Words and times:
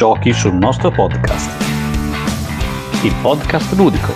Giochi 0.00 0.32
sul 0.32 0.54
nostro 0.54 0.90
podcast. 0.90 1.62
Il 3.04 3.14
podcast 3.20 3.70
ludico. 3.74 4.14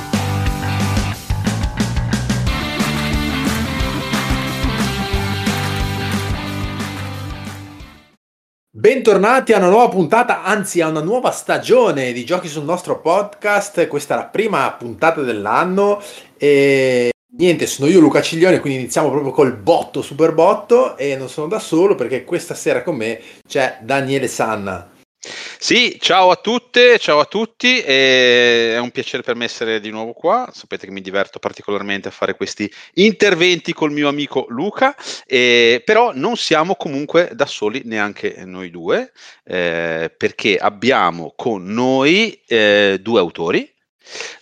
Bentornati 8.71 9.53
a 9.53 9.59
una 9.59 9.69
nuova 9.69 9.91
puntata, 9.91 10.43
anzi 10.43 10.81
a 10.81 10.89
una 10.89 11.03
nuova 11.03 11.31
stagione 11.33 12.13
di 12.13 12.25
Giochi 12.25 12.49
sul 12.49 12.65
nostro 12.65 13.03
podcast. 13.03 13.87
Questa 13.87 14.15
è 14.15 14.17
la 14.17 14.25
prima 14.25 14.73
puntata 14.73 15.21
dell'anno 15.21 16.01
e 16.39 17.11
niente, 17.37 17.67
sono 17.67 17.91
io 17.91 18.01
Luca 18.01 18.23
Ciglione, 18.23 18.61
quindi 18.61 18.79
iniziamo 18.79 19.11
proprio 19.11 19.33
col 19.33 19.55
botto, 19.55 20.01
super 20.01 20.33
botto 20.33 20.97
e 20.97 21.15
non 21.15 21.29
sono 21.29 21.47
da 21.47 21.59
solo 21.59 21.95
perché 21.95 22.25
questa 22.25 22.55
sera 22.55 22.83
con 22.83 22.97
me 22.97 23.21
c'è 23.47 23.81
Daniele 23.83 24.29
Sanna. 24.29 24.93
Sì, 25.65 25.97
ciao 25.99 26.29
a 26.29 26.37
tutte, 26.37 26.99
ciao 26.99 27.21
a 27.21 27.25
tutti, 27.25 27.79
è 27.79 28.77
un 28.79 28.91
piacere 28.91 29.23
per 29.23 29.35
me 29.35 29.47
essere 29.47 29.81
di 29.81 29.89
nuovo 29.89 30.13
qua, 30.13 30.51
sapete 30.53 30.85
che 30.85 30.93
mi 30.93 31.01
diverto 31.01 31.39
particolarmente 31.39 32.09
a 32.09 32.11
fare 32.11 32.37
questi 32.37 32.71
interventi 32.97 33.73
col 33.73 33.91
mio 33.91 34.09
amico 34.09 34.45
Luca, 34.51 34.95
eh, 35.25 35.81
però 35.83 36.13
non 36.15 36.37
siamo 36.37 36.75
comunque 36.75 37.31
da 37.33 37.47
soli 37.47 37.81
neanche 37.87 38.45
noi 38.45 38.69
due, 38.69 39.11
eh, 39.43 40.13
perché 40.15 40.59
abbiamo 40.59 41.33
con 41.35 41.65
noi 41.65 42.39
eh, 42.47 42.99
due 43.01 43.21
autori, 43.21 43.75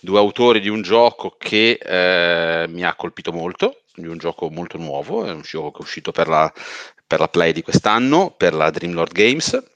due 0.01 0.19
autori 0.19 0.59
di 0.59 0.67
un 0.67 0.81
gioco 0.81 1.37
che 1.37 1.79
eh, 1.81 2.67
mi 2.67 2.83
ha 2.83 2.95
colpito 2.95 3.31
molto, 3.31 3.83
di 3.95 4.07
un 4.07 4.17
gioco 4.17 4.49
molto 4.49 4.77
nuovo, 4.77 5.23
è 5.25 5.31
un 5.31 5.39
gioco 5.39 5.71
che 5.71 5.77
è 5.77 5.83
uscito 5.83 6.11
per 6.11 6.27
la, 6.27 6.51
per 7.07 7.21
la 7.21 7.29
Play 7.29 7.53
di 7.53 7.61
quest'anno, 7.61 8.31
per 8.35 8.53
la 8.53 8.69
Dreamlord 8.69 9.13
Games 9.13 9.71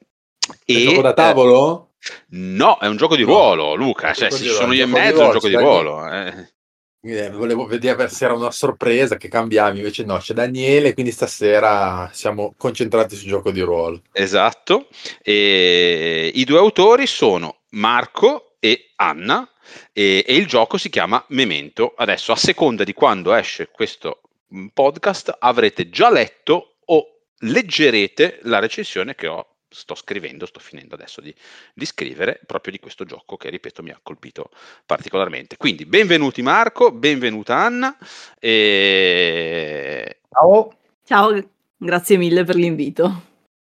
un 0.48 0.78
gioco 0.84 1.02
da 1.02 1.14
tavolo? 1.14 1.90
Eh, 2.00 2.08
no, 2.30 2.78
è 2.80 2.88
un 2.88 2.98
gioco 2.98 3.16
di 3.16 3.24
ruolo, 3.24 3.76
Luca. 3.76 4.14
Cioè, 4.14 4.32
se 4.32 4.44
ci 4.44 4.50
sono 4.50 4.74
io 4.74 4.86
in 4.86 4.92
mezzo, 4.92 5.22
è 5.22 5.26
un 5.26 5.32
gioco 5.32 5.48
di 5.48 5.56
ruolo. 5.56 6.10
Eh. 6.10 6.56
Eh, 7.00 7.30
volevo 7.30 7.66
vedere 7.66 8.10
se 8.10 8.26
era 8.26 8.34
una 8.34 8.52
sorpresa 8.52 9.16
che 9.16 9.30
cambiavi, 9.30 9.78
invece 9.78 10.04
no, 10.04 10.18
c'è 10.18 10.34
Daniele, 10.34 10.94
quindi 10.94 11.12
stasera 11.12 12.10
siamo 12.12 12.54
concentrati 12.58 13.16
sul 13.16 13.30
gioco 13.30 13.52
di 13.52 13.62
ruolo. 13.62 14.02
Esatto. 14.12 14.88
E 15.22 16.32
I 16.34 16.44
due 16.44 16.58
autori 16.58 17.08
sono 17.08 17.60
Marco 17.72 18.56
e 18.60 18.92
Anna 18.96 19.50
e, 19.94 20.24
e 20.28 20.36
il 20.36 20.48
gioco 20.48 20.78
si 20.78 20.90
chiama 20.90 21.24
Memento. 21.30 21.94
Adesso, 21.96 22.32
a 22.32 22.36
seconda 22.36 22.84
di 22.84 22.94
quando 22.94 23.34
esce 23.34 23.70
questo 23.72 24.22
mm, 24.54 24.68
podcast, 24.74 25.36
avrete 25.40 25.90
già 25.90 26.12
letto 26.12 26.78
o 26.86 27.20
leggerete 27.40 28.40
la 28.44 28.60
recensione 28.60 29.16
che 29.16 29.28
ho 29.28 29.57
sto 29.70 29.96
scrivendo, 29.96 30.46
sto 30.46 30.60
finendo 30.60 30.96
adesso 30.96 31.22
di, 31.22 31.34
di, 31.74 31.86
scrivere 31.86 32.40
proprio 32.46 32.72
di 32.72 32.80
questo 32.80 33.06
gioco 33.06 33.38
che, 33.38 33.50
ripeto, 33.50 33.84
mi 33.84 33.92
ha 33.92 34.00
colpito 34.02 34.50
particolarmente. 34.86 35.58
Quindi, 35.58 35.86
benvenuti 35.86 36.42
Marco, 36.42 36.92
benvenuta 36.92 37.56
Anna. 37.56 37.98
E... 38.40 40.20
Ciao. 40.30 40.78
Ciao, 41.04 41.50
grazie 41.78 42.18
mille 42.18 42.44
per 42.44 42.56
l'invito. 42.56 43.24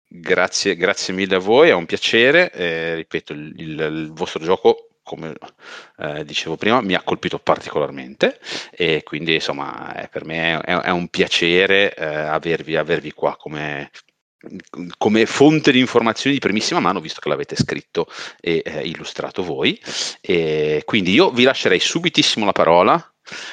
Grazie, 0.06 0.76
grazie 0.76 1.12
mille 1.12 1.36
a 1.36 1.40
voi, 1.40 1.70
è 1.70 1.74
un 1.74 1.86
piacere. 1.86 2.52
Eh, 2.52 2.94
ripeto, 2.94 3.32
il, 3.32 3.52
il, 3.56 3.80
il, 3.80 4.12
vostro 4.12 4.42
gioco 4.44 4.88
come 5.02 5.34
eh, 5.98 6.24
dicevo 6.24 6.56
prima, 6.56 6.80
mi 6.80 6.94
ha 6.94 7.02
colpito 7.02 7.38
particolarmente 7.38 8.40
e 8.70 9.02
quindi 9.04 9.34
insomma 9.34 9.94
è, 9.94 10.08
per 10.08 10.24
me 10.24 10.58
è, 10.60 10.74
è 10.76 10.90
un 10.90 11.08
piacere 11.08 11.94
eh, 11.94 12.04
avervi, 12.04 12.74
avervi, 12.74 13.12
qua 13.12 13.36
come, 13.36 13.90
come 14.98 15.26
fonte 15.26 15.72
di 15.72 15.78
informazioni 15.78 16.34
di 16.34 16.40
primissima 16.40 16.80
mano, 16.80 17.00
visto 17.00 17.20
che 17.20 17.28
l'avete 17.28 17.56
scritto 17.56 18.06
e 18.40 18.62
eh, 18.64 18.86
illustrato 18.86 19.42
voi. 19.42 19.80
E 20.20 20.82
quindi 20.84 21.12
io 21.12 21.30
vi 21.30 21.44
lascerei 21.44 21.80
subitissimo 21.80 22.44
la 22.44 22.52
parola. 22.52 23.08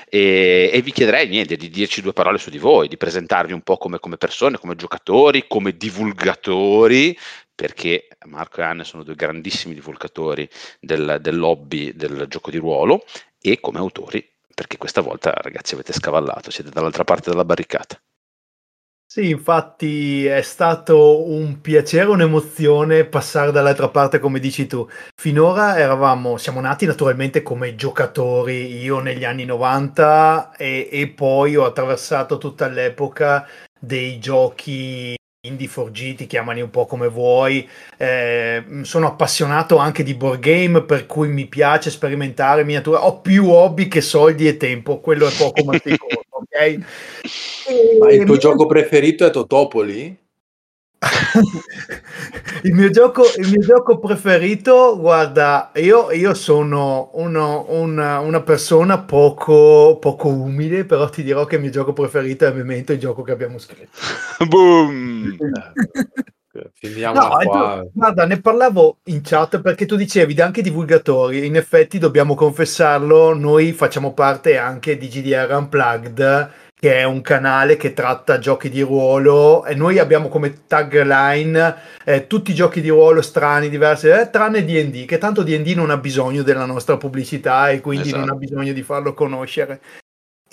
E, 0.09 0.69
e, 0.74 0.81
vi 0.81 0.91
chiederei 0.91 1.30
niente 1.30 1.56
di 1.56 1.69
dirci 1.69 2.01
due 2.01 2.12
parole 2.12 2.38
su 2.38 2.50
di 2.50 2.57
voi, 2.57 2.90
di 2.90 2.97
presentarvi 2.97 3.53
un 3.53 3.62
po' 3.62 3.78
come, 3.78 4.00
come 4.00 4.18
persone, 4.18 4.57
come 4.57 4.75
giocatori, 4.75 5.46
come 5.47 5.78
divulgatori, 5.78 7.18
perché 7.56 8.09
Marco 8.25 8.59
e 8.59 8.63
Anne 8.63 8.84
sono 8.84 9.03
due 9.03 9.16
grandissimi 9.16 9.74
divulgatori 9.74 10.50
del, 10.80 11.19
del 11.22 11.38
lobby 11.38 11.94
del 11.96 12.25
gioco 12.28 12.51
di 12.51 12.57
ruolo, 12.57 13.06
e 13.40 13.62
come 13.62 13.80
autori, 13.80 14.28
perché 14.53 14.78
questa 14.78 15.00
volta 15.00 15.31
ragazzi 15.31 15.74
avete 15.74 15.94
scavallato, 15.94 16.51
siete 16.51 16.69
dall'altra 16.69 17.06
parte 17.06 17.30
della 17.30 17.46
barricata. 17.46 18.01
Sì, 19.14 19.30
infatti 19.30 20.26
è 20.26 20.42
stato 20.42 21.30
un 21.30 21.60
piacere, 21.60 22.06
un'emozione 22.12 23.04
passare 23.04 23.52
dall'altra 23.52 23.90
parte, 23.90 24.20
come 24.20 24.40
dici 24.40 24.68
tu. 24.68 24.88
Finora 25.20 25.78
eravamo, 25.78 26.38
siamo 26.38 26.62
nati 26.62 26.86
naturalmente 26.86 27.44
come 27.44 27.76
giocatori, 27.76 28.78
io 28.82 29.00
negli 29.02 29.26
anni 29.26 29.44
90 29.44 30.56
e, 30.56 30.88
e 30.90 31.10
poi 31.10 31.58
ho 31.58 31.66
attraversato 31.66 32.38
tutta 32.38 32.70
l'epoca 32.70 33.46
dei 33.78 34.18
giochi 34.18 35.14
indie 35.44 35.68
forgiti, 35.68 36.26
chiamali 36.26 36.62
un 36.62 36.70
po' 36.70 36.86
come 36.86 37.10
vuoi. 37.10 37.68
Eh, 37.98 38.64
sono 38.84 39.08
appassionato 39.08 39.76
anche 39.76 40.04
di 40.04 40.14
board 40.14 40.40
game, 40.40 40.84
per 40.84 41.06
cui 41.06 41.28
mi 41.28 41.48
piace 41.48 41.90
sperimentare 41.90 42.64
miniature. 42.64 43.00
Ho 43.00 43.20
più 43.20 43.50
hobby 43.50 43.90
che 43.90 44.00
soldi 44.00 44.48
e 44.48 44.56
tempo, 44.56 45.02
quello 45.02 45.28
è 45.28 45.32
poco 45.36 45.66
ma 45.66 45.74
sicuro, 45.84 46.31
ma 48.00 48.12
il 48.12 48.24
tuo 48.26 48.38
gioco 48.38 48.66
preferito 48.66 49.26
è 49.26 49.30
Totopoli? 49.30 50.20
il, 52.64 52.74
mio 52.74 52.90
gioco, 52.92 53.24
il 53.38 53.50
mio 53.50 53.62
gioco 53.62 53.98
preferito, 53.98 54.98
guarda, 55.00 55.72
io, 55.76 56.12
io 56.12 56.34
sono 56.36 57.10
uno, 57.14 57.66
una, 57.70 58.20
una, 58.20 58.42
persona 58.42 59.00
poco, 59.00 59.98
poco, 60.00 60.28
umile, 60.28 60.86
però 60.86 61.10
ti 61.10 61.24
dirò 61.24 61.46
che 61.46 61.56
il 61.56 61.62
mio 61.62 61.72
gioco 61.72 61.94
preferito 61.94 62.46
è 62.46 62.52
Memento, 62.52 62.94
il 62.94 63.00
gioco 63.00 63.24
che 63.24 63.32
abbiamo 63.32 63.58
scritto. 63.58 63.98
Boom! 64.48 65.38
Finiamo 66.73 67.19
no, 67.19 67.28
qua. 67.28 67.85
guarda, 67.94 68.25
ne 68.25 68.41
parlavo 68.41 68.97
in 69.06 69.22
chat 69.23 69.62
perché 69.62 69.85
tu 69.85 69.95
dicevi 69.95 70.39
anche 70.41 70.62
divulgatori. 70.62 71.45
In 71.45 71.56
effetti, 71.56 71.97
dobbiamo 71.97 72.35
confessarlo, 72.35 73.34
noi 73.34 73.72
facciamo 73.72 74.13
parte 74.13 74.57
anche 74.57 74.97
di 74.97 75.07
GDR 75.07 75.51
Unplugged 75.53 76.50
che 76.81 76.97
è 76.97 77.03
un 77.03 77.22
canale 77.22 77.78
che 77.78 77.94
tratta 77.94 78.39
giochi 78.39 78.67
di 78.67 78.81
ruolo 78.81 79.63
e 79.66 79.75
noi 79.75 80.00
abbiamo 80.00 80.29
come 80.29 80.66
tagline 80.66 81.75
eh, 82.03 82.25
tutti 82.25 82.50
i 82.50 82.56
giochi 82.56 82.81
di 82.81 82.89
ruolo 82.89 83.22
strani, 83.22 83.69
diversi, 83.69 84.07
eh, 84.07 84.31
tranne 84.31 84.66
D&D, 84.66 85.06
che 85.06 85.19
tanto 85.19 85.44
D&D 85.44 85.75
non 85.75 85.91
ha 85.91 85.97
bisogno 85.97 86.41
della 86.41 86.66
nostra 86.66 86.97
pubblicità 86.97 87.69
e 87.69 87.81
quindi 87.81 88.07
esatto. 88.07 88.25
non 88.25 88.35
ha 88.35 88.35
bisogno 88.35 88.73
di 88.73 88.81
farlo 88.81 89.13
conoscere. 89.13 89.79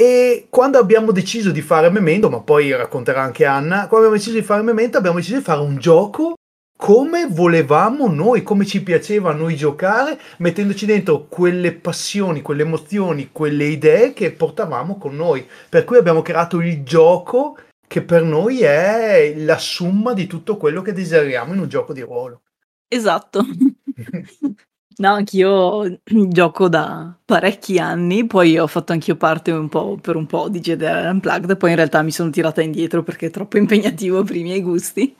E 0.00 0.46
quando 0.48 0.78
abbiamo 0.78 1.10
deciso 1.10 1.50
di 1.50 1.60
fare 1.60 1.90
Memento, 1.90 2.30
ma 2.30 2.38
poi 2.38 2.70
racconterà 2.70 3.20
anche 3.20 3.44
Anna, 3.44 3.88
quando 3.88 4.06
abbiamo 4.06 4.14
deciso 4.14 4.36
di 4.36 4.44
fare 4.44 4.62
Memento 4.62 4.96
abbiamo 4.96 5.16
deciso 5.16 5.38
di 5.38 5.42
fare 5.42 5.60
un 5.60 5.76
gioco 5.78 6.34
come 6.78 7.26
volevamo 7.26 8.06
noi, 8.06 8.44
come 8.44 8.64
ci 8.64 8.84
piaceva 8.84 9.30
a 9.30 9.34
noi 9.34 9.56
giocare, 9.56 10.16
mettendoci 10.36 10.86
dentro 10.86 11.26
quelle 11.26 11.72
passioni, 11.72 12.42
quelle 12.42 12.62
emozioni, 12.62 13.30
quelle 13.32 13.64
idee 13.64 14.12
che 14.12 14.30
portavamo 14.30 14.98
con 14.98 15.16
noi. 15.16 15.44
Per 15.68 15.82
cui 15.82 15.96
abbiamo 15.96 16.22
creato 16.22 16.60
il 16.60 16.84
gioco 16.84 17.58
che 17.84 18.02
per 18.02 18.22
noi 18.22 18.60
è 18.60 19.34
la 19.36 19.58
somma 19.58 20.12
di 20.12 20.28
tutto 20.28 20.56
quello 20.56 20.80
che 20.80 20.92
desideriamo 20.92 21.54
in 21.54 21.58
un 21.58 21.68
gioco 21.68 21.92
di 21.92 22.02
ruolo. 22.02 22.42
Esatto. 22.86 23.44
No, 24.98 25.12
anch'io 25.12 26.00
gioco 26.04 26.68
da 26.68 27.16
parecchi 27.24 27.78
anni, 27.78 28.26
poi 28.26 28.58
ho 28.58 28.66
fatto 28.66 28.92
anch'io 28.92 29.16
parte 29.16 29.52
un 29.52 29.68
po' 29.68 29.96
per 30.00 30.16
un 30.16 30.26
po' 30.26 30.48
di 30.48 30.60
GDR 30.60 31.08
Unplugged, 31.10 31.56
poi 31.56 31.70
in 31.70 31.76
realtà 31.76 32.02
mi 32.02 32.10
sono 32.10 32.30
tirata 32.30 32.62
indietro 32.62 33.02
perché 33.02 33.26
è 33.26 33.30
troppo 33.30 33.58
impegnativo 33.58 34.22
per 34.24 34.36
i 34.36 34.42
miei 34.42 34.62
gusti. 34.62 35.14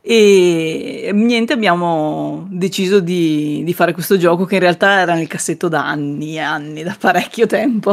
E 0.00 1.10
niente, 1.12 1.52
abbiamo 1.52 2.46
deciso 2.50 3.00
di, 3.00 3.62
di, 3.64 3.74
fare 3.74 3.92
questo 3.92 4.16
gioco 4.16 4.44
che 4.46 4.54
in 4.54 4.60
realtà 4.60 5.00
era 5.00 5.14
nel 5.14 5.26
cassetto 5.26 5.68
da 5.68 5.86
anni 5.86 6.36
e 6.36 6.38
anni, 6.38 6.82
da 6.82 6.96
parecchio 6.98 7.46
tempo. 7.46 7.92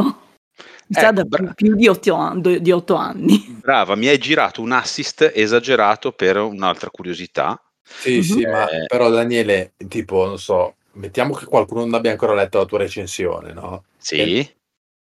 Mi 0.88 0.96
ecco, 0.96 1.12
da 1.12 1.24
bra- 1.24 1.52
più 1.52 1.74
di 1.74 1.88
otto, 1.88 2.32
di 2.36 2.70
otto, 2.70 2.94
anni. 2.94 3.58
Brava, 3.60 3.96
mi 3.96 4.06
hai 4.06 4.18
girato 4.18 4.62
un 4.62 4.72
assist 4.72 5.30
esagerato 5.34 6.12
per 6.12 6.36
un'altra 6.38 6.90
curiosità. 6.90 7.60
Sì, 7.82 8.22
sì, 8.22 8.38
mm-hmm. 8.38 8.50
ma 8.50 8.66
però 8.86 9.10
Daniele, 9.10 9.74
tipo, 9.88 10.26
non 10.26 10.38
so, 10.38 10.75
mettiamo 10.96 11.34
che 11.34 11.46
qualcuno 11.46 11.84
non 11.84 11.94
abbia 11.94 12.10
ancora 12.10 12.34
letto 12.34 12.58
la 12.58 12.64
tua 12.64 12.78
recensione, 12.78 13.52
no? 13.52 13.84
Sì. 13.96 14.18
E 14.18 14.56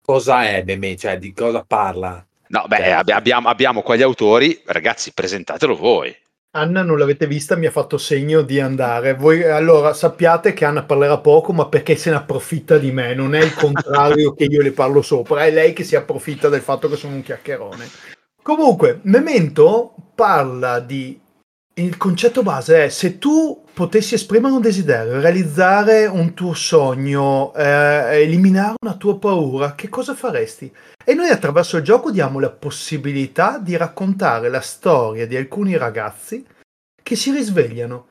cosa 0.01 0.47
è 0.47 0.63
Deme? 0.63 0.95
Cioè, 0.95 1.17
di 1.17 1.33
cosa 1.33 1.63
parla? 1.65 2.25
No, 2.47 2.65
beh, 2.67 2.77
cioè, 2.77 3.13
abbiamo, 3.13 3.49
abbiamo 3.49 3.81
qua 3.81 3.95
gli 3.95 4.01
autori, 4.01 4.61
ragazzi, 4.65 5.13
presentatelo 5.13 5.75
voi. 5.75 6.15
Anna 6.51 6.83
non 6.83 6.97
l'avete 6.97 7.27
vista, 7.27 7.57
mi 7.57 7.65
ha 7.65 7.71
fatto 7.71 7.97
segno 7.97 8.41
di 8.41 8.61
andare. 8.61 9.13
Voi 9.13 9.43
allora 9.43 9.93
sappiate 9.93 10.53
che 10.53 10.63
Anna 10.63 10.83
parlerà 10.83 11.17
poco, 11.17 11.51
ma 11.51 11.67
perché 11.67 11.97
se 11.97 12.09
ne 12.09 12.15
approfitta 12.15 12.77
di 12.77 12.91
me, 12.91 13.13
non 13.13 13.35
è 13.35 13.43
il 13.43 13.53
contrario 13.53 14.33
che 14.33 14.45
io 14.45 14.61
le 14.61 14.71
parlo 14.71 15.01
sopra, 15.01 15.45
è 15.45 15.51
lei 15.51 15.73
che 15.73 15.83
si 15.83 15.97
approfitta 15.97 16.47
del 16.47 16.61
fatto 16.61 16.87
che 16.87 16.95
sono 16.95 17.15
un 17.15 17.23
chiacchierone. 17.23 17.89
Comunque, 18.41 18.99
Memento 19.03 19.95
parla 20.15 20.79
di 20.79 21.19
il 21.77 21.97
concetto 21.97 22.41
base 22.41 22.85
è 22.85 22.89
se 22.89 23.17
tu 23.17 23.63
potessi 23.73 24.13
esprimere 24.13 24.53
un 24.53 24.61
desiderio, 24.61 25.19
realizzare 25.19 26.05
un 26.05 26.33
tuo 26.33 26.53
sogno, 26.53 27.53
eh, 27.53 28.21
eliminare 28.21 28.75
una 28.81 28.95
tua 28.95 29.19
paura, 29.19 29.75
che 29.75 29.89
cosa 29.89 30.15
faresti? 30.15 30.73
E 31.03 31.13
noi 31.13 31.29
attraverso 31.29 31.75
il 31.75 31.83
gioco 31.83 32.11
diamo 32.11 32.39
la 32.39 32.49
possibilità 32.49 33.59
di 33.59 33.75
raccontare 33.75 34.49
la 34.49 34.61
storia 34.61 35.27
di 35.27 35.35
alcuni 35.35 35.75
ragazzi 35.75 36.45
che 37.03 37.15
si 37.17 37.31
risvegliano 37.31 38.07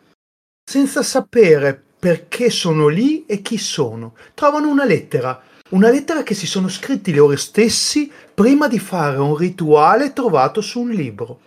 senza 0.63 1.03
sapere 1.03 1.83
perché 1.99 2.51
sono 2.51 2.89
lì 2.89 3.25
e 3.25 3.41
chi 3.41 3.57
sono. 3.57 4.15
Trovano 4.35 4.69
una 4.69 4.85
lettera, 4.85 5.41
una 5.71 5.89
lettera 5.89 6.23
che 6.23 6.35
si 6.35 6.47
sono 6.47 6.69
scritti 6.69 7.15
loro 7.15 7.35
stessi 7.37 8.13
prima 8.35 8.69
di 8.69 8.79
fare 8.79 9.17
un 9.17 9.35
rituale 9.35 10.13
trovato 10.13 10.61
su 10.61 10.81
un 10.81 10.91
libro. 10.91 11.41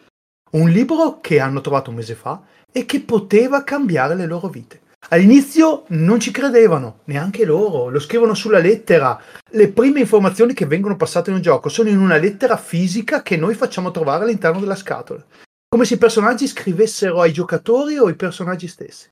Un 0.51 0.69
libro 0.69 1.19
che 1.19 1.39
hanno 1.39 1.61
trovato 1.61 1.89
un 1.89 1.97
mese 1.97 2.15
fa 2.15 2.41
e 2.71 2.85
che 2.85 3.01
poteva 3.01 3.63
cambiare 3.63 4.15
le 4.15 4.25
loro 4.25 4.47
vite. 4.47 4.81
All'inizio 5.09 5.85
non 5.89 6.19
ci 6.19 6.31
credevano, 6.31 6.99
neanche 7.05 7.45
loro, 7.45 7.89
lo 7.89 7.99
scrivono 7.99 8.33
sulla 8.33 8.59
lettera. 8.59 9.19
Le 9.51 9.69
prime 9.69 10.01
informazioni 10.01 10.53
che 10.53 10.65
vengono 10.65 10.97
passate 10.97 11.31
nel 11.31 11.41
gioco 11.41 11.69
sono 11.69 11.89
in 11.89 11.99
una 11.99 12.17
lettera 12.17 12.57
fisica 12.57 13.21
che 13.21 13.37
noi 13.37 13.55
facciamo 13.55 13.91
trovare 13.91 14.23
all'interno 14.23 14.59
della 14.59 14.75
scatola. 14.75 15.23
Come 15.69 15.85
se 15.85 15.95
i 15.95 15.97
personaggi 15.97 16.47
scrivessero 16.47 17.21
ai 17.21 17.31
giocatori 17.31 17.97
o 17.97 18.07
ai 18.07 18.15
personaggi 18.15 18.67
stessi. 18.67 19.07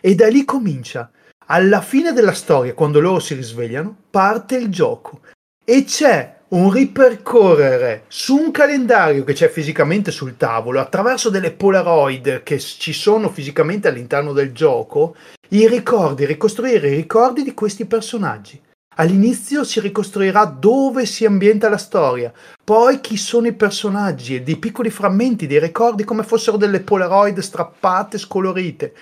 E 0.00 0.14
da 0.14 0.28
lì 0.28 0.44
comincia. 0.44 1.10
Alla 1.46 1.80
fine 1.80 2.12
della 2.12 2.32
storia, 2.32 2.74
quando 2.74 3.00
loro 3.00 3.18
si 3.18 3.34
risvegliano, 3.34 3.94
parte 4.10 4.56
il 4.56 4.68
gioco. 4.68 5.20
E 5.64 5.84
c'è 5.84 6.37
un 6.50 6.70
ripercorrere 6.70 8.04
su 8.08 8.36
un 8.36 8.50
calendario 8.50 9.24
che 9.24 9.34
c'è 9.34 9.48
fisicamente 9.48 10.10
sul 10.10 10.36
tavolo, 10.36 10.80
attraverso 10.80 11.28
delle 11.28 11.50
Polaroid 11.50 12.42
che 12.42 12.58
ci 12.58 12.92
sono 12.92 13.28
fisicamente 13.28 13.88
all'interno 13.88 14.32
del 14.32 14.52
gioco, 14.52 15.14
i 15.48 15.68
ricordi, 15.68 16.24
ricostruire 16.24 16.88
i 16.88 16.96
ricordi 16.96 17.42
di 17.42 17.52
questi 17.52 17.84
personaggi. 17.84 18.60
All'inizio 18.96 19.62
si 19.62 19.78
ricostruirà 19.78 20.44
dove 20.44 21.06
si 21.06 21.24
ambienta 21.24 21.68
la 21.68 21.76
storia, 21.76 22.32
poi 22.64 23.00
chi 23.00 23.16
sono 23.16 23.46
i 23.46 23.52
personaggi 23.52 24.36
e 24.36 24.42
dei 24.42 24.56
piccoli 24.56 24.90
frammenti 24.90 25.46
dei 25.46 25.60
ricordi 25.60 26.02
come 26.02 26.24
fossero 26.24 26.56
delle 26.56 26.80
Polaroid 26.80 27.38
strappate, 27.38 28.18
scolorite. 28.18 28.94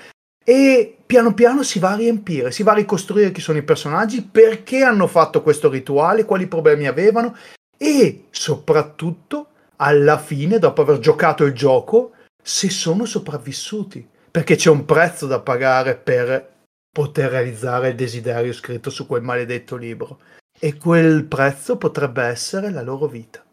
E 0.44 0.95
piano 1.06 1.32
piano 1.34 1.62
si 1.62 1.78
va 1.78 1.92
a 1.92 1.96
riempire, 1.96 2.50
si 2.50 2.62
va 2.62 2.72
a 2.72 2.76
ricostruire 2.76 3.30
chi 3.30 3.40
sono 3.40 3.58
i 3.58 3.62
personaggi, 3.62 4.22
perché 4.22 4.82
hanno 4.82 5.06
fatto 5.06 5.40
questo 5.42 5.70
rituale, 5.70 6.24
quali 6.24 6.48
problemi 6.48 6.86
avevano 6.86 7.36
e 7.78 8.24
soprattutto 8.30 9.48
alla 9.76 10.18
fine, 10.18 10.58
dopo 10.58 10.82
aver 10.82 10.98
giocato 10.98 11.44
il 11.44 11.52
gioco, 11.52 12.12
se 12.42 12.70
sono 12.70 13.04
sopravvissuti, 13.04 14.06
perché 14.30 14.56
c'è 14.56 14.70
un 14.70 14.84
prezzo 14.84 15.26
da 15.26 15.40
pagare 15.40 15.96
per 15.96 16.54
poter 16.90 17.30
realizzare 17.30 17.90
il 17.90 17.94
desiderio 17.94 18.52
scritto 18.52 18.90
su 18.90 19.06
quel 19.06 19.22
maledetto 19.22 19.76
libro 19.76 20.20
e 20.58 20.76
quel 20.78 21.24
prezzo 21.24 21.76
potrebbe 21.76 22.22
essere 22.22 22.70
la 22.70 22.82
loro 22.82 23.06
vita. 23.06 23.44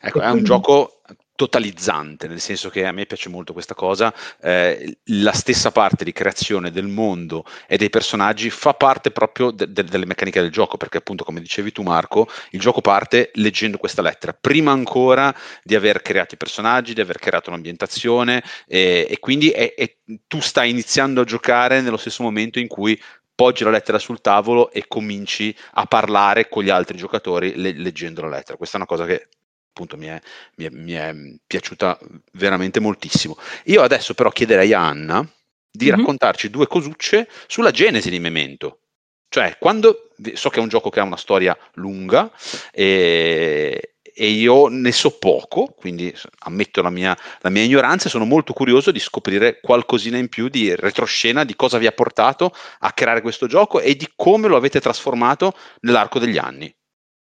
Ecco, 0.00 0.18
e 0.18 0.22
è 0.22 0.24
quindi... 0.24 0.38
un 0.38 0.44
gioco 0.44 1.00
totalizzante, 1.40 2.28
nel 2.28 2.38
senso 2.38 2.68
che 2.68 2.84
a 2.84 2.92
me 2.92 3.06
piace 3.06 3.30
molto 3.30 3.54
questa 3.54 3.72
cosa, 3.72 4.12
eh, 4.42 4.98
la 5.04 5.32
stessa 5.32 5.70
parte 5.70 6.04
di 6.04 6.12
creazione 6.12 6.70
del 6.70 6.86
mondo 6.86 7.46
e 7.66 7.78
dei 7.78 7.88
personaggi 7.88 8.50
fa 8.50 8.74
parte 8.74 9.10
proprio 9.10 9.50
de- 9.50 9.72
de- 9.72 9.84
delle 9.84 10.04
meccaniche 10.04 10.42
del 10.42 10.50
gioco, 10.50 10.76
perché 10.76 10.98
appunto 10.98 11.24
come 11.24 11.40
dicevi 11.40 11.72
tu 11.72 11.80
Marco, 11.80 12.28
il 12.50 12.60
gioco 12.60 12.82
parte 12.82 13.30
leggendo 13.36 13.78
questa 13.78 14.02
lettera, 14.02 14.36
prima 14.38 14.72
ancora 14.72 15.34
di 15.62 15.74
aver 15.74 16.02
creato 16.02 16.34
i 16.34 16.36
personaggi, 16.36 16.92
di 16.92 17.00
aver 17.00 17.18
creato 17.18 17.48
un'ambientazione 17.48 18.42
e, 18.66 19.06
e 19.08 19.18
quindi 19.18 19.48
è, 19.48 19.72
è, 19.72 19.96
tu 20.26 20.40
stai 20.40 20.68
iniziando 20.68 21.22
a 21.22 21.24
giocare 21.24 21.80
nello 21.80 21.96
stesso 21.96 22.22
momento 22.22 22.58
in 22.58 22.68
cui 22.68 23.00
poggi 23.34 23.64
la 23.64 23.70
lettera 23.70 23.98
sul 23.98 24.20
tavolo 24.20 24.70
e 24.70 24.84
cominci 24.86 25.56
a 25.72 25.86
parlare 25.86 26.50
con 26.50 26.64
gli 26.64 26.68
altri 26.68 26.98
giocatori 26.98 27.54
le- 27.56 27.72
leggendo 27.72 28.20
la 28.20 28.28
lettera. 28.28 28.58
Questa 28.58 28.76
è 28.76 28.80
una 28.80 28.86
cosa 28.86 29.06
che 29.06 29.28
appunto 29.70 29.96
mi 29.96 30.06
è, 30.06 30.20
mi, 30.56 30.64
è, 30.64 30.70
mi 30.70 30.92
è, 30.92 31.14
piaciuta 31.46 31.98
veramente 32.32 32.80
moltissimo. 32.80 33.36
Io 33.64 33.82
adesso 33.82 34.14
però 34.14 34.30
chiederei 34.30 34.72
a 34.72 34.86
Anna 34.86 35.26
di 35.70 35.86
mm-hmm. 35.86 35.96
raccontarci 35.96 36.50
due 36.50 36.66
cosucce 36.66 37.28
sulla 37.46 37.70
genesi 37.70 38.10
di 38.10 38.18
Memento. 38.18 38.80
Cioè, 39.28 39.56
quando 39.60 40.10
so 40.34 40.48
che 40.48 40.58
è 40.58 40.62
un 40.62 40.68
gioco 40.68 40.90
che 40.90 40.98
ha 40.98 41.04
una 41.04 41.16
storia 41.16 41.56
lunga 41.74 42.32
e, 42.72 43.94
e 44.02 44.26
io 44.26 44.66
ne 44.66 44.90
so 44.90 45.18
poco, 45.18 45.72
quindi 45.76 46.12
ammetto 46.40 46.82
la 46.82 46.90
mia, 46.90 47.16
la 47.38 47.48
mia, 47.48 47.62
ignoranza 47.62 48.08
e 48.08 48.10
sono 48.10 48.24
molto 48.24 48.52
curioso 48.52 48.90
di 48.90 48.98
scoprire 48.98 49.60
qualcosina 49.60 50.18
in 50.18 50.28
più 50.28 50.48
di 50.48 50.74
retroscena, 50.74 51.44
di 51.44 51.54
cosa 51.54 51.78
vi 51.78 51.86
ha 51.86 51.92
portato 51.92 52.52
a 52.80 52.92
creare 52.92 53.20
questo 53.20 53.46
gioco 53.46 53.78
e 53.78 53.94
di 53.94 54.08
come 54.16 54.48
lo 54.48 54.56
avete 54.56 54.80
trasformato 54.80 55.54
nell'arco 55.82 56.18
degli 56.18 56.36
anni. 56.36 56.74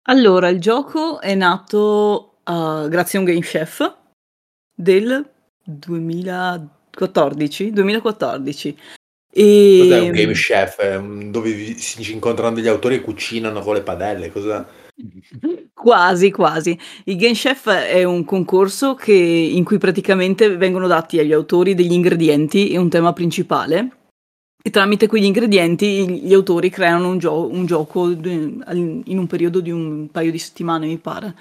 Allora, 0.04 0.48
il 0.48 0.60
gioco 0.60 1.20
è 1.20 1.36
nato 1.36 2.29
uh, 2.46 2.88
grazie 2.88 3.18
a 3.18 3.22
un 3.22 3.28
game 3.28 3.42
chef 3.42 3.98
del 4.74 5.30
2014. 5.64 7.72
2014. 7.72 8.78
E... 9.32 9.78
Cos'è 9.82 10.00
un 10.00 10.12
game 10.12 10.34
chef? 10.34 11.00
Dove 11.30 11.78
si 11.78 12.12
incontrano 12.12 12.56
degli 12.56 12.68
autori 12.68 12.96
e 12.96 13.02
cucinano 13.02 13.62
con 13.62 13.76
le 13.76 13.82
padelle? 13.82 14.32
Cosa... 14.32 14.68
Quasi, 15.74 16.32
quasi. 16.32 16.78
Il 17.06 17.16
Game 17.16 17.34
Chef 17.34 17.70
è 17.70 18.04
un 18.04 18.26
concorso 18.26 18.96
che, 18.96 19.14
in 19.14 19.64
cui 19.64 19.78
praticamente 19.78 20.58
vengono 20.58 20.88
dati 20.88 21.20
agli 21.20 21.32
autori 21.32 21.74
degli 21.74 21.94
ingredienti 21.94 22.72
e 22.72 22.78
un 22.78 22.90
tema 22.90 23.14
principale 23.14 23.92
e 24.62 24.72
tramite 24.72 25.08
quegli 25.08 25.24
ingredienti 25.24 26.20
gli 26.20 26.34
autori 26.34 26.70
creano 26.70 27.08
un, 27.08 27.18
gio- 27.18 27.50
un 27.50 27.66
gioco 27.66 28.10
in 28.10 29.04
un 29.06 29.28
periodo 29.28 29.62
di 29.62 29.72
un 29.72 30.10
paio 30.12 30.32
di 30.32 30.38
settimane, 30.38 30.86
mi 30.86 30.98
pare. 30.98 31.34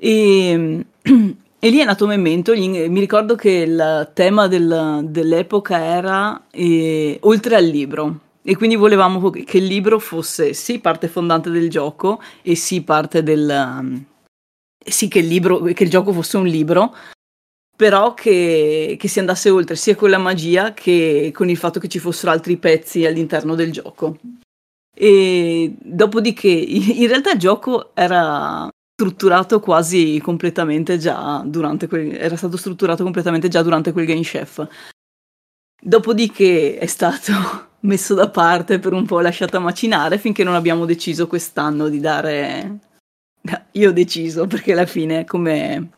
E, 0.00 0.84
e 1.60 1.70
lì 1.70 1.78
è 1.78 1.84
nato 1.84 2.06
Memento, 2.06 2.52
mi 2.54 3.00
ricordo 3.00 3.34
che 3.34 3.50
il 3.50 4.10
tema 4.14 4.46
del, 4.46 5.00
dell'epoca 5.04 5.82
era 5.82 6.46
eh, 6.52 7.18
oltre 7.22 7.56
al 7.56 7.64
libro. 7.64 8.20
E 8.42 8.56
quindi 8.56 8.76
volevamo 8.76 9.28
che 9.30 9.58
il 9.58 9.66
libro 9.66 9.98
fosse 9.98 10.54
sì 10.54 10.78
parte 10.78 11.08
fondante 11.08 11.50
del 11.50 11.68
gioco 11.68 12.22
e 12.40 12.54
sì 12.54 12.82
parte 12.82 13.22
del... 13.22 14.06
sì 14.78 15.08
che 15.08 15.18
il, 15.18 15.26
libro, 15.26 15.60
che 15.60 15.84
il 15.84 15.90
gioco 15.90 16.12
fosse 16.12 16.38
un 16.38 16.46
libro, 16.46 16.94
però 17.76 18.14
che, 18.14 18.96
che, 18.98 19.08
si 19.08 19.18
andasse 19.18 19.50
oltre 19.50 19.76
sia 19.76 19.94
con 19.94 20.08
la 20.08 20.16
magia 20.16 20.72
che 20.72 21.30
con 21.34 21.50
il 21.50 21.58
fatto 21.58 21.78
che 21.78 21.88
ci 21.88 21.98
fossero 21.98 22.32
altri 22.32 22.56
pezzi 22.56 23.04
all'interno 23.04 23.54
del 23.54 23.70
gioco. 23.70 24.16
E 24.96 25.74
dopodiché, 25.78 26.48
in 26.48 27.06
realtà 27.06 27.32
il 27.32 27.38
gioco 27.38 27.90
era 27.94 28.66
strutturato 28.98 29.60
quasi 29.60 30.20
completamente 30.20 30.98
già 30.98 31.40
durante 31.46 31.86
quel, 31.86 32.14
era 32.16 32.36
stato 32.36 32.56
strutturato 32.56 33.04
completamente 33.04 33.46
già 33.46 33.62
durante 33.62 33.92
quel 33.92 34.06
game 34.06 34.22
chef. 34.22 34.66
Dopodiché 35.80 36.78
è 36.78 36.86
stato 36.86 37.32
messo 37.80 38.14
da 38.14 38.28
parte 38.28 38.80
per 38.80 38.92
un 38.92 39.06
po' 39.06 39.20
lasciato 39.20 39.60
macinare 39.60 40.18
finché 40.18 40.42
non 40.42 40.54
abbiamo 40.54 40.84
deciso 40.84 41.28
quest'anno 41.28 41.88
di 41.88 42.00
dare 42.00 42.78
io 43.72 43.90
ho 43.90 43.92
deciso 43.92 44.48
perché 44.48 44.72
alla 44.72 44.84
fine 44.84 45.24
come 45.24 45.90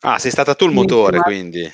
Ah, 0.00 0.18
sei 0.18 0.30
stata 0.30 0.54
tu 0.54 0.66
il 0.66 0.72
motore, 0.72 1.20
quindi. 1.20 1.68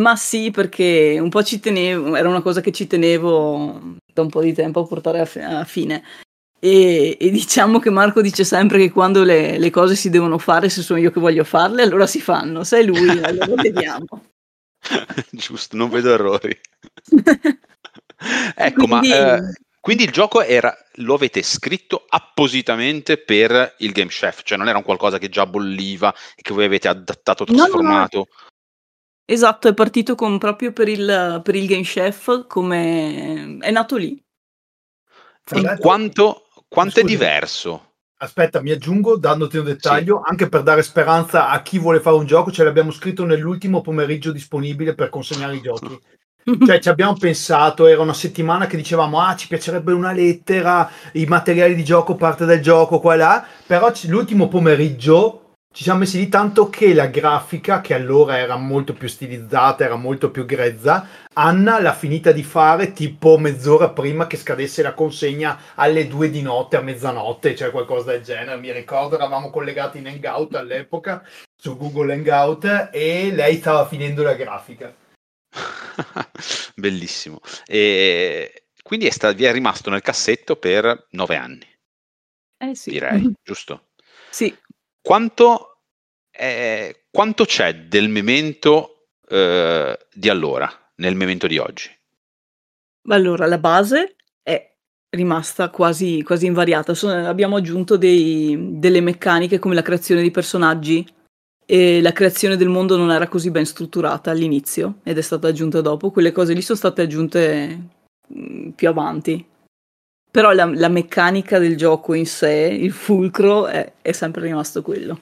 Ma 0.00 0.16
sì, 0.16 0.50
perché 0.50 1.18
un 1.20 1.28
po' 1.28 1.44
ci 1.44 1.60
tenevo, 1.60 2.16
era 2.16 2.28
una 2.28 2.42
cosa 2.42 2.60
che 2.60 2.72
ci 2.72 2.86
tenevo 2.86 3.96
da 4.12 4.22
un 4.22 4.28
po' 4.28 4.42
di 4.42 4.52
tempo 4.52 4.80
a 4.80 4.86
portare 4.86 5.20
a, 5.20 5.64
fine. 5.64 6.02
E, 6.64 7.18
e, 7.20 7.30
diciamo 7.30 7.78
che 7.78 7.90
Marco 7.90 8.22
dice 8.22 8.42
sempre 8.42 8.78
che 8.78 8.90
quando 8.90 9.22
le, 9.22 9.58
le, 9.58 9.68
cose 9.68 9.94
si 9.94 10.08
devono 10.08 10.38
fare, 10.38 10.70
se 10.70 10.80
sono 10.80 10.98
io 10.98 11.10
che 11.10 11.20
voglio 11.20 11.44
farle, 11.44 11.82
allora 11.82 12.06
si 12.06 12.22
fanno. 12.22 12.64
Se 12.64 12.78
è 12.78 12.82
lui, 12.82 13.06
allora 13.22 13.60
vediamo. 13.60 14.06
Giusto, 15.30 15.76
non 15.76 15.90
vedo 15.90 16.14
errori. 16.14 16.58
ecco, 18.56 18.86
quindi... 18.86 19.08
ma 19.10 19.36
eh, 19.36 19.52
quindi 19.78 20.04
il 20.04 20.10
gioco 20.10 20.40
era, 20.40 20.74
lo 20.94 21.12
avete 21.12 21.42
scritto 21.42 22.06
appositamente 22.08 23.18
per 23.18 23.74
il 23.80 23.92
Game 23.92 24.08
Chef, 24.08 24.40
cioè 24.42 24.56
non 24.56 24.68
era 24.68 24.78
un 24.78 24.84
qualcosa 24.84 25.18
che 25.18 25.28
già 25.28 25.44
bolliva 25.44 26.14
e 26.34 26.40
che 26.40 26.54
voi 26.54 26.64
avete 26.64 26.88
adattato, 26.88 27.44
trasformato. 27.44 28.16
No, 28.16 28.26
no. 28.26 28.48
Esatto, 29.26 29.68
è 29.68 29.74
partito 29.74 30.14
con, 30.14 30.38
proprio 30.38 30.72
per 30.72 30.88
il, 30.88 31.42
per 31.44 31.56
il 31.56 31.66
Game 31.66 31.82
Chef, 31.82 32.46
come 32.46 33.58
è 33.60 33.70
nato 33.70 33.96
lì. 33.96 34.18
In 35.56 35.76
quanto 35.78 36.43
quanto 36.74 36.98
Scusi, 36.98 37.06
è 37.06 37.08
diverso? 37.08 37.92
Aspetta, 38.16 38.60
mi 38.60 38.72
aggiungo 38.72 39.16
dandoti 39.16 39.58
un 39.58 39.64
dettaglio, 39.64 40.20
sì. 40.24 40.30
anche 40.30 40.48
per 40.48 40.64
dare 40.64 40.82
speranza 40.82 41.48
a 41.48 41.62
chi 41.62 41.78
vuole 41.78 42.00
fare 42.00 42.16
un 42.16 42.26
gioco, 42.26 42.50
ce 42.50 42.64
l'abbiamo 42.64 42.90
scritto 42.90 43.24
nell'ultimo 43.24 43.80
pomeriggio 43.80 44.32
disponibile 44.32 44.94
per 44.94 45.08
consegnare 45.08 45.54
i 45.54 45.60
giochi. 45.60 46.00
cioè 46.66 46.80
ci 46.80 46.88
abbiamo 46.88 47.14
pensato, 47.14 47.86
era 47.86 48.02
una 48.02 48.12
settimana 48.12 48.66
che 48.66 48.76
dicevamo 48.76 49.20
ah 49.20 49.36
ci 49.36 49.46
piacerebbe 49.46 49.92
una 49.92 50.12
lettera, 50.12 50.90
i 51.12 51.26
materiali 51.26 51.76
di 51.76 51.84
gioco, 51.84 52.16
parte 52.16 52.44
del 52.44 52.60
gioco, 52.60 52.98
qua 52.98 53.14
e 53.14 53.16
là, 53.18 53.46
però 53.66 53.92
l'ultimo 54.08 54.48
pomeriggio 54.48 55.43
ci 55.74 55.82
siamo 55.82 55.98
messi 55.98 56.18
lì 56.18 56.28
tanto 56.28 56.70
che 56.70 56.94
la 56.94 57.06
grafica, 57.06 57.80
che 57.80 57.94
allora 57.94 58.38
era 58.38 58.54
molto 58.54 58.92
più 58.92 59.08
stilizzata, 59.08 59.82
era 59.82 59.96
molto 59.96 60.30
più 60.30 60.44
grezza, 60.44 61.08
Anna 61.32 61.80
l'ha 61.80 61.92
finita 61.92 62.30
di 62.30 62.44
fare 62.44 62.92
tipo 62.92 63.36
mezz'ora 63.38 63.90
prima 63.90 64.28
che 64.28 64.36
scadesse 64.36 64.82
la 64.82 64.94
consegna 64.94 65.58
alle 65.74 66.06
due 66.06 66.30
di 66.30 66.42
notte, 66.42 66.76
a 66.76 66.80
mezzanotte, 66.80 67.56
cioè 67.56 67.72
qualcosa 67.72 68.12
del 68.12 68.22
genere. 68.22 68.60
Mi 68.60 68.70
ricordo, 68.70 69.16
eravamo 69.16 69.50
collegati 69.50 69.98
in 69.98 70.06
Hangout 70.06 70.54
all'epoca, 70.54 71.26
su 71.60 71.76
Google 71.76 72.12
Hangout, 72.12 72.90
e 72.92 73.32
lei 73.32 73.56
stava 73.56 73.88
finendo 73.88 74.22
la 74.22 74.34
grafica. 74.34 74.94
Bellissimo. 76.76 77.40
E 77.66 78.66
quindi 78.80 79.08
è, 79.08 79.10
sta- 79.10 79.32
vi 79.32 79.42
è 79.42 79.50
rimasto 79.50 79.90
nel 79.90 80.02
cassetto 80.02 80.54
per 80.54 81.08
nove 81.10 81.34
anni. 81.34 81.66
Eh 82.58 82.76
sì. 82.76 82.90
Direi, 82.90 83.32
giusto? 83.42 83.88
Sì. 84.30 84.56
Quanto, 85.04 85.80
è, 86.30 87.04
quanto 87.10 87.44
c'è 87.44 87.74
del 87.88 88.08
memento 88.08 89.08
eh, 89.28 89.98
di 90.14 90.30
allora 90.30 90.66
nel 90.96 91.14
memento 91.14 91.46
di 91.46 91.58
oggi? 91.58 91.90
Allora, 93.08 93.44
la 93.44 93.58
base 93.58 94.16
è 94.42 94.74
rimasta 95.10 95.68
quasi, 95.68 96.22
quasi 96.22 96.46
invariata. 96.46 96.94
Sono, 96.94 97.28
abbiamo 97.28 97.56
aggiunto 97.56 97.98
dei, 97.98 98.78
delle 98.78 99.02
meccaniche 99.02 99.58
come 99.58 99.74
la 99.74 99.82
creazione 99.82 100.22
di 100.22 100.30
personaggi 100.30 101.06
e 101.66 102.00
la 102.00 102.12
creazione 102.12 102.56
del 102.56 102.70
mondo 102.70 102.96
non 102.96 103.10
era 103.10 103.28
così 103.28 103.50
ben 103.50 103.66
strutturata 103.66 104.30
all'inizio 104.30 105.00
ed 105.02 105.18
è 105.18 105.22
stata 105.22 105.48
aggiunta 105.48 105.82
dopo. 105.82 106.10
Quelle 106.12 106.32
cose 106.32 106.54
lì 106.54 106.62
sono 106.62 106.78
state 106.78 107.02
aggiunte 107.02 107.88
mh, 108.26 108.70
più 108.70 108.88
avanti. 108.88 109.52
Però 110.34 110.50
la, 110.50 110.64
la, 110.64 110.88
meccanica 110.88 111.60
del 111.60 111.76
gioco 111.76 112.12
in 112.12 112.26
sé, 112.26 112.50
il 112.50 112.90
fulcro, 112.90 113.68
è, 113.68 113.92
è 114.02 114.10
sempre 114.10 114.42
rimasto 114.42 114.82
quello. 114.82 115.20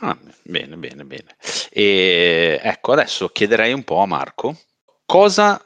Ah, 0.00 0.14
bene, 0.42 0.76
bene, 0.76 1.02
bene. 1.04 1.34
E 1.70 2.60
ecco, 2.62 2.92
adesso 2.92 3.30
chiederei 3.30 3.72
un 3.72 3.84
po' 3.84 4.00
a 4.00 4.06
Marco 4.06 4.54
cosa 5.06 5.58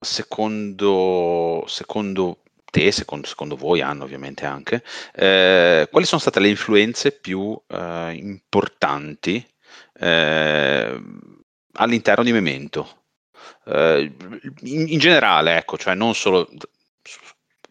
secondo, 0.00 1.62
secondo 1.68 2.38
te, 2.72 2.90
secondo, 2.90 3.28
secondo, 3.28 3.54
voi, 3.54 3.82
hanno 3.82 4.02
ovviamente 4.02 4.44
anche, 4.46 4.82
eh, 5.14 5.86
quali 5.88 6.04
sono 6.04 6.20
state 6.20 6.40
le 6.40 6.48
influenze 6.48 7.12
più 7.12 7.56
eh, 7.68 8.18
importanti 8.20 9.46
eh, 9.94 11.00
all'interno 11.74 12.24
di 12.24 12.32
Memento? 12.32 13.04
Eh, 13.66 14.12
in, 14.62 14.88
in, 14.88 14.98
generale, 14.98 15.56
ecco, 15.56 15.78
cioè 15.78 15.94
non 15.94 16.16
solo 16.16 16.48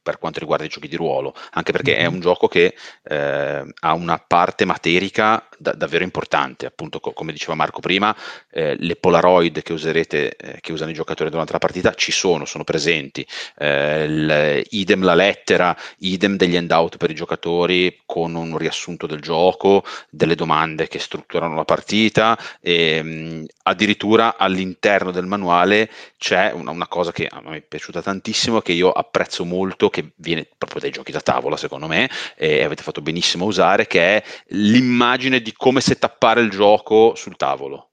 per 0.10 0.18
quanto 0.18 0.40
riguarda 0.40 0.66
i 0.66 0.70
giochi 0.70 0.88
di 0.88 0.96
ruolo, 0.96 1.36
anche 1.52 1.72
perché 1.72 1.96
è 1.96 2.08
un 2.08 2.20
gioco 2.20 2.48
che 2.48 2.74
eh, 3.04 3.64
ha 3.80 3.94
una 3.94 4.18
parte 4.18 4.66
materica 4.66 5.48
da, 5.56 5.74
davvero 5.74 6.04
importante, 6.04 6.66
appunto 6.66 7.00
co- 7.00 7.12
come 7.12 7.32
diceva 7.32 7.54
Marco 7.54 7.80
prima, 7.80 8.16
eh, 8.50 8.76
le 8.80 8.96
Polaroid 8.96 9.62
che 9.62 9.74
userete, 9.74 10.36
eh, 10.36 10.58
che 10.62 10.72
usano 10.72 10.90
i 10.90 10.96
giocatori 10.96 11.30
durante 11.30 11.52
la 11.52 11.60
partita 11.60 11.94
ci 11.94 12.12
sono, 12.12 12.46
sono 12.46 12.64
presenti, 12.64 13.26
eh, 13.58 14.04
il, 14.06 14.64
idem 14.72 15.04
la 15.04 15.14
lettera, 15.14 15.78
idem 16.00 16.38
degli 16.38 16.58
handout 16.58 16.98
per 16.98 17.12
i 17.12 17.16
giocatori 17.16 18.02
con 18.06 18.34
un 18.34 18.58
riassunto 18.58 19.06
del 19.06 19.20
gioco, 19.20 19.84
delle 20.10 20.34
domande 20.34 20.88
che 20.88 20.98
strutturano 20.98 21.54
la 21.54 21.66
partita 21.66 22.36
e 22.60 23.04
mh, 23.04 23.10
mm, 23.10 23.44
addirittura 23.64 24.38
all'interno 24.38 25.12
del 25.12 25.28
manuale 25.28 25.90
c'è 26.18 26.52
una, 26.52 26.72
una 26.72 26.88
cosa 26.88 27.12
che 27.12 27.28
a 27.30 27.42
me 27.44 27.58
è 27.58 27.62
piaciuta 27.62 28.02
tantissimo, 28.02 28.62
che 28.62 28.72
io 28.72 28.92
apprezzo 28.92 29.46
molto, 29.46 29.90
che 30.02 30.14
viene 30.18 30.48
proprio 30.58 30.82
dai 30.82 30.92
giochi 30.92 31.12
da 31.12 31.22
tavola 31.22 31.58
secondo 31.58 31.88
me, 31.88 32.10
e 32.36 32.64
avete 32.64 32.84
fatto 32.84 33.02
benissimo 33.02 33.46
a 33.46 33.48
usare, 33.48 33.88
che 33.88 34.18
è 34.18 34.24
l'immagine 34.48 35.42
di 35.42 35.54
come 35.54 35.82
setappare 35.82 36.42
il 36.42 36.50
gioco 36.50 37.14
sul 37.16 37.36
tavolo. 37.36 37.86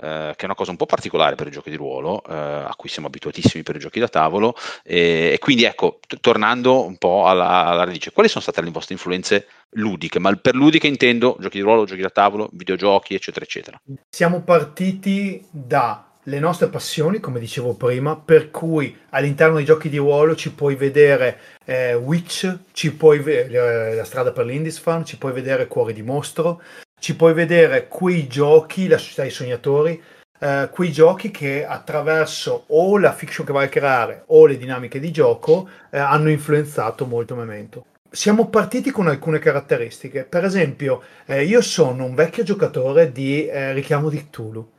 Uh, 0.00 0.30
che 0.36 0.42
è 0.42 0.44
una 0.44 0.54
cosa 0.54 0.70
un 0.70 0.76
po' 0.76 0.86
particolare 0.86 1.34
per 1.34 1.48
i 1.48 1.50
giochi 1.50 1.70
di 1.70 1.76
ruolo, 1.76 2.22
uh, 2.24 2.30
a 2.30 2.72
cui 2.76 2.88
siamo 2.88 3.08
abituatissimi 3.08 3.64
per 3.64 3.74
i 3.74 3.80
giochi 3.80 3.98
da 3.98 4.06
tavolo. 4.06 4.54
E, 4.84 5.32
e 5.32 5.38
quindi 5.40 5.64
ecco, 5.64 5.98
t- 6.06 6.20
tornando 6.20 6.86
un 6.86 6.98
po' 6.98 7.26
alla, 7.26 7.64
alla, 7.64 7.82
radice, 7.82 8.12
quali 8.12 8.28
sono 8.28 8.40
state 8.40 8.62
le 8.62 8.70
vostre 8.70 8.94
influenze 8.94 9.48
ludiche? 9.70 10.20
Ma 10.20 10.32
per 10.36 10.54
ludiche 10.54 10.86
intendo 10.86 11.36
giochi 11.40 11.56
di 11.56 11.64
ruolo, 11.64 11.84
giochi 11.84 12.02
da 12.02 12.10
tavolo, 12.10 12.48
videogiochi, 12.52 13.14
eccetera, 13.14 13.44
eccetera. 13.44 13.80
Siamo 14.08 14.42
partiti 14.42 15.44
da 15.50 16.07
le 16.28 16.38
nostre 16.38 16.68
passioni, 16.68 17.20
come 17.20 17.40
dicevo 17.40 17.74
prima, 17.74 18.14
per 18.16 18.50
cui 18.50 18.94
all'interno 19.10 19.56
dei 19.56 19.64
giochi 19.64 19.88
di 19.88 19.96
ruolo 19.96 20.36
ci 20.36 20.52
puoi 20.52 20.74
vedere 20.74 21.38
eh, 21.64 21.94
Witch, 21.94 22.58
ci 22.72 22.94
puoi 22.94 23.18
vedere 23.18 23.94
La 23.94 24.04
strada 24.04 24.30
per 24.30 24.44
l'Indisfarm, 24.44 25.04
ci 25.04 25.16
puoi 25.16 25.32
vedere 25.32 25.66
Cuore 25.66 25.94
di 25.94 26.02
mostro, 26.02 26.60
ci 27.00 27.16
puoi 27.16 27.32
vedere 27.32 27.88
quei 27.88 28.26
giochi, 28.26 28.88
la 28.88 28.98
società 28.98 29.22
dei 29.22 29.30
sognatori, 29.30 30.02
eh, 30.38 30.68
quei 30.70 30.92
giochi 30.92 31.30
che 31.30 31.64
attraverso 31.64 32.64
o 32.68 32.98
la 32.98 33.14
fiction 33.14 33.46
che 33.46 33.52
vai 33.52 33.64
a 33.64 33.70
creare 33.70 34.24
o 34.26 34.44
le 34.44 34.58
dinamiche 34.58 35.00
di 35.00 35.10
gioco 35.10 35.66
eh, 35.90 35.98
hanno 35.98 36.28
influenzato 36.28 37.06
molto 37.06 37.34
Memento. 37.34 37.86
Siamo 38.10 38.48
partiti 38.48 38.90
con 38.90 39.08
alcune 39.08 39.38
caratteristiche, 39.38 40.24
per 40.24 40.44
esempio 40.44 41.02
eh, 41.24 41.44
io 41.44 41.62
sono 41.62 42.04
un 42.04 42.14
vecchio 42.14 42.42
giocatore 42.42 43.12
di 43.12 43.46
eh, 43.46 43.72
Richiamo 43.72 44.10
di 44.10 44.28
Cthulhu 44.28 44.76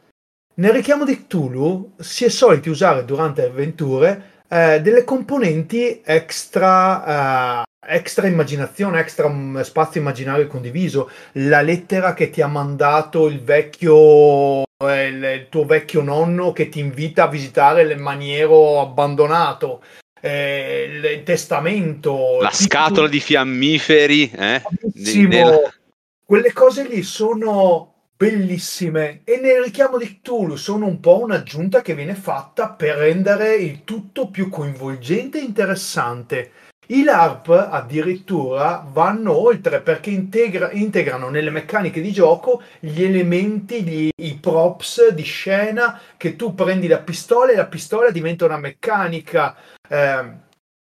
nel 0.60 0.72
richiamo 0.72 1.06
di 1.06 1.26
Cthulhu 1.26 1.94
si 1.98 2.26
è 2.26 2.30
soliti 2.30 2.70
usare 2.70 3.06
durante 3.06 3.46
avventure 3.46 4.44
eh, 4.50 4.82
delle 4.82 5.06
componenti 5.06 6.02
extra, 6.04 7.64
eh, 7.64 7.94
extra 7.96 8.28
immaginazione, 8.28 9.00
extra 9.00 9.30
mm, 9.30 9.62
spazio 9.62 10.02
immaginario 10.02 10.48
condiviso. 10.48 11.10
La 11.34 11.62
lettera 11.62 12.14
che 12.14 12.30
ti 12.30 12.42
ha 12.42 12.48
mandato 12.48 13.28
il 13.28 13.42
vecchio 13.42 14.64
eh, 14.86 15.08
il, 15.08 15.48
tuo 15.50 15.66
vecchio 15.66 16.02
nonno 16.02 16.52
che 16.52 16.68
ti 16.68 16.80
invita 16.80 17.24
a 17.24 17.28
visitare 17.28 17.84
il 17.84 17.98
maniero 17.98 18.82
abbandonato. 18.82 19.82
Eh, 20.22 21.02
il 21.02 21.24
testamento, 21.24 22.40
la 22.42 22.52
scatola 22.52 23.08
di 23.08 23.22
fiammiferi, 23.22 24.30
eh? 24.30 24.62
quelle 26.26 26.52
cose 26.52 26.86
lì 26.86 27.04
sono 27.04 27.99
bellissime 28.22 29.22
e 29.24 29.40
nel 29.40 29.64
richiamo 29.64 29.98
di 29.98 30.20
Cthulhu 30.20 30.58
sono 30.58 30.86
un 30.88 31.00
po' 31.00 31.22
un'aggiunta 31.22 31.82
che 31.82 31.96
viene 31.96 32.16
fatta 32.16 32.70
per 32.70 32.98
rendere 32.98 33.56
il 33.56 33.86
tutto 33.86 34.30
più 34.30 34.50
coinvolgente 34.50 35.40
e 35.40 35.44
interessante. 35.44 36.52
I 36.88 37.04
LARP 37.04 37.48
addirittura 37.48 38.86
vanno 38.92 39.38
oltre 39.38 39.80
perché 39.80 40.10
integra- 40.10 40.72
integrano 40.72 41.30
nelle 41.30 41.50
meccaniche 41.50 42.02
di 42.02 42.12
gioco 42.12 42.62
gli 42.82 43.04
elementi, 43.04 43.84
gli, 43.84 44.10
i 44.14 44.38
props 44.38 45.12
di 45.12 45.24
scena 45.24 45.98
che 46.18 46.36
tu 46.36 46.54
prendi 46.54 46.88
la 46.88 47.00
pistola 47.00 47.54
e 47.54 47.56
la 47.56 47.68
pistola 47.68 48.12
diventa 48.12 48.44
una 48.44 48.58
meccanica, 48.58 49.56
eh, 49.88 50.34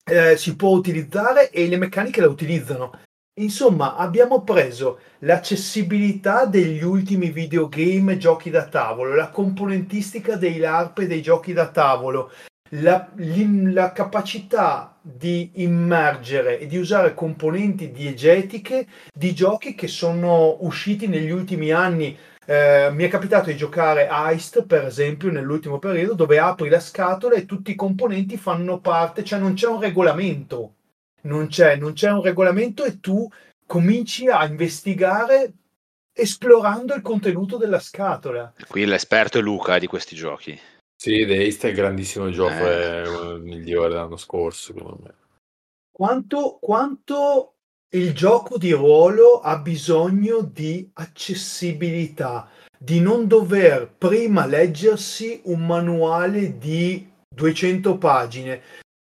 eh, 0.04 0.38
si 0.38 0.56
può 0.56 0.70
utilizzare 0.70 1.50
e 1.50 1.68
le 1.68 1.78
meccaniche 1.78 2.22
la 2.22 2.30
utilizzano. 2.30 3.00
Insomma, 3.38 3.98
abbiamo 3.98 4.44
preso 4.44 5.00
l'accessibilità 5.20 6.46
degli 6.46 6.82
ultimi 6.82 7.32
videogame 7.32 8.16
giochi 8.16 8.50
da 8.50 8.66
tavolo, 8.66 9.14
la 9.14 9.28
componentistica 9.28 10.38
dei 10.38 10.58
LARP 10.58 11.00
e 11.00 11.08
dei 11.08 11.22
giochi 11.22 11.52
da 11.52 11.68
tavolo, 11.68 12.32
la, 12.70 13.12
la, 13.16 13.92
capacità 13.92 14.98
di 15.02 15.52
immergere 15.56 16.60
e 16.60 16.66
di 16.66 16.78
usare 16.78 17.14
componenti 17.14 17.92
diegetiche 17.92 18.88
di 19.14 19.34
giochi 19.36 19.76
che 19.76 19.90
sono 19.90 20.56
usciti 20.62 21.08
negli 21.08 21.32
ultimi 21.32 21.72
anni. 21.72 22.18
Eh, 22.46 22.90
mi 22.94 23.04
è 23.04 23.10
capitato 23.10 23.50
di 23.50 23.58
giocare 23.58 24.08
Heist, 24.10 24.66
per 24.66 24.86
esempio, 24.86 25.30
nell'ultimo 25.30 25.78
periodo, 25.78 26.14
dove 26.14 26.40
apri 26.40 26.70
la 26.70 26.80
scatola 26.80 27.36
e 27.36 27.46
tutti 27.46 27.72
i 27.72 27.76
componenti 27.76 28.38
fanno 28.38 28.80
parte, 28.80 29.26
cioè 29.26 29.40
non 29.40 29.56
c'è 29.56 29.68
un 29.68 29.82
regolamento 29.82 30.75
non 31.26 31.48
c'è, 31.48 31.76
non 31.76 31.94
c'è 31.94 32.12
un 32.12 32.22
regolamento 32.22 32.84
e 32.84 33.00
tu 33.00 33.28
cominci 33.66 34.28
a 34.28 34.46
investigare 34.46 35.54
esplorando 36.14 36.94
il 36.96 37.02
contenuto 37.02 37.58
della 37.58 37.80
scatola. 37.80 38.54
Qui 38.68 38.86
l'esperto 38.86 39.38
è 39.38 39.42
Luca 39.42 39.78
di 39.78 39.88
questi 39.88 40.16
giochi. 40.16 40.58
Sì, 40.96 41.26
The 41.26 41.44
East 41.44 41.66
è 41.66 41.70
il 41.70 41.76
grandissimo 41.76 42.30
gioco, 42.30 42.54
eh. 42.54 43.04
è 43.04 43.08
il 43.08 43.42
migliore 43.44 43.90
dell'anno 43.90 44.18
scorso, 44.18 44.74
secondo 44.74 45.00
me. 45.04 45.14
Quanto, 45.92 46.58
quanto 46.62 47.56
il 47.90 48.14
gioco 48.14 48.58
di 48.58 48.72
ruolo 48.72 49.40
ha 49.42 49.58
bisogno 49.58 50.42
di 50.42 50.90
accessibilità, 50.94 52.50
di 52.78 53.00
non 53.02 53.28
dover 53.28 53.94
prima 53.98 54.46
leggersi 54.46 55.42
un 55.46 55.66
manuale 55.66 56.58
di 56.58 57.10
200 57.28 57.98
pagine, 57.98 58.62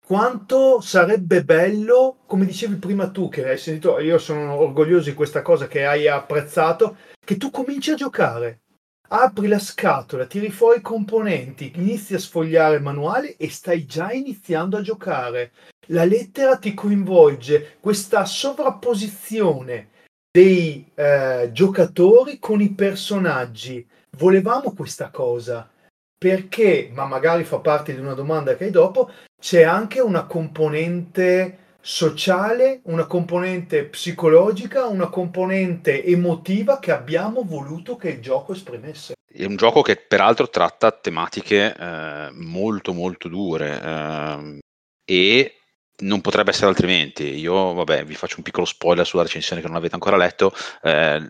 quanto 0.04 0.80
sarebbe 0.82 1.44
bello, 1.44 2.18
come 2.26 2.44
dicevi 2.44 2.76
prima 2.76 3.08
tu, 3.08 3.28
che 3.30 3.49
hai 3.49 3.58
sentito, 3.58 3.99
io 4.00 4.18
sono 4.18 4.54
orgoglioso 4.54 5.08
di 5.08 5.14
questa 5.14 5.40
cosa 5.40 5.66
che 5.66 5.87
hai 5.87 6.06
apprezzato, 6.06 6.96
che 7.25 7.38
tu 7.38 7.50
cominci 7.50 7.90
a 7.90 7.94
giocare. 7.96 8.61
Apri 9.08 9.49
la 9.49 9.58
scatola, 9.58 10.26
tiri 10.26 10.50
fuori 10.50 10.78
i 10.78 10.82
componenti, 10.82 11.73
inizi 11.76 12.14
a 12.14 12.18
sfogliare 12.18 12.76
il 12.76 12.82
manuale 12.82 13.37
e 13.37 13.49
stai 13.50 13.87
già 13.87 14.12
iniziando 14.12 14.76
a 14.76 14.82
giocare. 14.82 15.52
La 15.88 16.04
lettera 16.04 16.56
ti 16.56 16.75
coinvolge, 16.75 17.76
questa 17.80 18.25
sovrapposizione 18.25 19.90
dei 20.30 20.90
eh, 20.94 21.50
giocatori 21.52 22.38
con 22.38 22.61
i 22.61 22.70
personaggi. 22.70 23.87
Volevamo 24.16 24.75
questa 24.75 25.11
cosa 25.11 25.68
perché, 26.16 26.90
ma 26.92 27.04
magari 27.04 27.44
fa 27.44 27.58
parte 27.58 27.94
di 27.94 28.00
una 28.00 28.14
domanda 28.14 28.56
che 28.56 28.64
hai 28.64 28.70
dopo, 28.70 29.11
c'è 29.44 29.62
anche 29.62 30.00
una 30.00 30.24
componente 30.24 31.74
sociale, 31.78 32.80
una 32.84 33.04
componente 33.04 33.84
psicologica, 33.84 34.86
una 34.86 35.10
componente 35.10 36.02
emotiva 36.02 36.78
che 36.78 36.92
abbiamo 36.92 37.42
voluto 37.44 37.96
che 37.96 38.08
il 38.08 38.22
gioco 38.22 38.54
esprimesse. 38.54 39.12
È 39.30 39.44
un 39.44 39.56
gioco 39.56 39.82
che 39.82 39.96
peraltro 39.96 40.48
tratta 40.48 40.92
tematiche 40.92 41.76
eh, 41.78 42.28
molto 42.32 42.94
molto 42.94 43.28
dure 43.28 43.82
eh, 43.82 44.58
e 45.04 45.54
non 45.98 46.22
potrebbe 46.22 46.48
essere 46.48 46.68
altrimenti. 46.68 47.24
Io, 47.24 47.74
vabbè, 47.74 48.06
vi 48.06 48.14
faccio 48.14 48.36
un 48.38 48.44
piccolo 48.44 48.64
spoiler 48.64 49.04
sulla 49.04 49.24
recensione 49.24 49.60
che 49.60 49.68
non 49.68 49.76
avete 49.76 49.94
ancora 49.94 50.16
letto. 50.16 50.54
Eh, 50.80 51.22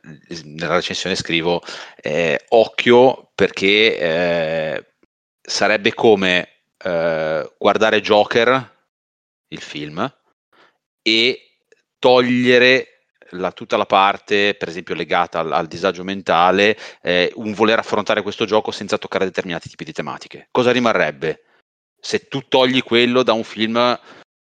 nella 0.44 0.76
recensione 0.76 1.16
scrivo 1.16 1.60
eh, 2.00 2.44
occhio 2.50 3.32
perché 3.34 3.98
eh, 3.98 4.86
sarebbe 5.40 5.92
come 5.94 6.53
eh, 6.78 7.54
guardare 7.58 8.00
Joker, 8.00 8.72
il 9.48 9.60
film, 9.60 10.12
e 11.02 11.58
togliere 11.98 12.94
la, 13.30 13.52
tutta 13.52 13.76
la 13.76 13.86
parte, 13.86 14.54
per 14.54 14.68
esempio, 14.68 14.94
legata 14.94 15.40
al, 15.40 15.52
al 15.52 15.66
disagio 15.66 16.04
mentale, 16.04 16.76
eh, 17.02 17.32
un 17.36 17.52
voler 17.52 17.78
affrontare 17.78 18.22
questo 18.22 18.44
gioco 18.44 18.70
senza 18.70 18.98
toccare 18.98 19.24
determinati 19.24 19.68
tipi 19.68 19.84
di 19.84 19.92
tematiche. 19.92 20.48
Cosa 20.50 20.70
rimarrebbe 20.72 21.44
se 21.98 22.28
tu 22.28 22.42
togli 22.48 22.82
quello 22.82 23.22
da 23.22 23.32
un 23.32 23.44
film 23.44 23.98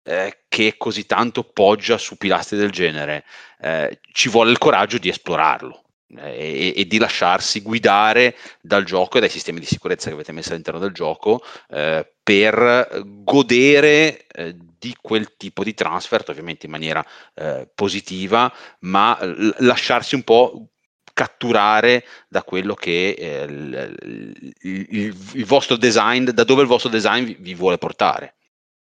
eh, 0.04 0.44
che 0.48 0.76
così 0.78 1.06
tanto 1.06 1.44
poggia 1.44 1.98
su 1.98 2.18
pilastri 2.18 2.58
del 2.58 2.72
genere? 2.72 3.26
Eh, 3.60 4.00
ci 4.12 4.30
vuole 4.30 4.52
il 4.52 4.58
coraggio 4.58 4.98
di 4.98 5.10
esplorarlo. 5.10 5.84
Eh, 6.18 6.74
e, 6.74 6.74
e, 6.76 6.88
di 6.88 6.98
lasciarsi 6.98 7.62
guidare 7.62 8.36
dal 8.62 8.84
gioco 8.84 9.18
e 9.18 9.20
dai 9.20 9.30
sistemi 9.30 9.60
di 9.60 9.68
sicurezza 9.68 10.08
che 10.08 10.16
avete 10.16 10.32
messo 10.32 10.50
all'interno 10.50 10.80
del 10.80 10.92
gioco 10.92 11.44
eh, 11.70 12.12
per 12.24 13.04
godere 13.06 14.26
eh, 14.26 14.56
di 14.80 14.96
quel 15.00 15.36
tipo 15.38 15.64
di 15.64 15.76
transfer, 15.76 16.24
ovviamente 16.28 16.66
in 16.66 16.72
maniera 16.72 17.06
eh, 17.36 17.70
positiva, 17.76 18.52
ma 18.80 19.24
l- 19.24 19.54
lasciarsi 19.60 20.16
un 20.16 20.24
po' 20.24 20.70
catturare 21.14 22.04
da 22.28 22.42
quello 22.42 22.74
che 22.74 23.10
eh, 23.12 23.44
il, 23.44 24.46
il, 24.62 25.16
il, 25.34 25.46
vostro 25.46 25.76
design, 25.76 26.30
da 26.30 26.44
dove 26.44 26.64
il 26.64 26.68
vostro 26.68 26.90
design 26.90 27.24
vi, 27.24 27.38
vi 27.40 27.54
vuole 27.54 27.78
portare. 27.78 28.36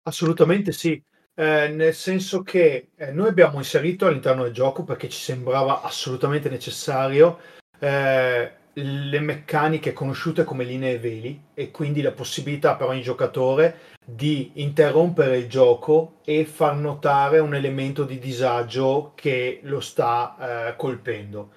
Assolutamente 0.03 0.73
sì. 0.73 1.01
Eh, 1.37 1.69
nel 1.69 1.95
senso 1.95 2.43
che 2.43 2.91
eh, 2.95 3.11
noi 3.11 3.29
abbiamo 3.29 3.59
inserito 3.59 4.07
all'interno 4.07 4.45
del 4.45 4.53
gioco 4.53 4.85
perché 4.85 5.09
ci 5.09 5.19
sembrava 5.19 5.83
assolutamente 5.83 6.49
necessario 6.49 7.41
eh, 7.81 8.53
le 8.73 9.21
meccaniche 9.21 9.93
conosciute 9.93 10.45
come 10.45 10.63
linee 10.63 10.99
veli 11.01 11.47
e 11.55 11.73
quindi 11.73 12.03
la 12.03 12.13
possibilità 12.13 12.77
per 12.77 12.89
ogni 12.89 13.03
giocatore 13.03 13.93
di 14.05 14.53
interrompere 14.55 15.39
il 15.39 15.49
gioco 15.49 16.21
e 16.25 16.45
far 16.45 16.77
notare 16.77 17.41
un 17.41 17.55
elemento 17.55 18.05
di 18.05 18.21
disagio 18.21 19.13
che 19.17 19.59
lo 19.65 19.81
sta 19.81 20.69
eh, 20.69 20.77
colpendo. 20.77 21.51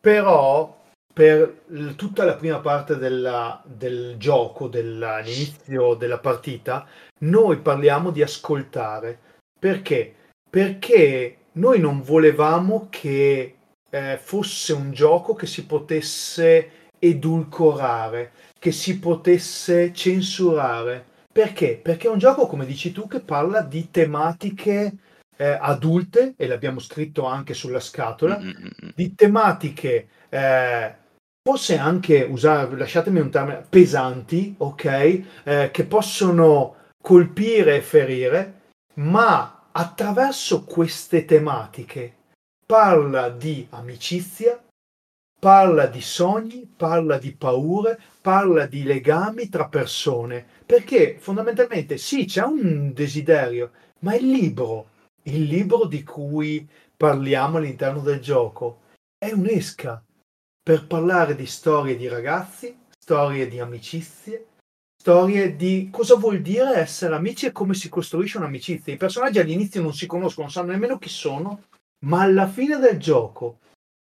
Però 0.00 0.76
per 1.12 1.64
tutta 1.96 2.24
la 2.24 2.36
prima 2.36 2.60
parte 2.60 2.96
della, 2.96 3.60
del 3.66 4.14
gioco, 4.18 4.68
dell'inizio 4.68 5.94
della 5.94 6.18
partita, 6.18 6.86
noi 7.18 7.58
parliamo 7.58 8.10
di 8.10 8.22
ascoltare. 8.22 9.18
Perché? 9.58 10.14
Perché 10.48 11.36
noi 11.52 11.80
non 11.80 12.02
volevamo 12.02 12.86
che 12.90 13.56
eh, 13.90 14.18
fosse 14.20 14.72
un 14.72 14.92
gioco 14.92 15.34
che 15.34 15.46
si 15.46 15.66
potesse 15.66 16.70
edulcorare, 16.98 18.32
che 18.58 18.72
si 18.72 18.98
potesse 18.98 19.92
censurare. 19.92 21.06
Perché? 21.32 21.78
Perché 21.82 22.08
è 22.08 22.10
un 22.10 22.18
gioco, 22.18 22.46
come 22.46 22.66
dici 22.66 22.92
tu, 22.92 23.06
che 23.06 23.20
parla 23.20 23.62
di 23.62 23.90
tematiche 23.90 24.92
eh, 25.36 25.58
adulte, 25.60 26.34
e 26.36 26.46
l'abbiamo 26.46 26.80
scritto 26.80 27.24
anche 27.24 27.54
sulla 27.54 27.80
scatola, 27.80 28.38
Mm-mm. 28.38 28.92
di 28.94 29.14
tematiche 29.14 30.08
eh, 30.28 30.94
forse 31.48 31.78
anche 31.78 32.26
usare, 32.28 32.76
lasciatemi 32.76 33.20
un 33.20 33.30
termine, 33.30 33.64
pesanti, 33.68 34.54
ok? 34.58 34.84
Eh, 35.44 35.70
che 35.72 35.84
possono 35.84 36.74
colpire 37.02 37.76
e 37.76 37.80
ferire, 37.80 38.60
ma 38.94 39.68
attraverso 39.72 40.64
queste 40.64 41.24
tematiche 41.24 42.16
parla 42.66 43.30
di 43.30 43.66
amicizia, 43.70 44.62
parla 45.40 45.86
di 45.86 46.02
sogni, 46.02 46.70
parla 46.76 47.16
di 47.16 47.32
paure, 47.32 47.98
parla 48.20 48.66
di 48.66 48.82
legami 48.82 49.48
tra 49.48 49.68
persone, 49.68 50.44
perché 50.66 51.16
fondamentalmente 51.18 51.96
sì, 51.96 52.26
c'è 52.26 52.42
un 52.42 52.92
desiderio, 52.92 53.70
ma 54.00 54.14
il 54.14 54.28
libro, 54.28 54.90
il 55.22 55.44
libro 55.44 55.86
di 55.86 56.02
cui 56.02 56.68
parliamo 56.96 57.58
all'interno 57.58 58.00
del 58.00 58.20
gioco, 58.20 58.80
è 59.16 59.32
un'esca 59.32 60.02
per 60.62 60.86
parlare 60.86 61.34
di 61.34 61.46
storie 61.46 61.96
di 61.96 62.08
ragazzi, 62.08 62.76
storie 62.98 63.48
di 63.48 63.60
amicizie, 63.60 64.46
storie 65.00 65.54
di 65.54 65.88
cosa 65.92 66.16
vuol 66.16 66.40
dire 66.40 66.74
essere 66.74 67.14
amici 67.14 67.46
e 67.46 67.52
come 67.52 67.74
si 67.74 67.88
costruisce 67.88 68.36
un'amicizia. 68.38 68.92
I 68.92 68.96
personaggi 68.96 69.38
all'inizio 69.38 69.80
non 69.80 69.94
si 69.94 70.06
conoscono, 70.06 70.46
non 70.46 70.52
sanno 70.52 70.72
nemmeno 70.72 70.98
chi 70.98 71.08
sono, 71.08 71.62
ma 72.00 72.22
alla 72.22 72.48
fine 72.48 72.78
del 72.78 72.98
gioco 72.98 73.58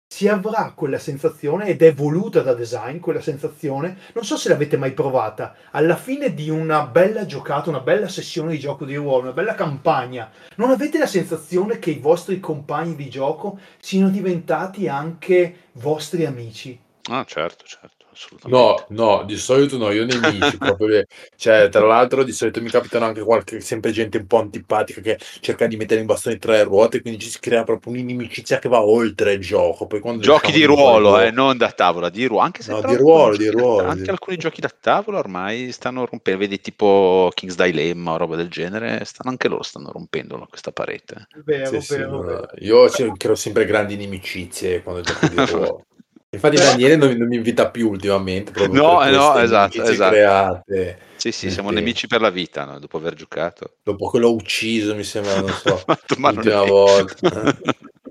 si 0.10 0.28
avrà 0.28 0.72
quella 0.74 0.98
sensazione 0.98 1.68
ed 1.68 1.82
è 1.82 1.94
voluta 1.94 2.42
da 2.42 2.54
design 2.54 3.00
quella 3.00 3.20
sensazione 3.20 3.98
non 4.14 4.24
so 4.24 4.38
se 4.38 4.48
l'avete 4.48 4.78
mai 4.78 4.94
provata 4.94 5.54
alla 5.72 5.98
fine 5.98 6.34
di 6.34 6.50
una 6.50 6.86
bella 6.86 7.26
giocata 7.26 7.70
una 7.70 7.82
bella 7.82 8.08
sessione 8.08 8.52
di 8.52 8.60
gioco 8.60 8.86
di 8.86 8.96
ruolo 8.96 9.24
una 9.24 9.34
bella 9.34 9.54
campagna 9.54 10.32
non 10.56 10.72
avete 10.72 10.98
la 10.98 11.08
sensazione 11.08 11.80
che 11.80 11.92
i 11.92 12.00
vostri 12.00 12.40
compagni 12.40 12.96
di 12.96 13.10
gioco 13.10 13.60
siano 13.80 14.10
diventati 14.10 14.88
anche 14.88 15.64
vostri 15.74 16.26
amici 16.26 16.80
ah 17.10 17.26
certo 17.26 17.66
certo 17.66 18.07
assolutamente. 18.18 18.88
No, 18.90 19.06
no, 19.06 19.24
di 19.24 19.38
solito 19.38 19.78
no, 19.78 19.92
io 19.92 20.06
nemici 20.06 20.58
proprio. 20.58 21.06
Cioè, 21.36 21.70
tra 21.70 21.86
l'altro, 21.86 22.24
di 22.24 22.32
solito 22.32 22.62
mi 22.62 22.70
capitano 22.70 23.06
anche 23.06 23.22
qualche, 23.22 23.62
sempre 23.62 23.92
gente 23.92 24.18
un 24.18 24.26
po' 24.26 24.40
antipatica 24.40 25.02
che 25.02 25.20
cerca 25.40 25.68
di 25.68 25.78
mettere 25.78 26.00
in 26.02 26.08
bastone 26.08 26.38
tre 26.38 26.64
ruote, 26.64 27.02
quindi 27.02 27.20
ci 27.20 27.30
si 27.30 27.40
crea 27.40 27.64
proprio 27.64 27.94
un'inimicizia 27.94 28.60
che 28.60 28.68
va 28.68 28.82
oltre 28.82 29.34
il 29.34 29.40
gioco. 29.40 29.86
Poi 29.86 30.00
quando 30.00 30.24
Giochi 30.24 30.52
di 30.52 30.64
ruolo, 30.64 31.20
eh, 31.22 31.32
non 31.32 31.58
da 31.58 31.72
tavola, 31.72 32.10
di 32.10 32.26
ruolo. 32.26 32.44
Anche 32.44 32.64
se 32.64 32.72
no, 32.72 32.82
di 32.82 32.96
ruolo, 32.96 33.38
di 33.38 33.50
ruolo. 33.50 33.84
Da, 33.84 33.90
anche 33.90 34.04
di... 34.04 34.10
alcuni 34.10 34.38
giochi 34.38 34.62
da 34.62 34.72
tavola 34.80 35.20
ormai 35.20 35.72
stanno 35.72 36.06
rompendo, 36.06 36.40
vedi 36.40 36.60
tipo 36.60 37.32
King's 37.34 37.56
Dilemma 37.56 38.14
o 38.14 38.18
roba 38.18 38.36
del 38.36 38.50
genere, 38.50 39.06
stanno 39.06 39.30
anche 39.30 39.48
loro 39.48 39.64
stanno 39.64 39.92
rompendo 39.92 40.46
questa 40.50 40.72
parete. 40.72 41.28
Vero, 41.44 41.80
sì, 41.80 41.96
vero, 41.96 42.22
sì, 42.22 42.26
vero. 42.26 42.48
Io 42.60 43.14
creo 43.16 43.36
sempre 43.36 43.66
grandi 43.66 43.94
inimicizie 43.94 44.82
quando 44.82 45.02
gioco 45.02 45.28
di 45.28 45.36
ruolo. 45.46 45.87
Infatti 46.30 46.58
Daniele 46.58 46.98
non, 46.98 47.12
non, 47.12 47.28
mi 47.28 47.38
invita 47.38 47.70
più 47.70 47.90
ultimamente. 47.90 48.68
No, 48.68 49.02
no, 49.10 49.38
esatto, 49.38 49.82
esatto. 49.84 50.12
Create. 50.12 51.00
Sì, 51.16 51.32
sì, 51.32 51.50
siamo 51.50 51.72
nemici 51.72 52.06
per 52.08 52.20
la 52.20 52.30
vita, 52.30 52.66
no? 52.66 52.80
dopo 52.80 52.98
aver 52.98 53.14
giocato. 53.14 53.78
Dopo 53.82 54.10
che 54.10 54.20
l'ho 54.20 54.34
ucciso, 54.34 54.94
mi 54.94 55.04
sembra, 55.04 55.40
non 55.40 55.50
so, 55.50 55.82
l'ultima 55.88 56.64
volta. 56.64 57.56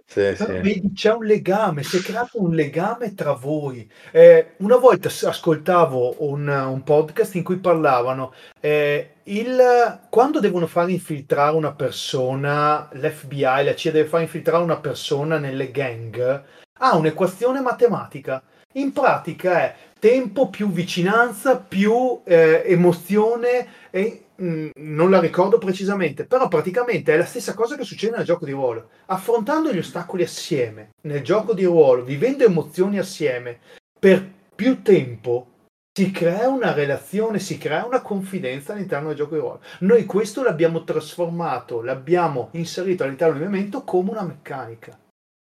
sì, 0.07 0.35
sì. 0.35 0.45
Vedi, 0.47 0.93
c'è 0.95 1.13
un 1.13 1.25
legame, 1.25 1.83
si 1.83 1.99
è 1.99 2.01
creato 2.01 2.41
un 2.41 2.55
legame 2.55 3.13
tra 3.15 3.33
voi. 3.33 3.89
Eh, 4.11 4.55
una 4.59 4.77
volta 4.77 5.09
ascoltavo 5.09 6.17
un, 6.27 6.49
un, 6.49 6.83
podcast 6.85 7.35
in 7.35 7.45
cui 7.45 7.59
parlavano 7.59 8.33
eh, 8.61 9.17
il, 9.25 10.01
quando 10.09 10.41
devono 10.41 10.67
far 10.67 10.89
infiltrare 10.89 11.55
una 11.55 11.75
persona, 11.75 12.89
l'FBI, 12.93 13.41
la 13.41 13.75
CIA 13.75 13.93
deve 13.93 14.09
far 14.09 14.23
infiltrare 14.23 14.63
una 14.63 14.81
persona 14.81 15.39
nelle 15.39 15.71
gang, 15.71 16.45
ha 16.79 16.97
un'equazione 16.97 17.61
matematica. 17.61 18.43
In 18.75 18.93
pratica 18.93 19.61
è 19.61 19.75
tempo 19.99 20.51
più 20.51 20.71
vicinanza 20.71 21.57
più 21.57 22.21
eh, 22.25 22.63
emozione 22.67 23.67
e 23.91 24.27
mh, 24.37 24.47
mm, 24.47 24.69
non 24.77 25.11
la 25.11 25.21
ricordo 25.21 25.59
precisamente, 25.59 26.27
però 26.27 26.49
praticamente 26.49 27.15
è 27.15 27.17
la 27.17 27.25
stessa 27.25 27.55
cosa 27.55 27.77
che 27.77 27.85
succede 27.85 28.17
nel 28.17 28.27
gioco 28.27 28.45
di 28.45 28.53
ruolo. 28.53 28.91
Affrontando 29.07 29.73
gli 29.73 29.79
ostacoli 29.79 30.23
assieme 30.23 30.91
nel 31.03 31.23
gioco 31.23 31.55
di 31.55 31.65
ruolo, 31.65 32.05
vivendo 32.05 32.45
emozioni 32.45 32.99
assieme 32.99 33.59
per 33.99 34.35
più 34.55 34.83
tempo, 34.83 35.53
si 35.97 36.11
crea 36.11 36.49
una 36.49 36.75
relazione, 36.75 37.39
si 37.39 37.57
crea 37.57 37.87
una 37.87 38.03
confidenza 38.03 38.75
all'interno 38.75 39.09
del 39.09 39.17
gioco 39.17 39.35
di 39.35 39.41
ruolo. 39.41 39.61
Noi 39.81 40.05
questo 40.05 40.43
l'abbiamo 40.43 40.85
trasformato, 40.85 41.81
l'abbiamo 41.81 42.51
inserito 42.53 43.03
all'interno 43.03 43.39
del 43.39 43.49
movimento 43.49 43.83
come 43.83 44.11
una 44.11 44.23
meccanica. 44.23 44.99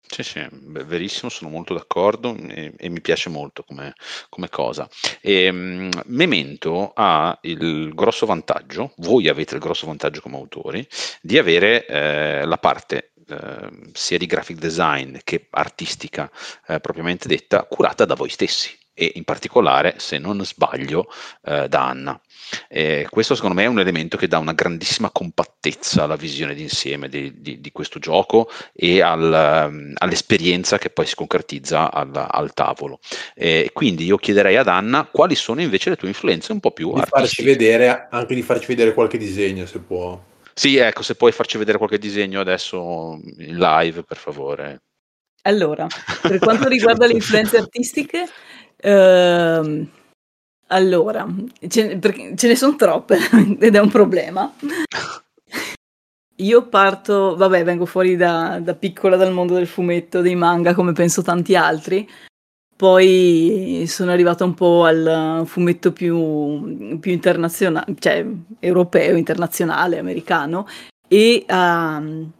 Sì, 0.05 0.21
sì, 0.21 0.45
verissimo, 0.51 1.29
sono 1.29 1.49
molto 1.49 1.73
d'accordo 1.73 2.35
e, 2.35 2.73
e 2.77 2.89
mi 2.89 3.01
piace 3.01 3.29
molto 3.29 3.63
come, 3.63 3.95
come 4.29 4.47
cosa. 4.49 4.87
E, 5.21 5.49
um, 5.49 5.89
Memento 6.05 6.91
ha 6.93 7.35
il 7.43 7.91
grosso 7.95 8.25
vantaggio, 8.27 8.93
voi 8.97 9.27
avete 9.27 9.55
il 9.55 9.61
grosso 9.61 9.87
vantaggio 9.87 10.21
come 10.21 10.35
autori, 10.35 10.87
di 11.21 11.37
avere 11.39 11.85
eh, 11.87 12.45
la 12.45 12.57
parte 12.57 13.13
eh, 13.27 13.69
sia 13.93 14.17
di 14.17 14.25
graphic 14.27 14.57
design 14.59 15.17
che 15.23 15.47
artistica 15.49 16.29
eh, 16.67 16.79
propriamente 16.79 17.27
detta, 17.27 17.63
curata 17.63 18.05
da 18.05 18.13
voi 18.13 18.29
stessi 18.29 18.77
e 18.93 19.11
in 19.15 19.23
particolare, 19.23 19.95
se 19.97 20.17
non 20.17 20.43
sbaglio, 20.45 21.07
eh, 21.43 21.67
da 21.67 21.87
Anna. 21.87 22.21
Eh, 22.69 23.07
questo 23.09 23.35
secondo 23.35 23.55
me 23.55 23.63
è 23.63 23.67
un 23.67 23.79
elemento 23.79 24.17
che 24.17 24.27
dà 24.27 24.37
una 24.37 24.53
grandissima 24.53 25.09
compattezza 25.09 26.03
alla 26.03 26.15
visione 26.15 26.53
d'insieme 26.53 27.09
di, 27.09 27.41
di, 27.41 27.59
di 27.59 27.71
questo 27.71 27.99
gioco 27.99 28.49
e 28.73 29.01
al, 29.01 29.69
um, 29.69 29.93
all'esperienza 29.95 30.77
che 30.77 30.89
poi 30.89 31.05
si 31.05 31.15
concretizza 31.15 31.91
al, 31.91 32.11
al 32.13 32.53
tavolo. 32.53 32.99
Eh, 33.33 33.71
quindi 33.73 34.05
io 34.05 34.17
chiederei 34.17 34.57
ad 34.57 34.67
Anna 34.67 35.05
quali 35.05 35.35
sono 35.35 35.61
invece 35.61 35.89
le 35.89 35.95
tue 35.95 36.09
influenze 36.09 36.51
un 36.51 36.59
po' 36.59 36.71
più 36.71 36.93
di 36.93 36.99
artistiche. 36.99 37.21
Farci 37.21 37.43
vedere, 37.43 38.07
anche 38.11 38.35
di 38.35 38.41
farci 38.43 38.67
vedere 38.67 38.93
qualche 38.93 39.17
disegno 39.17 39.65
se 39.65 39.79
può. 39.79 40.21
Sì, 40.53 40.77
ecco, 40.77 41.01
se 41.01 41.15
puoi 41.15 41.31
farci 41.31 41.57
vedere 41.57 41.79
qualche 41.79 41.97
disegno 41.97 42.39
adesso 42.39 43.19
in 43.39 43.57
live, 43.57 44.03
per 44.03 44.17
favore. 44.17 44.81
Allora, 45.45 45.87
per 46.21 46.39
quanto 46.39 46.69
riguarda 46.69 47.05
le 47.05 47.13
influenze 47.13 47.57
artistiche, 47.57 48.29
ehm, 48.83 49.87
allora, 50.67 51.27
ce, 51.67 51.99
ce 52.35 52.47
ne 52.47 52.55
sono 52.55 52.75
troppe 52.75 53.17
ed 53.59 53.75
è 53.75 53.79
un 53.79 53.89
problema. 53.89 54.51
Io 56.37 56.67
parto, 56.67 57.35
vabbè, 57.35 57.63
vengo 57.63 57.85
fuori 57.85 58.15
da, 58.15 58.59
da, 58.59 58.73
piccola 58.73 59.15
dal 59.15 59.31
mondo 59.31 59.53
del 59.53 59.67
fumetto, 59.67 60.21
dei 60.21 60.35
manga, 60.35 60.73
come 60.73 60.91
penso 60.91 61.21
tanti 61.21 61.55
altri. 61.55 62.09
Poi 62.75 63.85
sono 63.87 64.11
arrivata 64.11 64.43
un 64.43 64.55
po' 64.55 64.83
al 64.83 65.43
fumetto 65.45 65.93
più, 65.93 66.99
più 66.99 67.11
internazionale, 67.11 67.93
cioè 67.99 68.25
europeo, 68.59 69.15
internazionale, 69.15 69.99
americano, 69.99 70.67
e 71.07 71.45
um, 71.47 72.31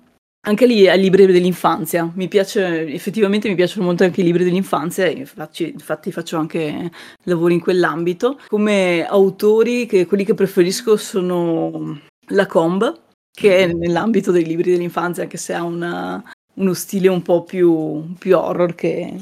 anche 0.46 0.66
lì 0.66 0.88
ai 0.88 1.00
libri 1.00 1.26
dell'infanzia. 1.26 2.12
Mi 2.16 2.28
piace, 2.28 2.86
effettivamente 2.88 3.48
mi 3.48 3.56
piacciono 3.56 3.86
molto 3.86 4.04
anche 4.04 4.22
i 4.22 4.24
libri 4.24 4.44
dell'infanzia, 4.44 5.08
infatti, 5.08 5.72
infatti 5.72 6.12
faccio 6.12 6.38
anche 6.38 6.92
lavori 7.24 7.54
in 7.54 7.60
quell'ambito. 7.62 8.40
Come 8.48 9.06
autori, 9.06 9.86
che, 9.86 10.06
quelli 10.06 10.26
che 10.26 10.34
preferisco 10.34 10.98
sono 10.98 12.00
la 12.28 12.46
Comb, 12.46 13.02
che 13.32 13.58
è 13.58 13.68
nell'ambito 13.68 14.32
dei 14.32 14.46
libri 14.46 14.72
dell'infanzia, 14.72 15.24
anche 15.24 15.38
se 15.38 15.54
ha 15.54 15.64
una, 15.64 16.22
uno 16.56 16.74
stile 16.74 17.08
un 17.08 17.22
po' 17.22 17.44
più, 17.44 18.14
più 18.18 18.38
horror 18.38 18.76
che, 18.76 19.16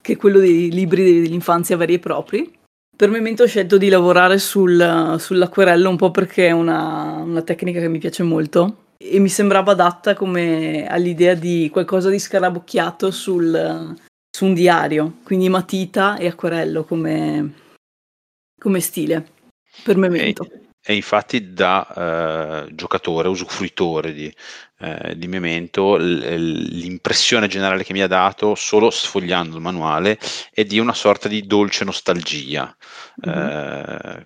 che, 0.00 0.16
quello 0.16 0.38
dei 0.38 0.70
libri 0.70 1.22
dell'infanzia 1.22 1.76
veri 1.76 1.94
e 1.94 1.98
propri. 1.98 2.58
Per 2.94 3.08
il 3.08 3.16
momento 3.16 3.42
ho 3.42 3.46
scelto 3.46 3.78
di 3.78 3.88
lavorare 3.88 4.38
sul, 4.38 5.16
sull'acquerello 5.18 5.88
un 5.88 5.96
po' 5.96 6.12
perché 6.12 6.48
è 6.48 6.50
una, 6.52 7.20
una 7.24 7.42
tecnica 7.42 7.80
che 7.80 7.88
mi 7.88 7.98
piace 7.98 8.22
molto 8.22 8.76
e 9.10 9.18
mi 9.18 9.28
sembrava 9.28 9.72
adatta 9.72 10.14
come 10.14 10.86
all'idea 10.86 11.34
di 11.34 11.68
qualcosa 11.72 12.08
di 12.08 12.18
scarabocchiato 12.18 13.10
sul, 13.10 13.94
su 14.30 14.44
un 14.44 14.54
diario, 14.54 15.18
quindi 15.24 15.48
matita 15.48 16.16
e 16.16 16.26
acquerello 16.28 16.84
come, 16.84 17.54
come 18.58 18.80
stile 18.80 19.26
per 19.82 19.96
Memento. 19.96 20.44
E, 20.44 20.60
e 20.84 20.94
infatti 20.94 21.52
da 21.52 22.64
eh, 22.66 22.74
giocatore, 22.74 23.28
usufruitore 23.28 24.12
di, 24.12 24.34
eh, 24.78 25.16
di 25.16 25.26
Memento, 25.26 25.96
l- 25.96 26.18
l'impressione 26.18 27.48
generale 27.48 27.84
che 27.84 27.92
mi 27.92 28.02
ha 28.02 28.08
dato 28.08 28.54
solo 28.54 28.90
sfogliando 28.90 29.56
il 29.56 29.62
manuale 29.62 30.18
è 30.52 30.64
di 30.64 30.78
una 30.78 30.94
sorta 30.94 31.28
di 31.28 31.46
dolce 31.46 31.84
nostalgia. 31.84 32.74
Mm-hmm. 33.26 33.38
Eh, 33.38 34.22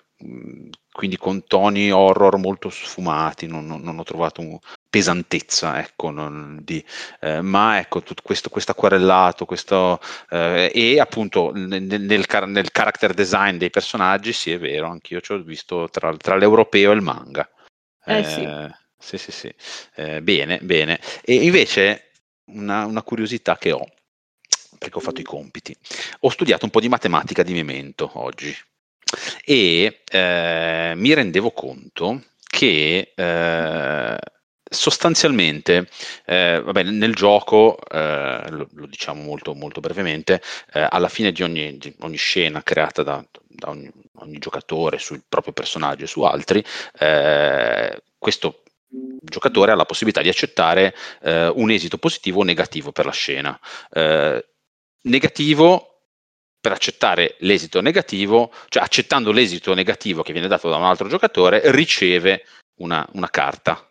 quindi 0.96 1.18
con 1.18 1.44
toni 1.44 1.90
horror 1.90 2.38
molto 2.38 2.70
sfumati, 2.70 3.46
non, 3.46 3.66
non, 3.66 3.82
non 3.82 3.98
ho 3.98 4.02
trovato 4.02 4.40
un, 4.40 4.58
pesantezza, 4.88 5.78
ecco, 5.78 6.08
non, 6.10 6.58
di, 6.62 6.82
eh, 7.20 7.42
ma 7.42 7.78
ecco, 7.78 8.02
tutto 8.02 8.22
questo, 8.22 8.48
questo 8.48 8.70
acquarellato, 8.70 9.44
questo, 9.44 10.00
eh, 10.30 10.72
e 10.74 10.98
appunto 10.98 11.52
nel, 11.52 11.82
nel, 11.82 12.00
nel, 12.00 12.70
character 12.70 13.12
design 13.12 13.58
dei 13.58 13.68
personaggi, 13.68 14.32
sì 14.32 14.52
è 14.52 14.58
vero, 14.58 14.88
anch'io 14.88 15.20
ci 15.20 15.32
ho 15.32 15.42
visto 15.42 15.86
tra, 15.90 16.16
tra 16.16 16.36
l'europeo 16.36 16.92
e 16.92 16.94
il 16.94 17.02
manga. 17.02 17.46
Eh, 18.02 18.24
sì. 18.24 18.84
Sì, 18.98 19.18
sì, 19.18 19.32
sì. 19.32 19.54
Eh, 19.96 20.22
bene, 20.22 20.58
bene. 20.62 20.98
E 21.22 21.34
invece 21.34 22.12
una, 22.46 22.86
una 22.86 23.02
curiosità 23.02 23.58
che 23.58 23.70
ho, 23.70 23.84
perché 24.78 24.96
ho 24.96 25.02
fatto 25.02 25.20
i 25.20 25.24
compiti, 25.24 25.76
ho 26.20 26.30
studiato 26.30 26.64
un 26.64 26.70
po' 26.70 26.80
di 26.80 26.88
matematica 26.88 27.42
di 27.42 27.52
Memento 27.52 28.10
oggi 28.14 28.56
e 29.44 30.02
eh, 30.10 30.92
mi 30.96 31.14
rendevo 31.14 31.50
conto 31.52 32.22
che 32.42 33.12
eh, 33.14 34.18
sostanzialmente 34.68 35.88
eh, 36.24 36.60
vabbè, 36.64 36.82
nel 36.84 37.14
gioco 37.14 37.78
eh, 37.88 38.44
lo, 38.50 38.68
lo, 38.72 38.86
diciamo 38.86 39.22
molto, 39.22 39.54
molto 39.54 39.80
brevemente 39.80 40.42
eh, 40.72 40.86
alla 40.88 41.08
fine 41.08 41.32
di 41.32 41.42
ogni, 41.42 41.78
di 41.78 41.94
ogni, 42.00 42.16
scena 42.16 42.62
creata 42.62 43.02
da, 43.02 43.24
da 43.46 43.70
ogni, 43.70 43.90
ogni, 44.16 44.38
giocatore 44.38 44.98
sul 44.98 45.22
proprio 45.28 45.52
personaggio 45.52 46.04
e 46.04 46.08
su 46.08 46.22
altri 46.22 46.64
eh, 46.98 48.02
questo 48.18 48.62
giocatore 48.88 49.72
ha 49.72 49.76
la 49.76 49.84
possibilità 49.84 50.22
di 50.22 50.28
accettare 50.28 50.94
eh, 51.22 51.48
un 51.48 51.70
esito 51.70 51.98
positivo 51.98 52.40
o 52.40 52.44
negativo 52.44 52.92
per 52.92 53.04
la 53.04 53.12
scena. 53.12 53.58
Eh, 53.90 54.44
negativo 55.02 55.95
per 56.66 56.74
accettare 56.74 57.36
l'esito 57.38 57.80
negativo, 57.80 58.52
cioè 58.68 58.82
accettando 58.82 59.30
l'esito 59.30 59.72
negativo 59.72 60.24
che 60.24 60.32
viene 60.32 60.48
dato 60.48 60.68
da 60.68 60.74
un 60.74 60.82
altro 60.82 61.06
giocatore, 61.06 61.60
riceve 61.66 62.44
una, 62.80 63.08
una 63.12 63.30
carta. 63.30 63.88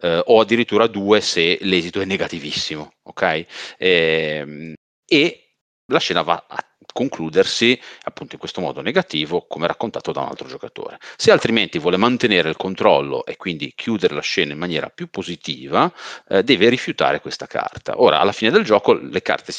Eh, 0.00 0.22
o 0.24 0.40
addirittura 0.40 0.86
due 0.86 1.20
se 1.20 1.58
l'esito 1.60 2.00
è 2.00 2.06
negativissimo, 2.06 2.90
ok? 3.02 3.22
E, 3.22 3.46
ehm, 3.76 4.72
e 5.06 5.45
la 5.86 5.98
scena 5.98 6.22
va 6.22 6.44
a 6.48 6.64
concludersi 6.92 7.78
appunto 8.04 8.34
in 8.34 8.40
questo 8.40 8.60
modo 8.60 8.80
negativo 8.80 9.46
come 9.46 9.66
raccontato 9.66 10.12
da 10.12 10.22
un 10.22 10.28
altro 10.28 10.48
giocatore. 10.48 10.98
Se 11.16 11.30
altrimenti 11.30 11.78
vuole 11.78 11.96
mantenere 11.96 12.48
il 12.48 12.56
controllo 12.56 13.24
e 13.26 13.36
quindi 13.36 13.72
chiudere 13.74 14.14
la 14.14 14.22
scena 14.22 14.52
in 14.52 14.58
maniera 14.58 14.88
più 14.88 15.08
positiva, 15.10 15.92
eh, 16.28 16.42
deve 16.42 16.68
rifiutare 16.68 17.20
questa 17.20 17.46
carta. 17.46 18.00
Ora, 18.00 18.20
alla 18.20 18.32
fine 18.32 18.50
del 18.50 18.64
gioco 18.64 18.98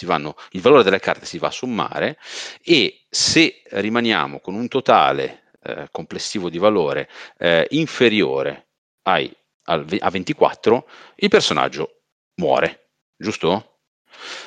vanno, 0.04 0.36
il 0.52 0.62
valore 0.62 0.84
delle 0.84 1.00
carte 1.00 1.26
si 1.26 1.38
va 1.38 1.48
a 1.48 1.52
sommare 1.52 2.18
e 2.64 3.06
se 3.10 3.62
rimaniamo 3.70 4.40
con 4.40 4.56
un 4.56 4.68
totale 4.68 5.52
eh, 5.62 5.88
complessivo 5.92 6.50
di 6.50 6.58
valore 6.58 7.10
eh, 7.38 7.68
inferiore 7.72 8.70
ai, 9.04 9.32
al, 9.66 9.86
a 10.00 10.10
24, 10.10 10.90
il 11.18 11.30
personaggio 11.30 12.02
muore, 12.36 12.90
giusto? 13.16 13.80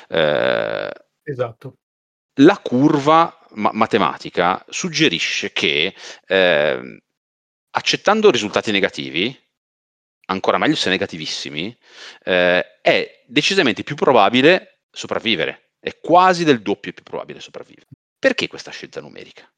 Eh, 0.09 0.91
esatto 1.31 1.75
la 2.35 2.57
curva 2.59 3.37
ma- 3.51 3.71
matematica 3.73 4.63
suggerisce 4.69 5.51
che 5.51 5.93
eh, 6.25 7.01
accettando 7.71 8.31
risultati 8.31 8.71
negativi, 8.71 9.37
ancora 10.25 10.57
meglio 10.57 10.75
se 10.75 10.89
negativissimi, 10.89 11.75
eh, 12.23 12.79
è 12.81 13.23
decisamente 13.27 13.83
più 13.83 13.95
probabile 13.95 14.83
sopravvivere, 14.91 15.71
è 15.79 15.97
quasi 15.99 16.43
del 16.43 16.61
doppio 16.61 16.93
più 16.93 17.03
probabile 17.03 17.39
sopravvivere. 17.39 17.87
Perché 18.17 18.47
questa 18.47 18.71
scelta 18.71 19.01
numerica? 19.01 19.51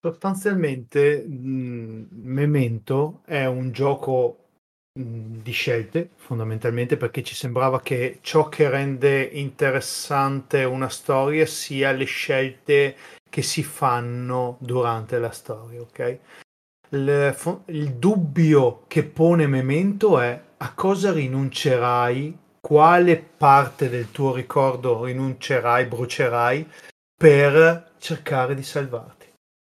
Sostanzialmente, 0.00 1.24
mh, 1.24 2.08
Memento 2.10 3.22
è 3.24 3.46
un 3.46 3.70
gioco 3.70 4.47
di 5.00 5.52
scelte 5.52 6.10
fondamentalmente 6.16 6.96
perché 6.96 7.22
ci 7.22 7.36
sembrava 7.36 7.80
che 7.80 8.18
ciò 8.20 8.48
che 8.48 8.68
rende 8.68 9.22
interessante 9.22 10.64
una 10.64 10.88
storia 10.88 11.46
sia 11.46 11.92
le 11.92 12.04
scelte 12.04 12.96
che 13.30 13.42
si 13.42 13.62
fanno 13.62 14.56
durante 14.58 15.18
la 15.18 15.30
storia, 15.30 15.80
ok? 15.82 16.18
Il, 16.90 17.36
il 17.66 17.92
dubbio 17.94 18.84
che 18.88 19.04
pone 19.04 19.46
Memento 19.46 20.18
è 20.18 20.42
a 20.56 20.74
cosa 20.74 21.12
rinuncerai, 21.12 22.36
quale 22.60 23.16
parte 23.16 23.88
del 23.88 24.10
tuo 24.10 24.34
ricordo 24.34 25.04
rinuncerai, 25.04 25.84
brucerai 25.84 26.68
per 27.16 27.92
cercare 27.98 28.54
di 28.54 28.64
salvarti. 28.64 29.26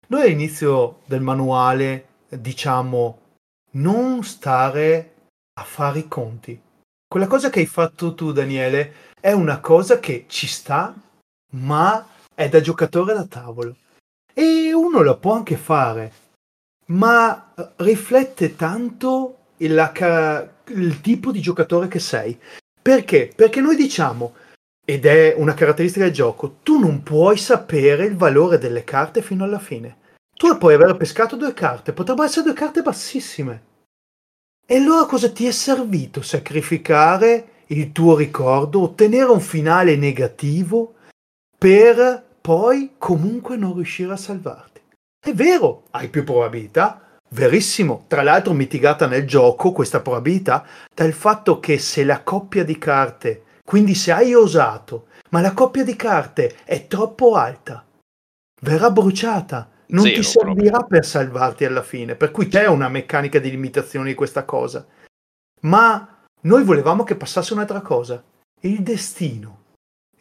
Noi 0.08 0.24
all'inizio 0.24 1.02
del 1.06 1.22
manuale 1.22 2.08
diciamo 2.30 3.20
non 3.72 4.24
stare 4.24 5.14
a 5.60 5.64
fare 5.64 6.00
i 6.00 6.08
conti. 6.08 6.60
Quella 7.08 7.28
cosa 7.28 7.50
che 7.50 7.60
hai 7.60 7.66
fatto 7.66 8.14
tu, 8.14 8.32
Daniele, 8.32 8.94
è 9.20 9.32
una 9.32 9.60
cosa 9.60 10.00
che 10.00 10.26
ci 10.28 10.48
sta, 10.48 10.96
ma 11.54 12.08
è 12.34 12.48
da 12.48 12.62
giocatore 12.62 13.14
da 13.14 13.26
tavolo. 13.26 13.76
E 14.34 14.74
uno 14.74 15.02
la 15.02 15.16
può 15.16 15.34
anche 15.34 15.58
fare, 15.58 16.14
ma 16.88 17.54
eh, 17.56 17.70
riflette 17.78 18.56
tanto 18.56 19.38
il, 19.58 19.92
il 20.68 21.02
tipo 21.02 21.32
di 21.32 21.42
giocatore 21.42 21.88
che 21.88 22.00
sei. 22.00 22.40
Perché? 22.82 23.32
Perché 23.36 23.60
noi 23.60 23.76
diciamo, 23.76 24.34
ed 24.86 25.06
è 25.06 25.34
una 25.38 25.54
caratteristica 25.54 26.06
del 26.06 26.14
gioco, 26.14 26.58
tu 26.64 26.80
non 26.80 27.04
puoi 27.04 27.38
sapere 27.38 28.06
il 28.06 28.16
valore 28.16 28.58
delle 28.58 28.84
carte 28.84 29.22
fino 29.22 29.44
alla 29.44 29.60
fine. 29.60 29.98
Tu 30.34 30.58
puoi 30.58 30.74
aver 30.74 30.96
pescato 30.96 31.36
due 31.36 31.54
carte, 31.54 31.92
potrebbero 31.92 32.26
essere 32.26 32.46
due 32.46 32.54
carte 32.54 32.82
bassissime. 32.82 33.68
E 34.72 34.76
allora 34.76 35.08
cosa 35.08 35.32
ti 35.32 35.48
è 35.48 35.52
servito 35.52 36.22
sacrificare 36.22 37.64
il 37.70 37.92
tuo 37.92 38.16
ricordo, 38.16 38.84
ottenere 38.84 39.32
un 39.32 39.40
finale 39.40 39.96
negativo 39.96 40.94
per 41.58 42.24
poi 42.40 42.92
comunque 43.00 43.58
non 43.58 43.74
riuscire 43.74 44.12
a 44.14 44.16
salvarti. 44.16 44.80
È 45.20 45.34
vero, 45.34 45.86
hai 45.90 46.08
più 46.10 46.24
probabilità, 46.24 47.18
verissimo, 47.30 48.06
tra 48.08 48.22
l'altro 48.22 48.54
mitigata 48.54 49.08
nel 49.08 49.26
gioco 49.26 49.72
questa 49.72 50.02
probabilità 50.02 50.64
dal 50.94 51.14
fatto 51.14 51.60
che 51.60 51.80
se 51.80 52.04
la 52.04 52.22
coppia 52.22 52.64
di 52.64 52.78
carte, 52.78 53.46
quindi 53.66 53.96
se 53.96 54.12
hai 54.12 54.36
osato, 54.36 55.08
ma 55.32 55.42
la 55.42 55.54
coppia 55.54 55.84
di 55.84 55.96
carte 55.96 56.58
è 56.64 56.86
troppo 56.86 57.34
alta, 57.34 57.84
verrà 58.62 58.92
bruciata, 58.92 59.68
non 59.92 60.04
Zero, 60.04 60.16
ti 60.16 60.24
servirà 60.24 60.78
proprio. 60.78 60.88
per 60.88 61.06
salvarti 61.06 61.66
alla 61.66 61.84
fine, 61.84 62.16
per 62.16 62.32
cui 62.32 62.48
c'è 62.48 62.68
una 62.68 62.90
meccanica 62.90 63.40
di 63.40 63.50
limitazione 63.50 64.10
di 64.10 64.16
questa 64.16 64.44
cosa. 64.46 64.86
Ma 65.62 66.24
noi 66.42 66.64
volevamo 66.64 67.04
che 67.04 67.16
passasse 67.16 67.54
un'altra 67.54 67.82
cosa, 67.82 68.24
il 68.62 68.82
destino. 68.82 69.58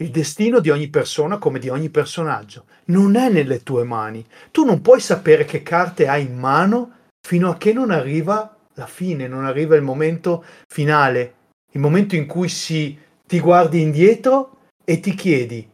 Il 0.01 0.11
destino 0.11 0.61
di 0.61 0.71
ogni 0.71 0.89
persona 0.89 1.39
come 1.39 1.59
di 1.59 1.69
ogni 1.69 1.91
personaggio 1.91 2.67
non 2.87 3.17
è 3.17 3.29
nelle 3.29 3.65
tue 3.65 3.83
mani. 3.83 4.25
Tu 4.53 4.65
non 4.65 4.81
puoi 4.81 5.01
sapere 5.01 5.45
che 5.45 5.63
carte 5.63 6.07
hai 6.07 6.25
in 6.25 6.39
mano 6.39 6.93
fino 7.21 7.51
a 7.51 7.57
che 7.57 7.73
non 7.73 7.91
arriva 7.91 8.57
la 8.75 8.87
fine, 8.87 9.27
non 9.27 9.45
arriva 9.45 9.75
il 9.75 9.83
momento 9.83 10.45
finale, 10.69 11.35
il 11.73 11.81
momento 11.81 12.15
in 12.15 12.27
cui 12.27 12.49
si, 12.49 12.97
ti 13.27 13.41
guardi 13.41 13.81
indietro 13.81 14.59
e 14.85 15.01
ti 15.01 15.15
chiedi 15.15 15.69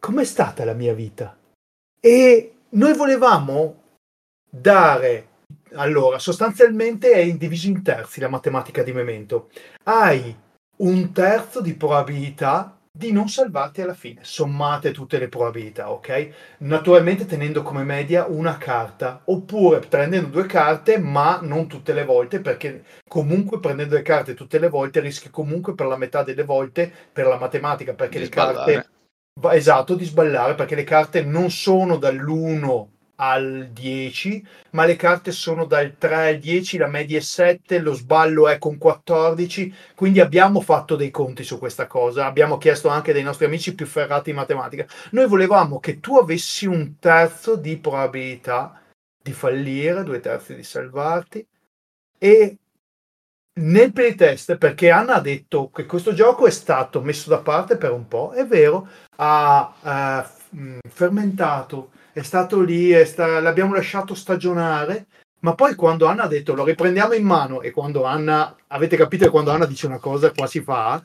com'è 0.00 0.24
stata 0.24 0.64
la 0.64 0.72
mia 0.72 0.94
vita. 0.94 1.36
E 2.00 2.55
noi 2.76 2.94
volevamo 2.94 3.82
dare 4.48 5.28
allora, 5.74 6.18
sostanzialmente 6.18 7.12
è 7.12 7.30
diviso 7.36 7.66
in 7.66 7.82
terzi 7.82 8.20
la 8.20 8.28
matematica 8.28 8.82
di 8.82 8.92
Memento. 8.92 9.50
Hai 9.84 10.34
un 10.78 11.12
terzo 11.12 11.60
di 11.60 11.74
probabilità 11.74 12.78
di 12.90 13.12
non 13.12 13.28
salvarti 13.28 13.82
alla 13.82 13.92
fine, 13.92 14.20
sommate 14.22 14.90
tutte 14.90 15.18
le 15.18 15.28
probabilità, 15.28 15.90
ok? 15.90 16.56
Naturalmente 16.58 17.26
tenendo 17.26 17.62
come 17.62 17.82
media 17.82 18.24
una 18.26 18.56
carta, 18.56 19.20
oppure 19.24 19.80
prendendo 19.80 20.28
due 20.28 20.46
carte, 20.46 20.98
ma 20.98 21.40
non 21.42 21.66
tutte 21.66 21.92
le 21.92 22.04
volte, 22.04 22.40
perché 22.40 22.84
comunque 23.06 23.60
prendendo 23.60 23.96
le 23.96 24.02
carte 24.02 24.32
tutte 24.32 24.58
le 24.58 24.70
volte 24.70 25.00
rischi 25.00 25.28
comunque 25.28 25.74
per 25.74 25.86
la 25.86 25.98
metà 25.98 26.22
delle 26.22 26.44
volte 26.44 26.90
per 27.12 27.26
la 27.26 27.38
matematica, 27.38 27.92
perché 27.92 28.18
di 28.18 28.24
le 28.24 28.30
sballare. 28.30 28.72
carte... 28.72 28.94
Esatto, 29.38 29.94
di 29.94 30.04
sballare, 30.06 30.54
perché 30.54 30.74
le 30.74 30.84
carte 30.84 31.22
non 31.22 31.50
sono 31.50 31.98
dall'1 31.98 32.86
al 33.16 33.68
10, 33.70 34.42
ma 34.70 34.86
le 34.86 34.96
carte 34.96 35.30
sono 35.30 35.66
dal 35.66 35.96
3 35.98 36.28
al 36.28 36.38
10, 36.38 36.78
la 36.78 36.86
media 36.86 37.18
è 37.18 37.20
7, 37.20 37.78
lo 37.80 37.92
sballo 37.92 38.48
è 38.48 38.56
con 38.56 38.78
14, 38.78 39.74
quindi 39.94 40.20
abbiamo 40.20 40.62
fatto 40.62 40.96
dei 40.96 41.10
conti 41.10 41.44
su 41.44 41.58
questa 41.58 41.86
cosa, 41.86 42.24
abbiamo 42.24 42.56
chiesto 42.56 42.88
anche 42.88 43.12
dei 43.12 43.22
nostri 43.22 43.44
amici 43.44 43.74
più 43.74 43.84
ferrati 43.84 44.30
in 44.30 44.36
matematica. 44.36 44.86
Noi 45.10 45.26
volevamo 45.26 45.80
che 45.80 46.00
tu 46.00 46.16
avessi 46.16 46.64
un 46.64 46.98
terzo 46.98 47.56
di 47.56 47.76
probabilità 47.76 48.80
di 49.22 49.32
fallire, 49.32 50.02
due 50.02 50.20
terzi 50.20 50.54
di 50.54 50.62
salvarti 50.62 51.46
e 52.18 52.56
nel 53.60 53.92
playtest, 53.92 54.56
perché 54.56 54.90
Anna 54.90 55.14
ha 55.14 55.20
detto 55.20 55.70
che 55.70 55.86
questo 55.86 56.12
gioco 56.12 56.46
è 56.46 56.50
stato 56.50 57.00
messo 57.00 57.30
da 57.30 57.38
parte 57.38 57.76
per 57.76 57.92
un 57.92 58.06
po', 58.08 58.32
è 58.32 58.46
vero, 58.46 58.88
ha, 59.16 59.74
ha 59.80 60.30
fermentato 60.88 61.90
è 62.16 62.22
stato 62.22 62.62
lì, 62.62 62.88
è 62.92 63.04
sta... 63.04 63.40
l'abbiamo 63.40 63.74
lasciato 63.74 64.14
stagionare, 64.14 65.06
ma 65.40 65.54
poi 65.54 65.74
quando 65.74 66.06
Anna 66.06 66.22
ha 66.22 66.28
detto 66.28 66.54
lo 66.54 66.64
riprendiamo 66.64 67.12
in 67.12 67.24
mano 67.24 67.60
e 67.60 67.70
quando 67.70 68.04
Anna, 68.04 68.56
avete 68.68 68.96
capito 68.96 69.26
che 69.26 69.30
quando 69.30 69.50
Anna 69.50 69.66
dice 69.66 69.84
una 69.84 69.98
cosa 69.98 70.32
qua 70.32 70.46
si 70.46 70.62
fa, 70.62 71.02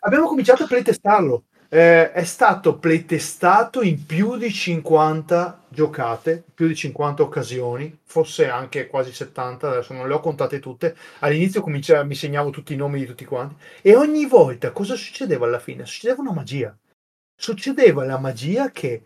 abbiamo 0.00 0.26
cominciato 0.26 0.64
a 0.64 0.66
playtestarlo. 0.66 1.44
Eh, 1.70 2.12
è 2.12 2.24
stato 2.24 2.78
playtestato 2.78 3.82
in 3.82 4.06
più 4.06 4.38
di 4.38 4.50
50 4.50 5.64
giocate, 5.68 6.42
più 6.54 6.66
di 6.66 6.74
50 6.74 7.22
occasioni, 7.22 7.98
forse 8.04 8.48
anche 8.48 8.86
quasi 8.86 9.12
70, 9.12 9.68
adesso 9.68 9.92
non 9.92 10.08
le 10.08 10.14
ho 10.14 10.20
contate 10.20 10.60
tutte. 10.60 10.96
All'inizio 11.18 11.62
mi 11.66 12.14
segnavo 12.14 12.48
tutti 12.48 12.72
i 12.72 12.76
nomi 12.76 13.00
di 13.00 13.06
tutti 13.06 13.26
quanti 13.26 13.56
e 13.82 13.94
ogni 13.94 14.24
volta 14.24 14.70
cosa 14.72 14.94
succedeva 14.94 15.44
alla 15.44 15.58
fine? 15.58 15.84
Succedeva 15.84 16.22
una 16.22 16.32
magia. 16.32 16.74
Succedeva 17.36 18.02
la 18.04 18.18
magia 18.18 18.70
che 18.70 19.02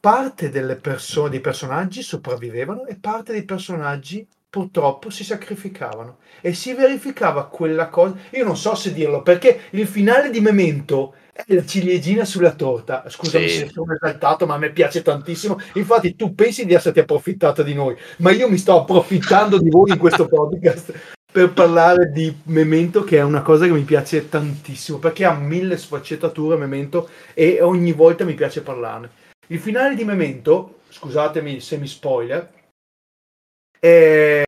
parte 0.00 0.50
persone, 0.76 1.30
dei 1.30 1.40
personaggi 1.40 2.00
sopravvivevano 2.02 2.86
e 2.86 2.94
parte 2.94 3.32
dei 3.32 3.44
personaggi 3.44 4.24
purtroppo 4.48 5.10
si 5.10 5.24
sacrificavano 5.24 6.18
e 6.40 6.54
si 6.54 6.74
verificava 6.74 7.48
quella 7.48 7.88
cosa. 7.88 8.14
Io 8.30 8.44
non 8.44 8.56
so 8.56 8.76
se 8.76 8.92
dirlo 8.92 9.22
perché 9.22 9.62
il 9.70 9.88
finale 9.88 10.30
di 10.30 10.40
Memento 10.40 11.14
è 11.34 11.52
la 11.52 11.66
ciliegina 11.66 12.24
sulla 12.24 12.54
torta. 12.54 13.04
Scusami 13.08 13.48
sì. 13.48 13.58
se 13.58 13.68
sono 13.68 13.92
esaltato, 13.92 14.46
ma 14.46 14.54
a 14.54 14.58
me 14.58 14.70
piace 14.70 15.02
tantissimo. 15.02 15.58
Infatti, 15.74 16.14
tu 16.14 16.32
pensi 16.34 16.64
di 16.64 16.74
esserti 16.74 17.00
approfittato 17.00 17.64
di 17.64 17.74
noi, 17.74 17.96
ma 18.18 18.30
io 18.30 18.48
mi 18.48 18.56
sto 18.56 18.80
approfittando 18.80 19.58
di 19.58 19.68
voi 19.68 19.90
in 19.90 19.98
questo 19.98 20.28
podcast 20.30 21.16
per 21.32 21.52
parlare 21.52 22.12
di 22.12 22.32
Memento, 22.44 23.02
che 23.02 23.18
è 23.18 23.22
una 23.22 23.42
cosa 23.42 23.66
che 23.66 23.72
mi 23.72 23.82
piace 23.82 24.28
tantissimo 24.28 24.98
perché 24.98 25.24
ha 25.24 25.34
mille 25.34 25.76
sfaccettature. 25.76 26.56
Memento, 26.56 27.08
e 27.34 27.60
ogni 27.60 27.90
volta 27.90 28.24
mi 28.24 28.34
piace 28.34 28.62
parlarne. 28.62 29.10
Il 29.48 29.58
finale 29.58 29.96
di 29.96 30.04
Memento, 30.04 30.78
scusatemi 30.88 31.58
se 31.58 31.76
mi 31.78 31.88
spoiler, 31.88 32.48
è... 33.80 34.44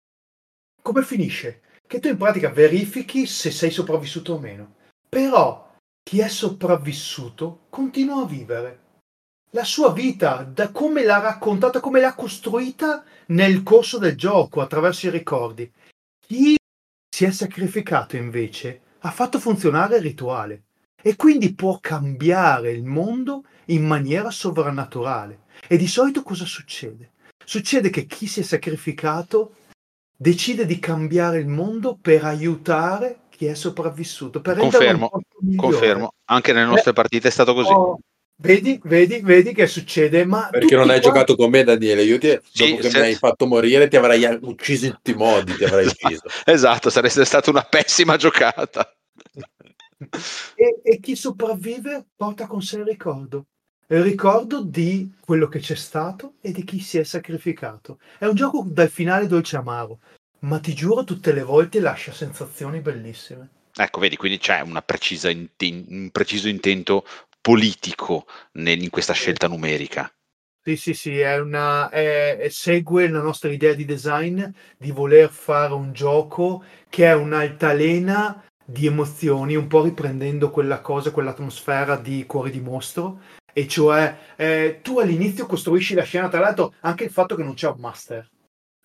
come 0.80 1.02
finisce? 1.02 1.62
Che 1.84 1.98
tu 1.98 2.06
in 2.06 2.16
pratica 2.16 2.48
verifichi 2.50 3.26
se 3.26 3.50
sei 3.50 3.70
sopravvissuto 3.70 4.34
o 4.34 4.38
meno. 4.38 4.74
Però 5.08 5.65
chi 6.08 6.20
è 6.20 6.28
sopravvissuto 6.28 7.62
continua 7.68 8.22
a 8.22 8.26
vivere 8.26 8.84
la 9.50 9.64
sua 9.64 9.92
vita, 9.92 10.44
da 10.44 10.70
come 10.70 11.02
l'ha 11.02 11.18
raccontata, 11.18 11.80
come 11.80 11.98
l'ha 11.98 12.14
costruita 12.14 13.02
nel 13.28 13.64
corso 13.64 13.98
del 13.98 14.14
gioco, 14.14 14.60
attraverso 14.60 15.08
i 15.08 15.10
ricordi. 15.10 15.68
Chi 16.24 16.56
si 17.12 17.24
è 17.24 17.32
sacrificato 17.32 18.16
invece 18.16 18.82
ha 19.00 19.10
fatto 19.10 19.40
funzionare 19.40 19.96
il 19.96 20.02
rituale 20.02 20.62
e 21.02 21.16
quindi 21.16 21.54
può 21.54 21.78
cambiare 21.80 22.70
il 22.70 22.84
mondo 22.84 23.44
in 23.66 23.84
maniera 23.84 24.30
sovrannaturale. 24.30 25.46
E 25.66 25.76
di 25.76 25.88
solito 25.88 26.22
cosa 26.22 26.44
succede? 26.44 27.14
Succede 27.44 27.90
che 27.90 28.06
chi 28.06 28.28
si 28.28 28.40
è 28.40 28.42
sacrificato 28.44 29.54
decide 30.16 30.66
di 30.66 30.78
cambiare 30.78 31.38
il 31.40 31.48
mondo 31.48 31.98
per 32.00 32.24
aiutare 32.24 33.22
chi 33.36 33.46
è 33.46 33.54
sopravvissuto. 33.54 34.40
Per 34.40 34.56
confermo, 34.56 35.10
confermo. 35.54 36.12
Anche 36.24 36.52
nelle 36.52 36.66
nostre 36.66 36.90
eh, 36.90 36.94
partite 36.94 37.28
è 37.28 37.30
stato 37.30 37.54
così. 37.54 37.70
Oh, 37.70 37.98
vedi, 38.36 38.80
vedi, 38.84 39.20
vedi 39.20 39.52
che 39.52 39.66
succede. 39.66 40.24
Ma 40.24 40.48
Perché 40.50 40.74
non 40.74 40.90
hai 40.90 41.00
qua... 41.00 41.10
giocato 41.10 41.36
con 41.36 41.50
me, 41.50 41.62
Daniele? 41.62 42.02
Io 42.02 42.18
ti, 42.18 42.38
sì, 42.50 42.70
dopo 42.70 42.82
che 42.82 42.90
se... 42.90 42.98
mi 42.98 43.04
hai 43.04 43.14
fatto 43.14 43.46
morire, 43.46 43.88
ti 43.88 43.96
avrei 43.96 44.38
ucciso 44.42 44.86
in 44.86 44.92
tutti 44.92 45.10
i 45.12 45.14
modi. 45.14 45.54
Ti 45.54 45.64
avrei 45.64 45.86
ucciso. 45.86 46.22
esatto, 46.44 46.90
sarebbe 46.90 47.24
stata 47.24 47.50
una 47.50 47.62
pessima 47.62 48.16
giocata. 48.16 48.92
e, 50.54 50.80
e 50.82 51.00
chi 51.00 51.14
sopravvive 51.14 52.06
porta 52.16 52.46
con 52.46 52.60
sé 52.62 52.78
il 52.78 52.84
ricordo 52.84 53.46
il 53.88 54.02
ricordo 54.02 54.62
di 54.64 55.12
quello 55.20 55.46
che 55.46 55.60
c'è 55.60 55.76
stato 55.76 56.34
e 56.40 56.50
di 56.50 56.64
chi 56.64 56.80
si 56.80 56.98
è 56.98 57.04
sacrificato. 57.04 58.00
È 58.18 58.24
un 58.24 58.34
gioco 58.34 58.64
dal 58.66 58.88
finale 58.88 59.28
dolce 59.28 59.56
amaro, 59.56 60.00
ma 60.40 60.58
ti 60.58 60.74
giuro 60.74 61.04
tutte 61.04 61.32
le 61.32 61.44
volte 61.44 61.78
lascia 61.78 62.10
sensazioni 62.10 62.80
bellissime. 62.80 63.48
Ecco, 63.78 64.00
vedi, 64.00 64.16
quindi 64.16 64.38
c'è 64.38 64.62
inten- 65.28 65.86
un 65.88 66.10
preciso 66.10 66.48
intento 66.48 67.04
politico 67.40 68.26
nel- 68.52 68.82
in 68.82 68.90
questa 68.90 69.12
scelta 69.12 69.48
numerica. 69.48 70.10
Sì, 70.62 70.76
sì, 70.76 70.94
sì, 70.94 71.18
è 71.20 71.38
una, 71.38 71.88
è, 71.90 72.48
segue 72.50 73.08
la 73.08 73.20
nostra 73.20 73.50
idea 73.52 73.72
di 73.72 73.84
design 73.84 74.42
di 74.76 74.90
voler 74.90 75.30
fare 75.30 75.72
un 75.74 75.92
gioco 75.92 76.64
che 76.88 77.06
è 77.06 77.14
un'altalena 77.14 78.44
di 78.64 78.86
emozioni, 78.86 79.54
un 79.54 79.68
po' 79.68 79.84
riprendendo 79.84 80.50
quella 80.50 80.80
cosa, 80.80 81.12
quell'atmosfera 81.12 81.96
di 81.96 82.26
Cuore 82.26 82.50
di 82.50 82.60
Mostro, 82.60 83.20
e 83.52 83.68
cioè 83.68 84.16
eh, 84.34 84.80
tu 84.82 84.98
all'inizio 84.98 85.46
costruisci 85.46 85.94
la 85.94 86.02
scena, 86.02 86.28
tra 86.28 86.40
l'altro 86.40 86.74
anche 86.80 87.04
il 87.04 87.10
fatto 87.10 87.36
che 87.36 87.44
non 87.44 87.54
c'è 87.54 87.68
un 87.68 87.78
master. 87.78 88.28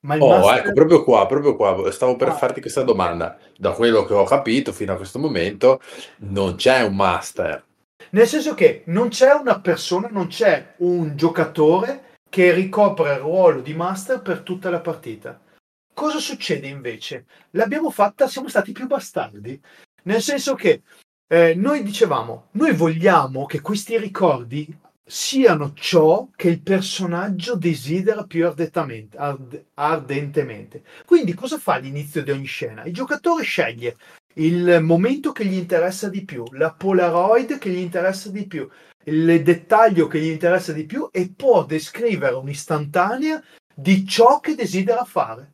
Ma 0.02 0.16
il 0.16 0.22
oh, 0.22 0.30
master... 0.30 0.58
ecco, 0.58 0.74
proprio 0.74 1.04
qua, 1.04 1.26
proprio 1.28 1.56
qua, 1.56 1.92
stavo 1.92 2.16
per 2.16 2.30
ah. 2.30 2.36
farti 2.36 2.62
questa 2.62 2.84
domanda. 2.84 3.38
Da 3.58 3.72
quello 3.72 4.04
che 4.06 4.14
ho 4.14 4.24
capito 4.24 4.72
fino 4.72 4.94
a 4.94 4.98
questo 4.98 5.20
momento, 5.20 5.80
non 6.20 6.56
c'è 6.56 6.82
un 6.82 6.96
master. 6.96 7.64
Nel 8.12 8.28
senso 8.28 8.54
che 8.54 8.84
non 8.88 9.10
c'è 9.10 9.32
una 9.34 9.60
persona, 9.60 10.08
non 10.10 10.28
c'è 10.28 10.74
un 10.78 11.16
giocatore 11.16 12.10
che 12.30 12.52
ricopre 12.52 13.14
il 13.14 13.20
ruolo 13.20 13.62
di 13.62 13.74
master 13.74 14.22
per 14.22 14.42
tutta 14.42 14.70
la 14.70 14.80
partita. 14.80 15.40
Cosa 15.94 16.20
succede 16.20 16.68
invece? 16.68 17.26
L'abbiamo 17.52 17.92
fatta, 17.92 18.28
siamo 18.28 18.48
stati 18.48 18.72
più 18.72 18.88
bastardi. 18.88 19.62
Nel 20.04 20.22
senso 20.22 20.56
che 20.56 20.82
eh, 21.28 21.54
noi 21.56 21.84
dicevamo, 21.84 22.48
noi 22.52 22.74
vogliamo 22.74 23.46
che 23.46 23.62
questi 23.62 23.98
ricordi 23.98 24.68
siano 25.14 25.74
ciò 25.74 26.30
che 26.38 26.48
il 26.48 26.62
personaggio 26.62 27.58
desidera 27.58 28.24
più 28.24 28.48
ardentemente. 28.48 29.18
Ard- 29.18 29.66
ardentemente. 29.74 30.84
Quindi 31.06 31.34
cosa 31.34 31.58
fa 31.58 31.74
all'inizio 31.74 32.24
di 32.24 32.32
ogni 32.32 32.46
scena? 32.46 32.86
Il 32.86 32.94
giocatore 32.94 33.44
sceglie 33.44 33.98
il 34.36 34.80
momento 34.82 35.34
che 35.34 35.44
gli 35.44 35.56
interessa 35.56 36.08
di 36.08 36.24
più, 36.24 36.46
la 36.52 36.72
Polaroid 36.72 37.58
che 37.58 37.70
gli 37.70 37.80
interessa 37.80 38.30
di 38.30 38.48
più, 38.48 38.66
il 39.04 39.44
dettaglio 39.44 40.08
che 40.08 40.22
gli 40.22 40.30
interessa 40.30 40.72
di 40.72 40.86
più 40.86 41.10
e 41.12 41.30
può 41.36 41.66
descrivere 41.66 42.36
un'istantanea 42.36 43.44
di 43.76 44.08
ciò 44.08 44.40
che 44.40 44.56
desidera 44.56 45.04
fare. 45.04 45.52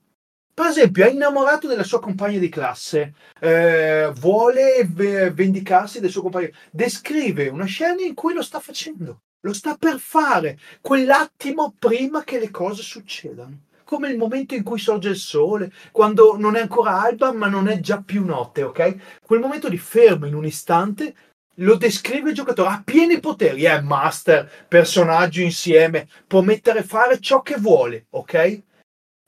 Per 0.53 0.67
esempio, 0.67 1.03
è 1.03 1.09
innamorato 1.09 1.67
della 1.67 1.83
sua 1.83 1.99
compagna 1.99 2.37
di 2.37 2.49
classe, 2.49 3.15
eh, 3.39 4.11
vuole 4.15 4.83
v- 4.83 5.31
vendicarsi 5.31 5.99
del 5.99 6.11
suo 6.11 6.21
compagno, 6.21 6.49
descrive 6.69 7.47
una 7.47 7.65
scena 7.65 8.03
in 8.03 8.13
cui 8.13 8.35
lo 8.35 8.43
sta 8.43 8.59
facendo, 8.59 9.21
lo 9.47 9.53
sta 9.53 9.75
per 9.75 9.97
fare, 9.99 10.60
quell'attimo 10.81 11.73
prima 11.79 12.23
che 12.23 12.39
le 12.39 12.51
cose 12.51 12.83
succedano 12.83 13.65
come 13.88 14.10
il 14.10 14.17
momento 14.17 14.53
in 14.53 14.63
cui 14.63 14.79
sorge 14.79 15.07
il 15.07 15.15
sole, 15.15 15.71
quando 15.93 16.36
non 16.38 16.57
è 16.57 16.60
ancora 16.60 17.01
alba 17.01 17.31
ma 17.31 17.47
non 17.47 17.69
è 17.69 17.79
già 17.79 18.01
più 18.01 18.25
notte, 18.25 18.63
ok? 18.63 19.21
Quel 19.21 19.39
momento 19.39 19.69
di 19.69 19.77
fermo 19.77 20.25
in 20.25 20.36
un 20.36 20.45
istante 20.45 21.15
lo 21.60 21.75
descrive 21.75 22.31
il 22.31 22.36
giocatore, 22.36 22.67
ha 22.67 22.81
pieni 22.83 23.21
poteri, 23.21 23.63
è 23.63 23.79
master, 23.79 24.67
personaggio 24.67 25.39
insieme, 25.39 26.10
può 26.27 26.41
mettere 26.41 26.79
a 26.79 26.83
fare 26.83 27.17
ciò 27.21 27.41
che 27.41 27.55
vuole, 27.55 28.07
ok? 28.10 28.62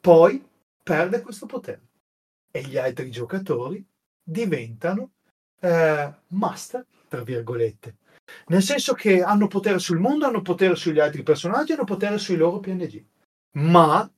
Poi 0.02 0.46
perde 0.84 1.22
questo 1.22 1.46
potere 1.46 1.80
e 2.52 2.62
gli 2.64 2.78
altri 2.78 3.10
giocatori 3.10 3.82
diventano 4.22 5.12
eh, 5.62 6.14
master, 6.28 6.86
tra 7.08 7.22
virgolette. 7.22 7.96
Nel 8.48 8.62
senso 8.62 8.94
che 8.94 9.22
hanno 9.22 9.48
potere 9.48 9.80
sul 9.80 10.00
mondo, 10.00 10.26
hanno 10.26 10.42
potere 10.42 10.76
sugli 10.76 11.00
altri 11.00 11.24
personaggi, 11.24 11.74
hanno 11.74 11.84
potere 11.84 12.18
sui 12.18 12.36
loro 12.36 12.60
PNG. 12.60 13.04
Ma 13.54 14.10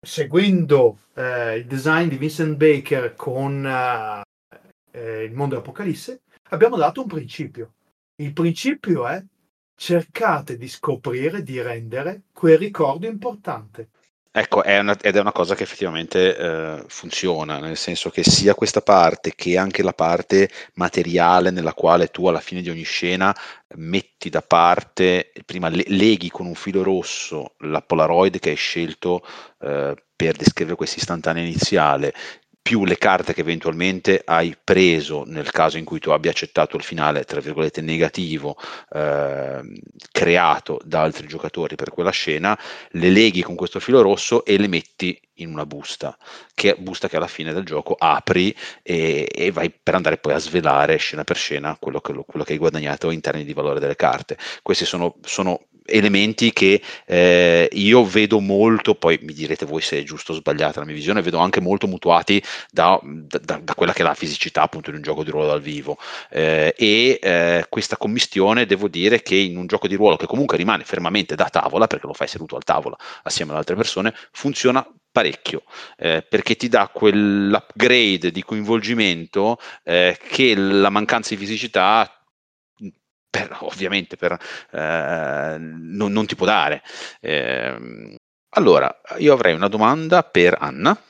seguendo 0.00 1.00
eh, 1.14 1.56
il 1.56 1.66
design 1.66 2.08
di 2.08 2.16
Vincent 2.16 2.56
Baker 2.56 3.14
con 3.14 3.64
uh, 3.64 4.56
eh, 4.90 5.24
il 5.24 5.34
mondo 5.34 5.58
Apocalisse, 5.58 6.22
abbiamo 6.50 6.76
dato 6.76 7.02
un 7.02 7.08
principio. 7.08 7.74
Il 8.16 8.32
principio 8.32 9.06
è 9.06 9.22
cercate 9.74 10.56
di 10.56 10.68
scoprire, 10.68 11.42
di 11.42 11.60
rendere 11.62 12.22
quel 12.32 12.58
ricordo 12.58 13.06
importante. 13.06 13.90
Ecco, 14.30 14.62
è 14.62 14.78
una, 14.78 14.96
ed 15.00 15.16
è 15.16 15.20
una 15.20 15.32
cosa 15.32 15.54
che 15.54 15.62
effettivamente 15.62 16.36
eh, 16.36 16.84
funziona, 16.86 17.58
nel 17.58 17.76
senso 17.76 18.10
che 18.10 18.22
sia 18.22 18.54
questa 18.54 18.82
parte 18.82 19.32
che 19.34 19.56
anche 19.56 19.82
la 19.82 19.94
parte 19.94 20.50
materiale 20.74 21.50
nella 21.50 21.72
quale 21.72 22.08
tu 22.08 22.26
alla 22.26 22.40
fine 22.40 22.60
di 22.60 22.70
ogni 22.70 22.82
scena 22.82 23.34
metti 23.76 24.28
da 24.28 24.42
parte, 24.42 25.32
prima 25.44 25.68
leghi 25.70 26.30
con 26.30 26.46
un 26.46 26.54
filo 26.54 26.82
rosso 26.82 27.54
la 27.60 27.80
Polaroid 27.80 28.38
che 28.38 28.50
hai 28.50 28.56
scelto 28.56 29.22
eh, 29.60 29.94
per 30.14 30.36
descrivere 30.36 30.76
questa 30.76 30.98
istantanea 30.98 31.42
iniziale 31.42 32.12
più 32.60 32.84
le 32.84 32.98
carte 32.98 33.32
che 33.32 33.40
eventualmente 33.40 34.20
hai 34.24 34.54
preso 34.62 35.24
nel 35.24 35.50
caso 35.50 35.78
in 35.78 35.84
cui 35.84 35.98
tu 36.00 36.10
abbia 36.10 36.30
accettato 36.30 36.76
il 36.76 36.82
finale, 36.82 37.24
tra 37.24 37.40
virgolette, 37.40 37.80
negativo 37.80 38.56
eh, 38.90 39.62
creato 40.12 40.78
da 40.84 41.00
altri 41.00 41.26
giocatori 41.26 41.76
per 41.76 41.90
quella 41.90 42.10
scena, 42.10 42.58
le 42.90 43.10
leghi 43.10 43.42
con 43.42 43.54
questo 43.54 43.80
filo 43.80 44.02
rosso 44.02 44.44
e 44.44 44.58
le 44.58 44.68
metti 44.68 45.18
in 45.38 45.50
una 45.52 45.66
busta, 45.66 46.16
che 46.54 46.76
busta 46.78 47.08
che 47.08 47.16
alla 47.16 47.26
fine 47.26 47.52
del 47.52 47.64
gioco 47.64 47.94
apri 47.98 48.54
e, 48.82 49.28
e 49.32 49.50
vai 49.50 49.70
per 49.70 49.94
andare 49.94 50.18
poi 50.18 50.34
a 50.34 50.38
svelare 50.38 50.96
scena 50.96 51.24
per 51.24 51.36
scena 51.36 51.76
quello 51.78 52.00
che, 52.00 52.12
quello 52.26 52.44
che 52.44 52.52
hai 52.52 52.58
guadagnato 52.58 53.10
in 53.10 53.20
termini 53.20 53.46
di 53.46 53.54
valore 53.54 53.80
delle 53.80 53.96
carte. 53.96 54.36
Questi 54.62 54.84
sono, 54.84 55.16
sono 55.22 55.67
elementi 55.88 56.52
che 56.52 56.80
eh, 57.06 57.68
io 57.72 58.04
vedo 58.04 58.40
molto, 58.40 58.94
poi 58.94 59.18
mi 59.22 59.32
direte 59.32 59.66
voi 59.66 59.80
se 59.80 59.98
è 59.98 60.02
giusto 60.02 60.32
o 60.32 60.36
sbagliata 60.36 60.80
la 60.80 60.86
mia 60.86 60.94
visione, 60.94 61.22
vedo 61.22 61.38
anche 61.38 61.60
molto 61.60 61.86
mutuati 61.86 62.42
da, 62.70 62.98
da, 63.02 63.60
da 63.62 63.74
quella 63.74 63.92
che 63.92 64.02
è 64.02 64.04
la 64.04 64.14
fisicità 64.14 64.62
appunto 64.62 64.90
di 64.90 64.96
un 64.96 65.02
gioco 65.02 65.24
di 65.24 65.30
ruolo 65.30 65.46
dal 65.46 65.60
vivo. 65.60 65.98
Eh, 66.30 66.74
e 66.76 67.18
eh, 67.22 67.66
questa 67.68 67.96
commistione 67.96 68.66
devo 68.66 68.88
dire 68.88 69.22
che 69.22 69.36
in 69.36 69.56
un 69.56 69.66
gioco 69.66 69.88
di 69.88 69.94
ruolo 69.94 70.16
che 70.16 70.26
comunque 70.26 70.56
rimane 70.56 70.84
fermamente 70.84 71.34
da 71.34 71.48
tavola, 71.48 71.86
perché 71.86 72.06
lo 72.06 72.14
fai 72.14 72.28
seduto 72.28 72.56
al 72.56 72.64
tavolo 72.64 72.96
assieme 73.22 73.52
ad 73.52 73.58
altre 73.58 73.76
persone, 73.76 74.14
funziona 74.32 74.86
parecchio 75.10 75.62
eh, 75.96 76.24
perché 76.28 76.54
ti 76.56 76.68
dà 76.68 76.88
quell'upgrade 76.92 78.30
di 78.30 78.42
coinvolgimento 78.44 79.58
eh, 79.82 80.16
che 80.28 80.54
la 80.54 80.90
mancanza 80.90 81.34
di 81.34 81.40
fisicità 81.40 82.17
per, 83.30 83.56
ovviamente 83.62 84.16
per, 84.16 84.32
eh, 84.72 85.56
non, 85.58 86.12
non, 86.12 86.26
ti 86.26 86.34
può 86.34 86.46
dare. 86.46 86.82
Eh, 87.20 88.16
allora, 88.50 89.00
io 89.18 89.32
avrei 89.32 89.54
una 89.54 89.68
domanda 89.68 90.22
per 90.22 90.56
Anna. 90.58 91.00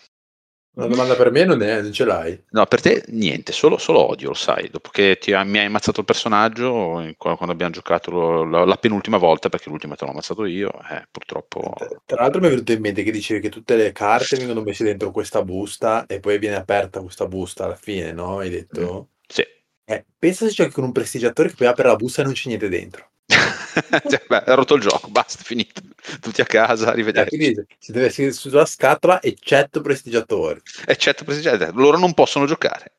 Una 0.78 0.86
domanda 0.86 1.16
per 1.16 1.32
me 1.32 1.44
non, 1.44 1.60
è, 1.60 1.82
non 1.82 1.92
ce 1.92 2.04
l'hai? 2.04 2.40
No, 2.50 2.64
per 2.66 2.80
te 2.80 3.02
niente, 3.08 3.50
solo, 3.50 3.78
solo 3.78 4.06
odio, 4.10 4.28
lo 4.28 4.34
sai. 4.34 4.68
Dopo 4.70 4.90
che 4.90 5.18
ti, 5.20 5.32
mi 5.32 5.58
hai 5.58 5.66
ammazzato 5.66 5.98
il 6.00 6.06
personaggio, 6.06 7.12
quando 7.16 7.50
abbiamo 7.50 7.72
giocato 7.72 8.44
la, 8.44 8.64
la, 8.64 8.76
penultima 8.76 9.16
volta, 9.16 9.48
perché 9.48 9.70
l'ultima 9.70 9.96
te 9.96 10.04
l'ho 10.04 10.12
ammazzato 10.12 10.44
io, 10.44 10.70
eh, 10.88 11.08
purtroppo... 11.10 11.74
Tra 12.04 12.22
l'altro 12.22 12.40
mi 12.40 12.46
è 12.46 12.50
venuto 12.50 12.70
in 12.70 12.80
mente 12.80 13.02
che 13.02 13.10
dicevi 13.10 13.40
che 13.40 13.48
tutte 13.48 13.74
le 13.74 13.90
carte 13.90 14.36
vengono 14.36 14.60
messe 14.60 14.84
dentro 14.84 15.10
questa 15.10 15.42
busta 15.42 16.06
e 16.06 16.20
poi 16.20 16.38
viene 16.38 16.56
aperta 16.56 17.00
questa 17.00 17.26
busta 17.26 17.64
alla 17.64 17.74
fine, 17.74 18.12
no? 18.12 18.38
Hai 18.38 18.50
detto? 18.50 19.08
Mm, 19.10 19.22
sì. 19.26 19.44
Eh, 19.90 20.04
pensa 20.18 20.46
se 20.46 20.52
giochi 20.52 20.70
con 20.70 20.84
un 20.84 20.92
prestigiatore 20.92 21.48
che 21.48 21.54
poi 21.56 21.66
apre 21.66 21.88
la 21.88 21.96
busta 21.96 22.20
e 22.20 22.24
non 22.26 22.34
c'è 22.34 22.48
niente 22.48 22.68
dentro. 22.68 23.08
cioè, 23.26 24.22
beh, 24.28 24.44
ha 24.44 24.54
rotto 24.54 24.74
il 24.74 24.82
gioco, 24.82 25.08
basta, 25.08 25.42
finito. 25.42 25.80
Tutti 26.20 26.42
a 26.42 26.44
casa, 26.44 26.90
arrivederci. 26.90 27.34
Eh, 27.34 27.38
quindi 27.38 27.66
si 27.78 27.92
deve 27.92 28.06
essere 28.06 28.32
sulla 28.32 28.66
scatola, 28.66 29.22
eccetto 29.22 29.80
prestigiatori. 29.80 30.60
Eccetto 30.84 31.24
prestigiatori, 31.24 31.70
loro 31.72 31.96
non 31.96 32.12
possono 32.12 32.44
giocare. 32.44 32.92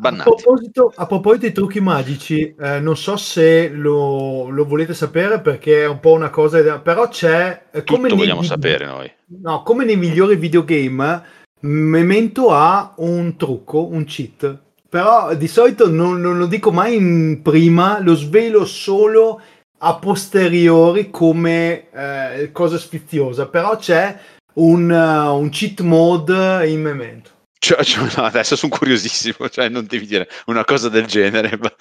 A 0.00 0.12
proposito, 0.12 0.92
a 0.94 1.06
proposito, 1.06 1.42
dei 1.42 1.52
trucchi 1.52 1.80
magici, 1.80 2.54
eh, 2.54 2.78
non 2.78 2.96
so 2.96 3.16
se 3.16 3.68
lo, 3.68 4.48
lo, 4.48 4.64
volete 4.64 4.94
sapere 4.94 5.40
perché 5.40 5.82
è 5.82 5.88
un 5.88 5.98
po' 5.98 6.12
una 6.12 6.30
cosa, 6.30 6.78
però 6.78 7.08
c'è... 7.08 7.64
Eh, 7.72 7.82
come 7.82 8.08
Tutto 8.08 8.20
vogliamo 8.20 8.42
video, 8.42 8.54
sapere 8.54 8.86
noi. 8.86 9.12
No, 9.42 9.64
come 9.64 9.84
nei 9.84 9.96
migliori 9.96 10.36
videogame, 10.36 11.24
Memento 11.62 12.52
ha 12.52 12.94
un 12.98 13.36
trucco, 13.36 13.88
un 13.88 14.04
cheat 14.04 14.66
però 14.88 15.34
di 15.34 15.48
solito 15.48 15.90
non, 15.90 16.20
non, 16.20 16.38
lo 16.38 16.46
dico 16.46 16.72
mai 16.72 16.96
in 16.96 17.42
prima, 17.42 18.00
lo 18.00 18.14
svelo 18.14 18.64
solo 18.64 19.40
a 19.78 19.96
posteriori 19.96 21.10
come 21.10 21.90
eh, 21.90 22.50
cosa 22.52 22.78
sfiziosa, 22.78 23.48
però 23.48 23.76
c'è 23.76 24.18
un, 24.54 24.90
uh, 24.90 25.38
un 25.38 25.48
cheat 25.50 25.80
mode 25.80 26.68
in 26.68 26.80
Memento. 26.80 27.30
Cioè, 27.58 27.82
cioè, 27.84 28.08
no, 28.16 28.24
adesso 28.24 28.56
sono 28.56 28.74
curiosissimo, 28.76 29.48
cioè 29.48 29.68
non 29.68 29.84
devi 29.86 30.06
dire 30.06 30.28
una 30.46 30.64
cosa 30.64 30.88
del 30.88 31.06
genere. 31.06 31.58
Ma... 31.60 31.72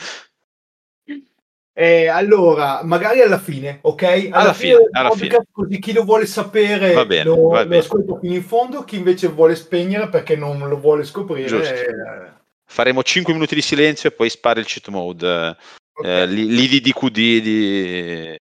Eh, 1.74 2.08
allora, 2.08 2.82
magari 2.84 3.22
alla 3.22 3.38
fine, 3.38 3.80
ok? 3.84 4.04
Alla, 4.04 4.36
alla 4.36 4.54
fine, 4.54 4.76
fine 4.76 4.89
alla 4.91 5.12
fine. 5.12 5.46
così 5.52 5.80
chi 5.80 5.93
lo 5.93 6.04
vuole 6.04 6.26
sapere 6.26 6.93
va 6.93 7.06
bene, 7.06 7.24
lo, 7.26 7.50
va 7.50 7.63
lo 7.63 7.78
ascolta 7.78 8.17
fino 8.20 8.34
in 8.34 8.43
fondo, 8.43 8.84
chi 8.84 8.96
invece 8.98 9.28
vuole 9.28 9.56
spegnere 9.56 10.10
perché 10.10 10.36
non 10.36 10.58
lo 10.58 10.80
vuole 10.80 11.04
scoprire. 11.04 11.86
Eh, 11.86 12.37
faremo 12.67 13.01
5 13.01 13.34
minuti 13.34 13.56
di 13.56 13.62
silenzio 13.62 14.10
e 14.10 14.12
poi 14.12 14.30
spara 14.30 14.60
il 14.60 14.65
cheat 14.65 14.89
mode. 14.89 15.58
Okay. 15.93 16.21
Eh, 16.21 16.25
l'IDDQD 16.27 17.13
di... 17.13 18.38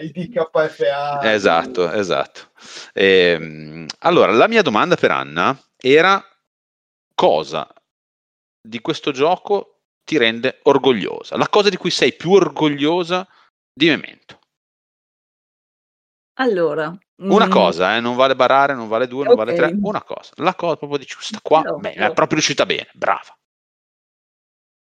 IDKFA. 0.00 1.20
Esatto, 1.30 1.90
esatto. 1.90 2.52
Eh, 2.94 3.86
allora, 3.98 4.32
la 4.32 4.48
mia 4.48 4.62
domanda 4.62 4.96
per 4.96 5.10
Anna 5.10 5.58
era 5.76 6.24
cosa 7.14 7.68
di 8.66 8.80
questo 8.80 9.10
gioco 9.10 9.80
ti 10.04 10.16
rende 10.16 10.60
orgogliosa? 10.62 11.36
La 11.36 11.48
cosa 11.48 11.68
di 11.68 11.76
cui 11.76 11.90
sei 11.90 12.14
più 12.14 12.32
orgogliosa 12.32 13.28
di 13.72 13.88
Memento? 13.88 14.40
Allora, 16.38 16.96
una 17.22 17.46
mm. 17.46 17.50
cosa, 17.50 17.96
eh, 17.96 18.00
non 18.00 18.16
vale 18.16 18.36
barare, 18.36 18.74
non 18.74 18.88
vale 18.88 19.06
due, 19.06 19.24
non 19.24 19.34
okay. 19.34 19.44
vale 19.44 19.56
tre, 19.56 19.78
una 19.80 20.02
cosa. 20.02 20.30
La 20.36 20.54
cosa 20.54 20.76
proprio 20.76 20.98
di 20.98 21.06
questa 21.06 21.38
qua, 21.42 21.62
no, 21.62 21.78
beh, 21.78 21.94
no. 21.96 22.04
è 22.06 22.12
proprio 22.12 22.38
riuscita 22.38 22.66
bene, 22.66 22.88
brava. 22.92 23.36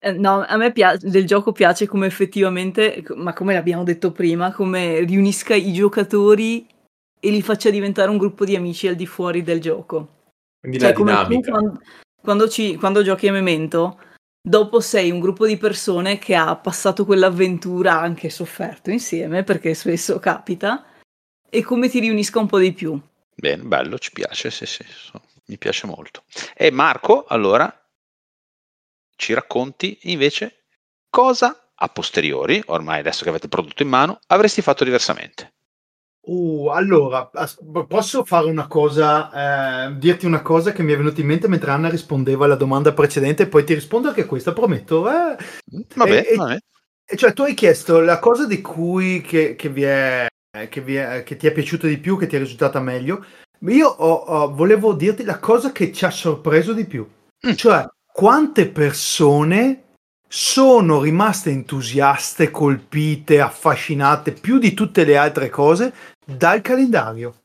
Eh, 0.05 0.13
no, 0.13 0.45
a 0.45 0.57
me 0.57 0.73
piace, 0.73 1.09
del 1.09 1.27
gioco 1.27 1.53
piace 1.53 1.87
come 1.87 2.07
effettivamente, 2.07 3.05
ma 3.15 3.33
come 3.33 3.55
l'abbiamo 3.55 3.85
detto 3.85 4.11
prima, 4.11 4.53
come 4.53 5.01
riunisca 5.01 5.55
i 5.55 5.73
giocatori 5.73 6.67
e 7.21 7.31
li 7.31 7.41
faccia 7.41 7.71
diventare 7.71 8.11
un 8.11 8.19
gruppo 8.19 8.45
di 8.45 8.57
amici 8.57 8.89
al 8.89 8.97
di 8.97 9.07
fuori 9.07 9.43
del 9.43 9.61
gioco. 9.61 10.21
Quindi 10.59 10.81
cioè, 10.81 10.91
la 10.91 10.97
dinamica. 10.97 11.51
Quando, 11.53 11.81
quando, 12.21 12.49
ci, 12.49 12.75
quando 12.77 13.03
giochi 13.03 13.29
a 13.29 13.33
Memento, 13.33 14.01
dopo 14.43 14.81
sei 14.81 15.13
un 15.13 15.21
gruppo 15.21 15.47
di 15.47 15.57
persone 15.57 16.19
che 16.19 16.35
ha 16.35 16.57
passato 16.57 17.05
quell'avventura, 17.05 18.01
anche 18.01 18.29
sofferto 18.29 18.91
insieme, 18.91 19.45
perché 19.45 19.73
spesso 19.75 20.19
capita, 20.19 20.85
e 21.55 21.63
come 21.63 21.91
ti 21.91 22.01
riunisca 22.01 22.39
un 22.39 22.47
po' 22.47 22.59
di 22.59 22.73
più. 22.73 22.99
Bene, 23.35 23.63
bello, 23.63 23.99
ci 23.99 24.11
piace, 24.11 24.51
sì, 24.51 24.65
sì, 24.65 24.83
so, 24.89 25.21
mi 25.47 25.59
piace 25.59 25.87
molto. 25.87 26.23
E 26.57 26.71
Marco, 26.71 27.27
allora, 27.27 27.71
ci 29.17 29.35
racconti 29.35 29.99
invece 30.05 30.65
cosa 31.11 31.73
a 31.75 31.89
posteriori, 31.89 32.63
ormai 32.67 33.01
adesso 33.01 33.23
che 33.23 33.29
avete 33.29 33.45
il 33.45 33.51
prodotto 33.51 33.83
in 33.83 33.91
mano, 33.91 34.19
avresti 34.29 34.63
fatto 34.63 34.83
diversamente. 34.83 35.53
Uh, 36.23 36.69
allora, 36.69 37.31
posso 37.87 38.25
fare 38.25 38.49
una 38.49 38.67
cosa, 38.67 39.89
eh, 39.89 39.97
dirti 39.99 40.25
una 40.25 40.41
cosa 40.41 40.73
che 40.73 40.83
mi 40.83 40.95
è 40.95 40.97
venuta 40.97 41.21
in 41.21 41.27
mente 41.27 41.49
mentre 41.49 41.71
Anna 41.71 41.91
rispondeva 41.91 42.47
alla 42.47 42.55
domanda 42.55 42.95
precedente 42.95 43.43
e 43.43 43.49
poi 43.49 43.65
ti 43.65 43.75
rispondo 43.75 44.09
anche 44.09 44.23
a 44.23 44.27
questa, 44.27 44.55
prometto. 44.55 45.07
Eh. 45.11 45.37
Vabbè, 45.97 46.27
e, 46.31 46.35
vabbè. 46.35 46.59
E, 47.05 47.17
cioè, 47.17 47.35
tu 47.35 47.43
hai 47.43 47.53
chiesto 47.53 48.01
la 48.01 48.19
cosa 48.21 48.47
di 48.47 48.63
cui 48.63 49.21
che, 49.21 49.55
che, 49.55 49.69
vi 49.69 49.83
è, 49.83 50.27
che, 50.69 50.83
vi 50.83 50.97
è, 50.97 51.23
che 51.23 51.37
ti 51.37 51.47
è 51.47 51.53
piaciuta 51.53 51.87
di 51.87 51.97
più, 51.97 52.19
che 52.19 52.27
ti 52.27 52.37
è 52.37 52.39
risultata 52.39 52.79
meglio. 52.79 53.25
Io 53.61 53.89
ho, 53.89 54.13
ho, 54.13 54.55
volevo 54.55 54.93
dirti 54.93 55.25
la 55.25 55.39
cosa 55.39 55.73
che 55.73 55.93
ci 55.93 56.05
ha 56.05 56.11
sorpreso 56.11 56.75
di 56.75 56.85
più. 56.85 57.09
Mm. 57.47 57.53
Cioè, 57.53 57.87
quante 58.13 58.69
persone 58.69 59.85
sono 60.29 61.01
rimaste 61.01 61.51
entusiaste, 61.51 62.51
colpite, 62.51 63.41
affascinate 63.41 64.33
più 64.33 64.59
di 64.59 64.75
tutte 64.75 65.05
le 65.05 65.17
altre 65.17 65.49
cose 65.49 65.95
dal 66.25 66.61
calendario. 66.61 67.37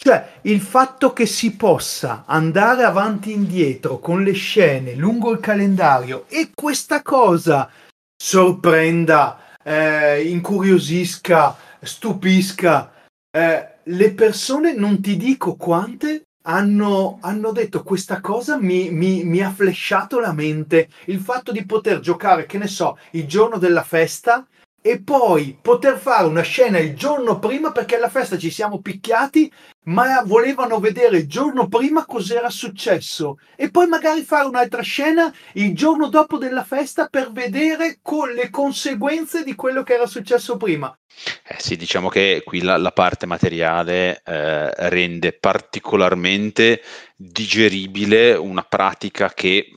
Cioè, 0.00 0.38
il 0.42 0.60
fatto 0.60 1.12
che 1.12 1.26
si 1.26 1.56
possa 1.56 2.22
andare 2.26 2.84
avanti 2.84 3.32
e 3.32 3.34
indietro 3.34 3.98
con 3.98 4.22
le 4.22 4.32
scene 4.32 4.94
lungo 4.94 5.32
il 5.32 5.40
calendario 5.40 6.26
e 6.28 6.50
questa 6.54 7.02
cosa 7.02 7.68
sorprenda, 8.16 9.56
eh, 9.64 10.22
incuriosisca, 10.22 11.56
stupisca 11.80 12.92
eh, 13.30 13.68
le 13.82 14.14
persone, 14.14 14.74
non 14.74 15.00
ti 15.00 15.16
dico 15.16 15.56
quante, 15.56 16.24
hanno, 16.42 17.18
hanno 17.20 17.52
detto 17.52 17.82
questa 17.82 18.20
cosa 18.20 18.56
mi, 18.56 18.90
mi, 18.90 19.24
mi 19.24 19.40
ha 19.40 19.50
flashato 19.50 20.18
la 20.18 20.32
mente. 20.32 20.88
Il 21.06 21.20
fatto 21.20 21.52
di 21.52 21.64
poter 21.64 22.00
giocare, 22.00 22.46
che 22.46 22.58
ne 22.58 22.66
so, 22.66 22.98
il 23.12 23.26
giorno 23.26 23.58
della 23.58 23.82
festa 23.82 24.46
e 24.88 25.02
poi 25.02 25.54
poter 25.60 25.98
fare 25.98 26.26
una 26.26 26.40
scena 26.40 26.78
il 26.78 26.96
giorno 26.96 27.38
prima 27.38 27.72
perché 27.72 27.96
alla 27.96 28.08
festa 28.08 28.38
ci 28.38 28.50
siamo 28.50 28.80
picchiati, 28.80 29.52
ma 29.84 30.22
volevano 30.24 30.80
vedere 30.80 31.18
il 31.18 31.28
giorno 31.28 31.68
prima 31.68 32.06
cos'era 32.06 32.48
successo 32.48 33.36
e 33.54 33.70
poi 33.70 33.86
magari 33.86 34.22
fare 34.22 34.48
un'altra 34.48 34.80
scena 34.80 35.30
il 35.54 35.74
giorno 35.74 36.08
dopo 36.08 36.38
della 36.38 36.64
festa 36.64 37.06
per 37.08 37.32
vedere 37.32 37.98
con 38.00 38.32
le 38.32 38.48
conseguenze 38.48 39.44
di 39.44 39.54
quello 39.54 39.82
che 39.82 39.92
era 39.92 40.06
successo 40.06 40.56
prima. 40.56 40.98
Eh 41.46 41.56
sì, 41.58 41.76
diciamo 41.76 42.08
che 42.08 42.40
qui 42.42 42.62
la, 42.62 42.78
la 42.78 42.92
parte 42.92 43.26
materiale 43.26 44.22
eh, 44.24 44.88
rende 44.88 45.34
particolarmente 45.34 46.80
digeribile 47.14 48.32
una 48.36 48.62
pratica 48.62 49.28
che 49.34 49.70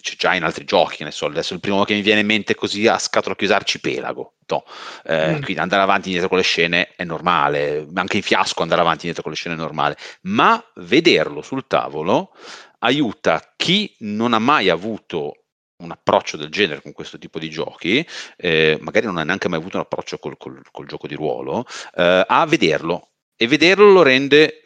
c'è 0.00 0.14
già 0.16 0.34
in 0.34 0.44
altri 0.44 0.64
giochi, 0.64 1.04
ne 1.04 1.10
so, 1.10 1.26
adesso 1.26 1.52
il 1.52 1.60
primo 1.60 1.84
che 1.84 1.92
mi 1.92 2.00
viene 2.00 2.20
in 2.20 2.26
mente 2.26 2.54
così 2.54 2.86
a 2.86 2.98
scatola 2.98 3.36
chiusa 3.36 3.56
arcipelago. 3.56 4.33
Eh, 5.04 5.34
mm. 5.34 5.42
quindi 5.42 5.60
andare 5.60 5.82
avanti 5.82 6.04
e 6.04 6.06
indietro 6.06 6.28
con 6.28 6.38
le 6.38 6.44
scene 6.44 6.88
è 6.94 7.04
normale, 7.04 7.86
anche 7.94 8.16
in 8.16 8.22
fiasco 8.22 8.62
andare 8.62 8.80
avanti 8.80 9.06
e 9.06 9.08
indietro 9.08 9.22
con 9.22 9.32
le 9.32 9.38
scene 9.38 9.54
è 9.54 9.58
normale, 9.58 9.96
ma 10.22 10.62
vederlo 10.76 11.42
sul 11.42 11.66
tavolo 11.66 12.32
aiuta 12.80 13.54
chi 13.56 13.94
non 14.00 14.34
ha 14.34 14.38
mai 14.38 14.68
avuto 14.68 15.44
un 15.76 15.90
approccio 15.90 16.36
del 16.36 16.50
genere 16.50 16.82
con 16.82 16.92
questo 16.92 17.18
tipo 17.18 17.38
di 17.38 17.50
giochi, 17.50 18.06
eh, 18.36 18.78
magari 18.80 19.06
non 19.06 19.18
ha 19.18 19.24
neanche 19.24 19.48
mai 19.48 19.58
avuto 19.58 19.76
un 19.76 19.82
approccio 19.82 20.18
col, 20.18 20.36
col, 20.36 20.60
col 20.70 20.86
gioco 20.86 21.06
di 21.06 21.14
ruolo, 21.14 21.66
eh, 21.94 22.24
a 22.26 22.46
vederlo. 22.46 23.08
E 23.36 23.48
vederlo 23.48 23.90
lo 23.90 24.02
rende 24.02 24.64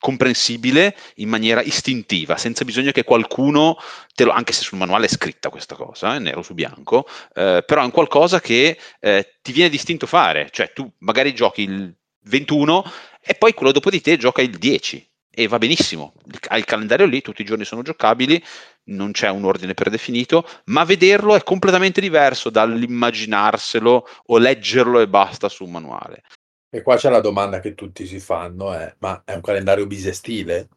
comprensibile 0.00 0.96
in 1.16 1.28
maniera 1.28 1.62
istintiva, 1.62 2.36
senza 2.36 2.64
bisogno 2.64 2.90
che 2.90 3.04
qualcuno 3.04 3.76
te 4.14 4.24
lo, 4.24 4.32
anche 4.32 4.52
se 4.52 4.62
sul 4.62 4.78
manuale 4.78 5.06
è 5.06 5.08
scritta 5.08 5.50
questa 5.50 5.76
cosa, 5.76 6.16
eh, 6.16 6.18
nero 6.18 6.42
su 6.42 6.54
bianco, 6.54 7.06
eh, 7.34 7.62
però 7.64 7.82
è 7.82 7.84
un 7.84 7.90
qualcosa 7.90 8.40
che 8.40 8.78
eh, 8.98 9.36
ti 9.42 9.52
viene 9.52 9.68
distinto 9.68 10.06
fare, 10.06 10.48
cioè 10.50 10.72
tu 10.72 10.90
magari 11.00 11.34
giochi 11.34 11.62
il 11.62 11.94
21 12.22 12.84
e 13.20 13.34
poi 13.34 13.52
quello 13.52 13.72
dopo 13.72 13.90
di 13.90 14.00
te 14.00 14.16
gioca 14.16 14.42
il 14.42 14.56
10 14.56 15.06
e 15.32 15.46
va 15.46 15.58
benissimo, 15.58 16.14
hai 16.48 16.58
il 16.58 16.64
calendario 16.64 17.06
lì, 17.06 17.20
tutti 17.20 17.42
i 17.42 17.44
giorni 17.44 17.64
sono 17.64 17.82
giocabili, 17.82 18.42
non 18.84 19.12
c'è 19.12 19.28
un 19.28 19.44
ordine 19.44 19.74
predefinito, 19.74 20.48
ma 20.66 20.84
vederlo 20.84 21.36
è 21.36 21.42
completamente 21.44 22.00
diverso 22.00 22.50
dall'immaginarselo 22.50 24.08
o 24.26 24.38
leggerlo 24.38 24.98
e 25.00 25.08
basta 25.08 25.48
su 25.48 25.64
un 25.64 25.70
manuale. 25.70 26.22
E 26.70 26.82
qua 26.82 26.96
c'è 26.96 27.10
la 27.10 27.20
domanda 27.20 27.58
che 27.58 27.74
tutti 27.74 28.06
si 28.06 28.20
fanno, 28.20 28.72
è, 28.72 28.94
ma 28.98 29.22
è 29.24 29.34
un 29.34 29.40
calendario 29.40 29.86
bisestile? 29.86 30.68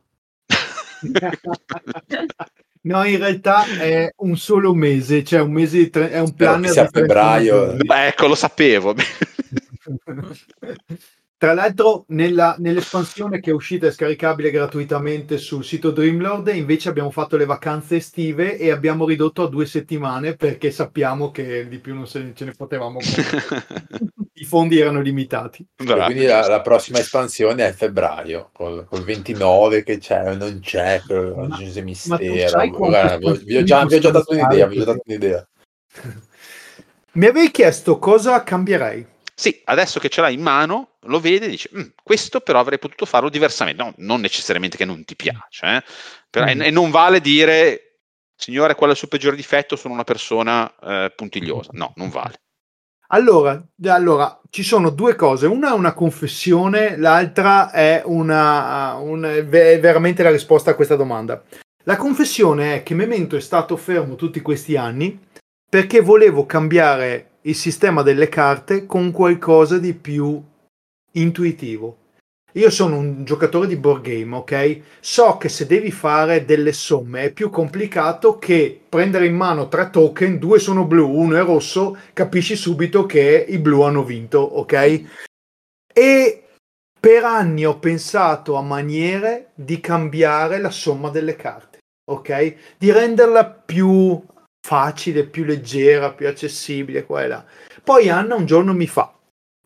No, 2.85 3.05
in 3.05 3.17
realtà 3.17 3.63
è 3.79 4.13
un 4.17 4.35
solo 4.35 4.73
mese, 4.73 5.23
cioè 5.23 5.39
un 5.39 5.53
mese 5.53 5.77
di 5.77 5.89
tre, 5.89 6.11
è 6.11 6.19
un 6.19 6.33
planner 6.33 6.79
a 6.79 6.87
febbraio. 6.87 7.77
Beh, 7.77 8.07
ecco, 8.07 8.27
lo 8.27 8.35
sapevo. 8.35 8.93
Tra 11.37 11.53
l'altro, 11.53 12.03
nella, 12.09 12.57
nell'espansione 12.59 13.39
che 13.39 13.51
è 13.51 13.53
uscita 13.53 13.87
e 13.87 13.91
scaricabile 13.91 14.51
gratuitamente 14.51 15.37
sul 15.37 15.63
sito 15.63 15.91
Dreamlord, 15.91 16.49
invece 16.49 16.89
abbiamo 16.89 17.09
fatto 17.09 17.37
le 17.37 17.45
vacanze 17.45 17.95
estive 17.97 18.57
e 18.57 18.69
abbiamo 18.69 19.05
ridotto 19.05 19.43
a 19.43 19.49
due 19.49 19.65
settimane 19.65 20.35
perché 20.35 20.69
sappiamo 20.69 21.31
che 21.31 21.69
di 21.69 21.79
più 21.79 21.95
non 21.95 22.05
se, 22.05 22.33
ce 22.33 22.45
ne 22.45 22.51
potevamo. 22.51 22.99
I 24.43 24.45
fondi 24.45 24.77
erano 24.77 24.99
limitati. 24.99 25.65
quindi 25.77 26.25
la, 26.25 26.45
la, 26.45 26.59
prossima 26.59 26.99
espansione 26.99 27.65
è 27.65 27.71
febbraio, 27.71 28.49
col, 28.51 28.85
col 28.85 29.03
29 29.05 29.83
che 29.83 29.99
c'è 29.99 30.35
non 30.35 30.59
c'è, 30.59 31.01
ma, 31.07 31.57
c'è 31.57 31.81
mistero. 31.81 32.67
Guarda, 32.67 33.15
vi, 33.17 33.55
ho 33.55 33.63
già, 33.63 33.85
vi 33.85 33.95
ho 33.95 33.99
già 33.99 34.11
dato 34.11 34.33
un'idea. 34.33 34.67
Vi 34.67 34.81
ho 34.81 34.83
dato 34.83 35.01
un'idea. 35.05 35.47
Mi 37.13 37.25
avevi 37.25 37.51
chiesto 37.51 37.97
cosa 37.99 38.43
cambierei. 38.43 39.07
Sì, 39.33 39.61
adesso 39.63 40.01
che 40.01 40.09
ce 40.09 40.19
l'hai 40.19 40.33
in 40.33 40.41
mano, 40.41 40.95
lo 41.03 41.21
vede 41.21 41.45
e 41.45 41.49
dice, 41.49 41.69
mm, 41.73 41.87
questo 42.03 42.41
però 42.41 42.59
avrei 42.59 42.79
potuto 42.79 43.05
farlo 43.05 43.29
diversamente. 43.29 43.81
No, 43.81 43.93
non 43.97 44.19
necessariamente 44.19 44.75
che 44.75 44.83
non 44.83 45.05
ti 45.05 45.15
piace, 45.15 45.65
eh? 45.65 45.83
però, 46.29 46.45
mm. 46.45 46.61
e, 46.61 46.65
e, 46.65 46.69
non 46.69 46.91
vale 46.91 47.21
dire, 47.21 47.99
signore, 48.35 48.75
qual 48.75 48.89
è 48.89 48.91
il 48.91 48.97
suo 48.97 49.07
peggiore 49.07 49.37
difetto? 49.37 49.77
Sono 49.77 49.93
una 49.93 50.03
persona 50.03 50.69
eh, 50.81 51.13
puntigliosa. 51.15 51.69
No, 51.73 51.93
non 51.95 52.09
vale. 52.09 52.41
Allora, 53.13 53.63
allora, 53.85 54.41
ci 54.49 54.63
sono 54.63 54.89
due 54.89 55.15
cose. 55.15 55.45
Una 55.45 55.69
è 55.69 55.73
una 55.73 55.93
confessione, 55.93 56.97
l'altra 56.97 57.69
è, 57.69 58.01
una, 58.05 58.95
una, 58.95 59.33
è 59.33 59.45
veramente 59.45 60.23
la 60.23 60.31
risposta 60.31 60.71
a 60.71 60.75
questa 60.75 60.95
domanda. 60.95 61.43
La 61.83 61.95
confessione 61.95 62.75
è 62.75 62.83
che 62.83 62.95
Memento 62.95 63.35
è 63.35 63.39
stato 63.39 63.77
fermo 63.77 64.15
tutti 64.15 64.41
questi 64.41 64.75
anni 64.75 65.19
perché 65.69 66.01
volevo 66.01 66.47
cambiare 66.47 67.37
il 67.41 67.55
sistema 67.55 68.01
delle 68.01 68.29
carte 68.29 68.87
con 68.87 69.11
qualcosa 69.11 69.77
di 69.77 69.93
più 69.93 70.41
intuitivo. 71.11 71.97
Io 72.55 72.69
sono 72.69 72.97
un 72.97 73.23
giocatore 73.25 73.65
di 73.67 73.77
board 73.77 74.03
game, 74.03 74.35
ok? 74.35 74.81
So 74.99 75.37
che 75.37 75.49
se 75.49 75.65
devi 75.65 75.89
fare 75.89 76.45
delle 76.45 76.71
somme 76.71 77.23
è 77.23 77.33
più 77.33 77.49
complicato 77.49 78.37
che 78.37 78.79
prendere 78.87 79.25
in 79.25 79.35
mano 79.35 79.67
tre 79.67 79.89
token, 79.89 80.37
due 80.37 80.59
sono 80.59 80.85
blu, 80.85 81.09
uno 81.09 81.35
è 81.35 81.43
rosso, 81.43 81.97
capisci 82.13 82.55
subito 82.55 83.07
che 83.07 83.43
i 83.49 83.57
blu 83.57 83.81
hanno 83.81 84.03
vinto, 84.03 84.39
ok? 84.39 85.03
E 85.91 86.43
per 86.99 87.23
anni 87.23 87.65
ho 87.65 87.79
pensato 87.79 88.55
a 88.55 88.61
maniere 88.61 89.49
di 89.55 89.79
cambiare 89.79 90.59
la 90.59 90.69
somma 90.69 91.09
delle 91.09 91.35
carte, 91.35 91.79
ok? 92.05 92.55
Di 92.77 92.91
renderla 92.91 93.45
più 93.45 94.23
facile, 94.65 95.25
più 95.25 95.43
leggera, 95.43 96.13
più 96.13 96.27
accessibile, 96.27 97.03
qua 97.03 97.25
là. 97.25 97.43
Poi 97.83 98.09
Anna 98.09 98.35
un 98.35 98.45
giorno 98.45 98.73
mi 98.73 98.87
fa, 98.87 99.11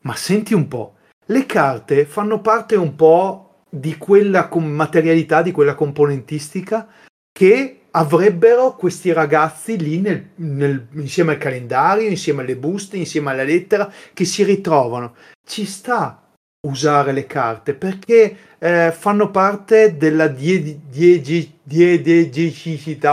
ma 0.04 0.16
senti 0.16 0.54
un 0.54 0.70
po', 0.70 0.97
le 1.28 1.46
carte 1.46 2.06
fanno 2.06 2.42
parte 2.42 2.76
un 2.76 2.96
po' 2.96 3.64
di 3.70 3.98
quella 3.98 4.50
materialità, 4.54 5.42
di 5.42 5.52
quella 5.52 5.76
componentistica 5.76 6.88
che 7.32 7.82
avrebbero 7.92 8.76
questi 8.76 9.12
ragazzi 9.12 9.78
lì 9.78 10.00
nel, 10.00 10.30
nel, 10.36 10.88
insieme 10.94 11.34
al 11.34 11.38
calendario, 11.38 12.10
insieme 12.10 12.42
alle 12.44 12.56
buste, 12.56 12.98
insieme 12.98 13.32
alla 13.32 13.44
lettera, 13.44 13.92
che 14.14 14.26
si 14.26 14.44
ritrovano. 14.44 15.16
Ci 15.46 15.66
sta 15.66 16.22
usare 16.66 17.12
le 17.12 17.26
carte 17.26 17.74
perché 17.74 18.38
eh, 18.58 18.92
fanno 18.92 19.30
parte 19.32 19.98
della 19.98 20.28
diegicità, 20.28 21.52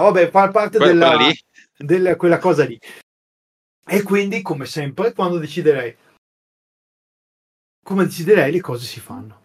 vabbè, 0.01 0.31
fa 0.31 0.49
parte 0.49 0.79
quella, 0.79 1.11
della, 1.11 1.31
della, 1.77 2.17
quella 2.17 2.39
cosa 2.39 2.65
lì. 2.65 2.79
E 3.87 4.03
quindi, 4.03 4.41
come 4.41 4.65
sempre, 4.67 5.13
quando 5.13 5.39
deciderei, 5.39 5.95
come 7.85 8.05
deciderei, 8.05 8.51
le 8.51 8.61
cose 8.61 8.87
si 8.87 8.99
fanno. 8.99 9.43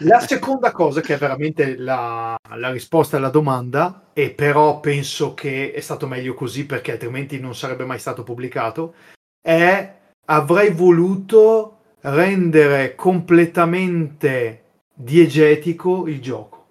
La 0.00 0.20
seconda 0.26 0.72
cosa, 0.72 1.00
che 1.00 1.14
è 1.14 1.18
veramente 1.18 1.78
la, 1.78 2.36
la, 2.56 2.70
risposta 2.70 3.16
alla 3.16 3.30
domanda, 3.30 4.10
e 4.12 4.30
però 4.30 4.80
penso 4.80 5.32
che 5.32 5.72
è 5.72 5.80
stato 5.80 6.06
meglio 6.06 6.34
così 6.34 6.66
perché 6.66 6.92
altrimenti 6.92 7.40
non 7.40 7.54
sarebbe 7.54 7.86
mai 7.86 7.98
stato 7.98 8.22
pubblicato, 8.22 8.94
è 9.40 10.00
avrei 10.26 10.70
voluto 10.72 11.78
rendere 12.00 12.94
completamente 12.94 14.64
diegetico 14.92 16.06
il 16.08 16.20
gioco. 16.20 16.68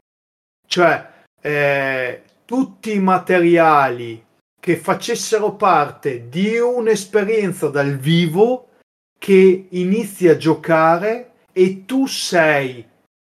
Cioè, 0.67 1.09
eh, 1.41 2.21
tutti 2.45 2.93
i 2.93 2.99
materiali 2.99 4.23
che 4.59 4.77
facessero 4.77 5.55
parte 5.55 6.29
di 6.29 6.57
un'esperienza 6.57 7.69
dal 7.69 7.97
vivo 7.97 8.67
che 9.23 9.67
inizi 9.69 10.27
a 10.29 10.35
giocare 10.35 11.33
e 11.53 11.85
tu 11.85 12.07
sei 12.07 12.83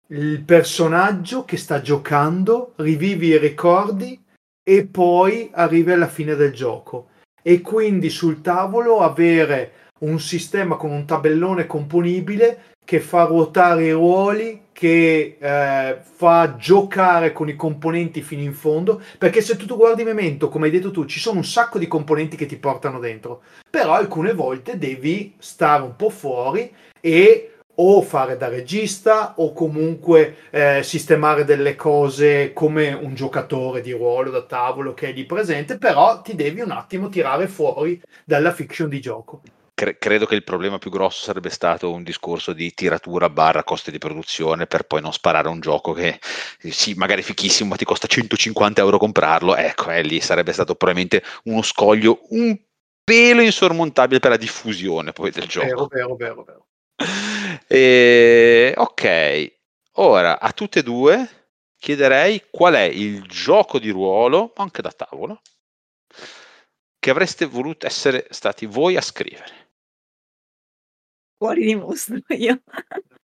il 0.07 0.41
personaggio 0.43 1.43
che 1.43 1.57
sta 1.57 1.81
giocando, 1.81 2.71
rivivi 2.77 3.27
i 3.27 3.37
ricordi 3.37 4.17
e 4.63 4.85
poi 4.85 5.49
arrivi 5.51 5.91
alla 5.91 6.07
fine 6.07 6.35
del 6.35 6.53
gioco. 6.53 7.09
E 7.41 7.59
quindi 7.59 8.09
sul 8.09 8.39
tavolo 8.39 9.01
avere 9.01 9.89
un 9.99 10.21
sistema 10.21 10.77
con 10.77 10.89
un 10.89 11.05
tabellone 11.05 11.67
componibile 11.67 12.75
che 12.85 13.01
fa 13.01 13.25
ruotare 13.25 13.87
i 13.87 13.91
ruoli, 13.91 14.62
che 14.73 15.37
eh, 15.39 15.97
fa 16.01 16.55
giocare 16.57 17.31
con 17.31 17.47
i 17.47 17.55
componenti 17.55 18.21
fino 18.21 18.41
in 18.41 18.53
fondo, 18.53 19.01
perché 19.17 19.41
se 19.41 19.55
tu, 19.55 19.77
guardi 19.77 20.03
Memento, 20.03 20.49
come 20.49 20.65
hai 20.65 20.71
detto 20.71 20.91
tu, 20.91 21.05
ci 21.05 21.19
sono 21.19 21.37
un 21.37 21.45
sacco 21.45 21.79
di 21.79 21.87
componenti 21.87 22.35
che 22.35 22.45
ti 22.45 22.57
portano 22.57 22.99
dentro, 22.99 23.43
però 23.69 23.93
alcune 23.93 24.33
volte 24.33 24.77
devi 24.77 25.35
stare 25.37 25.83
un 25.83 25.95
po' 25.95 26.09
fuori 26.09 26.69
e 26.99 27.53
o 27.75 28.01
fare 28.01 28.37
da 28.37 28.49
regista 28.49 29.33
o 29.37 29.53
comunque 29.53 30.35
eh, 30.51 30.81
sistemare 30.83 31.43
delle 31.43 31.75
cose 31.75 32.53
come 32.53 32.93
un 32.93 33.15
giocatore 33.15 33.81
di 33.81 33.91
ruolo 33.91 34.29
da 34.29 34.43
tavolo 34.43 34.93
che 34.93 35.09
è 35.09 35.13
lì 35.13 35.25
presente, 35.25 35.77
però 35.77 36.21
ti 36.21 36.35
devi 36.35 36.61
un 36.61 36.71
attimo 36.71 37.09
tirare 37.09 37.47
fuori 37.47 37.99
dalla 38.25 38.51
fiction 38.51 38.89
di 38.89 38.99
gioco. 38.99 39.41
Cre- 39.83 39.97
credo 39.97 40.25
che 40.25 40.35
il 40.35 40.45
problema 40.45 40.77
più 40.77 40.89
grosso 40.89 41.25
sarebbe 41.25 41.49
stato 41.49 41.91
un 41.91 42.03
discorso 42.03 42.53
di 42.53 42.73
tiratura 42.73 43.29
barra 43.29 43.65
costi 43.65 43.91
di 43.91 43.97
produzione 43.97 44.65
per 44.65 44.83
poi 44.83 45.01
non 45.01 45.11
sparare 45.11 45.49
un 45.49 45.59
gioco 45.59 45.91
che 45.91 46.21
sì, 46.69 46.93
magari 46.93 47.21
fichissimo, 47.21 47.69
ma 47.69 47.75
ti 47.75 47.83
costa 47.83 48.07
150 48.07 48.79
euro 48.79 48.97
comprarlo. 48.97 49.57
Ecco, 49.57 49.91
eh, 49.91 50.01
lì 50.01 50.21
sarebbe 50.21 50.53
stato 50.53 50.75
probabilmente 50.75 51.21
uno 51.45 51.61
scoglio 51.63 52.21
un 52.29 52.57
pelo 53.03 53.41
insormontabile 53.41 54.21
per 54.21 54.31
la 54.31 54.37
diffusione 54.37 55.11
poi 55.11 55.31
del 55.31 55.47
gioco. 55.47 55.87
Vero, 55.87 56.15
vero, 56.15 56.15
vero, 56.15 56.43
vero. 56.43 56.67
E, 57.67 58.73
ok, 58.75 59.53
ora 59.93 60.39
a 60.39 60.51
tutte 60.53 60.79
e 60.79 60.83
due 60.83 61.29
chiederei 61.77 62.45
qual 62.49 62.75
è 62.75 62.83
il 62.83 63.21
gioco 63.23 63.79
di 63.79 63.89
ruolo, 63.89 64.53
anche 64.55 64.81
da 64.81 64.91
tavolo, 64.91 65.41
che 66.99 67.09
avreste 67.09 67.45
voluto 67.45 67.85
essere 67.85 68.27
stati 68.29 68.65
voi 68.65 68.95
a 68.95 69.01
scrivere. 69.01 69.62
Cuori 71.43 71.65
di 71.65 71.75
mostro, 71.75 72.19
io. 72.37 72.61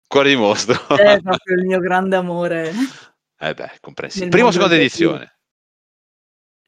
Cuori 0.08 0.30
di 0.30 0.36
mostro. 0.38 0.74
È 0.96 1.22
proprio 1.22 1.56
il 1.56 1.66
mio 1.66 1.78
grande 1.78 2.16
amore. 2.16 2.74
Eh 3.38 3.54
beh, 3.54 3.78
comprensibile. 3.80 4.32
Prima 4.32 4.48
o 4.48 4.52
seconda 4.52 4.74
edizione? 4.74 5.38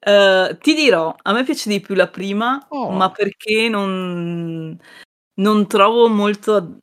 Uh, 0.05 0.55
ti 0.59 0.75
dirò, 0.75 1.15
a 1.19 1.33
me 1.33 1.43
piace 1.43 1.71
di 1.71 1.79
più 1.79 1.95
la 1.95 2.07
prima, 2.07 2.67
oh. 2.69 2.91
ma 2.91 3.09
perché 3.09 3.67
non, 3.67 4.79
non 5.39 5.67
trovo 5.67 6.07
molto 6.07 6.81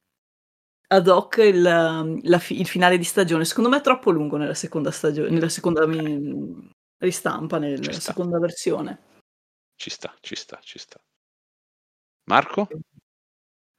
ad 0.88 1.08
hoc 1.08 1.36
il, 1.36 1.62
la, 1.62 2.04
il, 2.48 2.66
finale 2.66 2.98
di 2.98 3.04
stagione. 3.04 3.44
Secondo 3.44 3.70
me 3.70 3.76
è 3.76 3.82
troppo 3.82 4.10
lungo 4.10 4.36
nella 4.36 4.54
seconda 4.54 4.90
stagione, 4.90 5.30
nella 5.30 5.48
seconda 5.48 5.86
mi, 5.86 6.68
ristampa, 6.98 7.58
nella 7.58 7.92
seconda 7.92 8.40
versione. 8.40 9.20
Ci 9.76 9.90
sta, 9.90 10.12
ci 10.18 10.34
sta, 10.34 10.58
ci 10.60 10.80
sta. 10.80 11.00
Marco? 12.24 12.66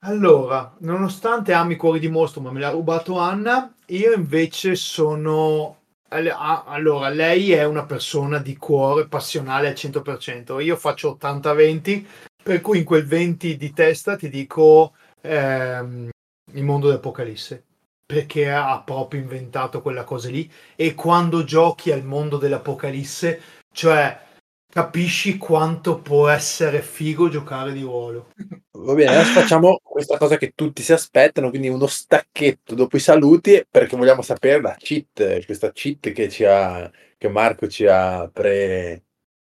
Allora, 0.07 0.73
nonostante 0.79 1.51
ami 1.51 1.75
Cuori 1.75 1.99
di 1.99 2.07
Mostro, 2.07 2.39
ma 2.39 2.49
me 2.49 2.61
l'ha 2.61 2.69
rubato 2.69 3.19
Anna, 3.19 3.73
io 3.87 4.13
invece 4.13 4.75
sono... 4.75 5.79
Allora, 6.07 7.09
lei 7.09 7.51
è 7.51 7.65
una 7.65 7.83
persona 7.83 8.37
di 8.37 8.55
cuore, 8.55 9.09
passionale 9.09 9.67
al 9.67 9.73
100%. 9.73 10.61
Io 10.61 10.77
faccio 10.77 11.17
80-20, 11.21 12.05
per 12.41 12.61
cui 12.61 12.77
in 12.77 12.85
quel 12.85 13.05
20 13.05 13.57
di 13.57 13.73
testa 13.73 14.15
ti 14.15 14.29
dico 14.29 14.93
ehm, 15.19 16.09
il 16.53 16.63
mondo 16.63 16.87
dell'Apocalisse 16.87 17.63
perché 18.05 18.49
ha 18.49 18.81
proprio 18.81 19.19
inventato 19.19 19.81
quella 19.81 20.05
cosa 20.05 20.29
lì 20.29 20.49
e 20.77 20.95
quando 20.95 21.43
giochi 21.43 21.91
al 21.91 22.05
mondo 22.05 22.37
dell'Apocalisse, 22.37 23.41
cioè 23.73 24.26
capisci 24.77 25.37
quanto 25.37 26.01
può 26.01 26.27
essere 26.27 26.83
figo 26.83 27.29
giocare 27.29 27.73
di 27.73 27.81
ruolo. 27.81 28.27
Va 28.73 28.93
bene, 28.93 29.09
adesso 29.09 29.39
facciamo 29.39 29.79
questa 29.81 30.19
cosa 30.19 30.37
che 30.37 30.51
tutti 30.53 30.83
si 30.83 30.93
aspettano, 30.93 31.49
quindi 31.49 31.67
uno 31.67 31.87
stacchetto 31.87 32.75
dopo 32.75 32.95
i 32.95 32.99
saluti, 32.99 33.65
perché 33.67 33.97
vogliamo 33.97 34.21
sapere 34.21 34.61
la 34.61 34.75
cheat, 34.77 35.43
questa 35.45 35.71
cheat 35.71 36.11
che, 36.11 36.29
ci 36.29 36.45
ha, 36.45 36.91
che 37.17 37.27
Marco 37.27 37.67
ci 37.67 37.87
ha 37.87 38.29
pre, 38.31 39.05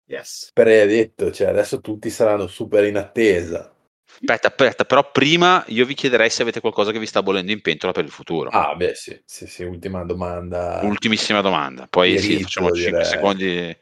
yes. 0.05 0.51
predetto, 0.55 1.33
cioè 1.33 1.49
adesso 1.49 1.81
tutti 1.81 2.09
saranno 2.09 2.47
super 2.47 2.85
in 2.85 2.97
attesa. 2.97 3.75
Aspetta, 4.09 4.47
aspetta, 4.47 4.85
però 4.85 5.11
prima 5.11 5.65
io 5.67 5.85
vi 5.87 5.95
chiederei 5.95 6.31
se 6.31 6.43
avete 6.43 6.61
qualcosa 6.61 6.93
che 6.93 7.01
vi 7.01 7.07
sta 7.07 7.25
bollendo 7.25 7.51
in 7.51 7.63
pentola 7.63 7.91
per 7.91 8.05
il 8.05 8.13
futuro. 8.13 8.51
Ah, 8.51 8.77
beh, 8.77 8.95
sì, 8.95 9.21
sì, 9.25 9.49
sì 9.49 9.65
ultima 9.65 10.05
domanda. 10.05 10.79
Ultimissima 10.85 11.41
domanda, 11.41 11.89
poi 11.91 12.11
Diritto, 12.11 12.37
sì, 12.37 12.43
facciamo 12.45 12.71
5 12.71 12.91
direi. 12.91 13.05
secondi. 13.05 13.79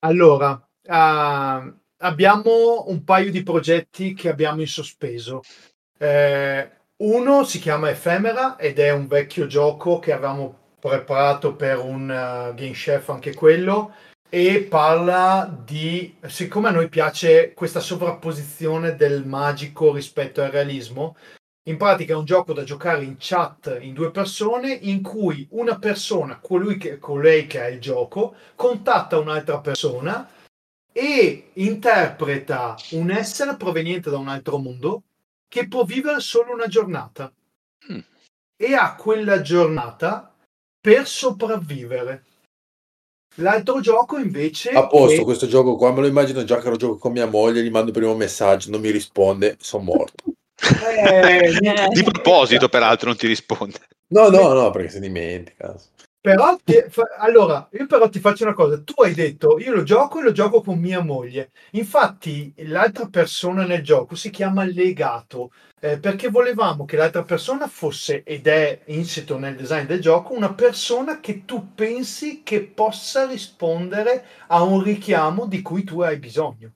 Allora, 0.00 0.64
uh, 0.84 1.74
abbiamo 1.98 2.84
un 2.88 3.04
paio 3.04 3.30
di 3.30 3.42
progetti 3.42 4.14
che 4.14 4.28
abbiamo 4.28 4.60
in 4.60 4.66
sospeso. 4.66 5.42
Eh, 5.98 6.70
uno 6.96 7.44
si 7.44 7.58
chiama 7.58 7.90
Ephemera 7.90 8.56
ed 8.56 8.78
è 8.78 8.90
un 8.90 9.06
vecchio 9.06 9.46
gioco 9.46 9.98
che 9.98 10.12
avevamo 10.12 10.58
preparato 10.78 11.54
per 11.54 11.78
un 11.78 12.04
uh, 12.04 12.54
game 12.54 12.72
chef 12.72 13.08
anche 13.10 13.34
quello 13.34 13.94
e 14.28 14.62
parla 14.62 15.52
di, 15.64 16.16
siccome 16.26 16.68
a 16.68 16.72
noi 16.72 16.88
piace 16.88 17.52
questa 17.52 17.80
sovrapposizione 17.80 18.96
del 18.96 19.26
magico 19.26 19.92
rispetto 19.92 20.40
al 20.40 20.50
realismo, 20.50 21.16
in 21.64 21.76
pratica 21.76 22.14
è 22.14 22.16
un 22.16 22.24
gioco 22.24 22.52
da 22.52 22.62
giocare 22.62 23.04
in 23.04 23.16
chat 23.18 23.78
in 23.80 23.92
due 23.92 24.10
persone 24.10 24.72
in 24.72 25.02
cui 25.02 25.46
una 25.50 25.78
persona, 25.78 26.38
colui 26.40 26.76
che, 26.78 26.98
colei 26.98 27.46
che 27.46 27.60
ha 27.60 27.68
il 27.68 27.80
gioco, 27.80 28.34
contatta 28.54 29.18
un'altra 29.18 29.58
persona 29.58 30.28
e 30.92 31.50
interpreta 31.54 32.76
un 32.90 33.10
essere 33.10 33.56
proveniente 33.56 34.10
da 34.10 34.18
un 34.18 34.28
altro 34.28 34.58
mondo 34.58 35.02
che 35.48 35.68
può 35.68 35.84
vivere 35.84 36.20
solo 36.20 36.52
una 36.52 36.66
giornata. 36.66 37.32
Mm. 37.92 37.98
E 38.56 38.74
ha 38.74 38.94
quella 38.94 39.40
giornata 39.40 40.34
per 40.80 41.06
sopravvivere. 41.06 42.24
L'altro 43.36 43.80
gioco 43.80 44.18
invece... 44.18 44.70
A 44.70 44.86
posto, 44.86 45.20
è... 45.20 45.24
questo 45.24 45.46
gioco 45.46 45.76
qua 45.76 45.92
me 45.92 46.00
lo 46.00 46.06
immagino 46.06 46.44
già 46.44 46.58
che 46.58 46.68
lo 46.68 46.76
gioco 46.76 46.96
con 46.96 47.12
mia 47.12 47.26
moglie, 47.26 47.62
gli 47.62 47.70
mando 47.70 47.88
il 47.88 47.96
primo 47.96 48.14
messaggio, 48.14 48.70
non 48.70 48.80
mi 48.80 48.90
risponde, 48.90 49.56
sono 49.60 49.84
morto. 49.84 50.24
eh, 50.60 51.50
di 51.90 52.02
proposito, 52.02 52.68
peraltro, 52.68 53.08
non 53.08 53.16
ti 53.16 53.26
risponde. 53.26 53.78
No, 54.08 54.28
no, 54.28 54.52
no, 54.52 54.70
perché 54.70 54.90
si 54.90 55.00
dimentica. 55.00 55.74
Però, 56.22 56.54
ti, 56.62 56.74
fa, 56.90 57.04
allora, 57.18 57.66
io 57.72 57.86
però 57.86 58.08
ti 58.10 58.20
faccio 58.20 58.44
una 58.44 58.52
cosa. 58.52 58.78
Tu 58.82 58.92
hai 59.02 59.14
detto, 59.14 59.58
io 59.58 59.72
lo 59.72 59.82
gioco 59.82 60.20
e 60.20 60.22
lo 60.22 60.32
gioco 60.32 60.60
con 60.60 60.78
mia 60.78 61.00
moglie. 61.02 61.50
Infatti, 61.72 62.52
l'altra 62.58 63.06
persona 63.06 63.64
nel 63.64 63.82
gioco 63.82 64.14
si 64.14 64.28
chiama 64.28 64.64
legato, 64.64 65.50
eh, 65.80 65.98
perché 65.98 66.28
volevamo 66.28 66.84
che 66.84 66.96
l'altra 66.98 67.22
persona 67.22 67.66
fosse, 67.68 68.22
ed 68.22 68.46
è 68.46 68.82
insito 68.86 69.38
nel 69.38 69.56
design 69.56 69.86
del 69.86 70.00
gioco, 70.00 70.34
una 70.34 70.52
persona 70.52 71.20
che 71.20 71.46
tu 71.46 71.72
pensi 71.74 72.42
che 72.42 72.62
possa 72.64 73.26
rispondere 73.26 74.26
a 74.48 74.62
un 74.62 74.82
richiamo 74.82 75.46
di 75.46 75.62
cui 75.62 75.84
tu 75.84 76.02
hai 76.02 76.18
bisogno. 76.18 76.72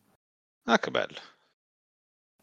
Ah, 0.66 0.78
che 0.78 0.90
bello. 0.90 1.20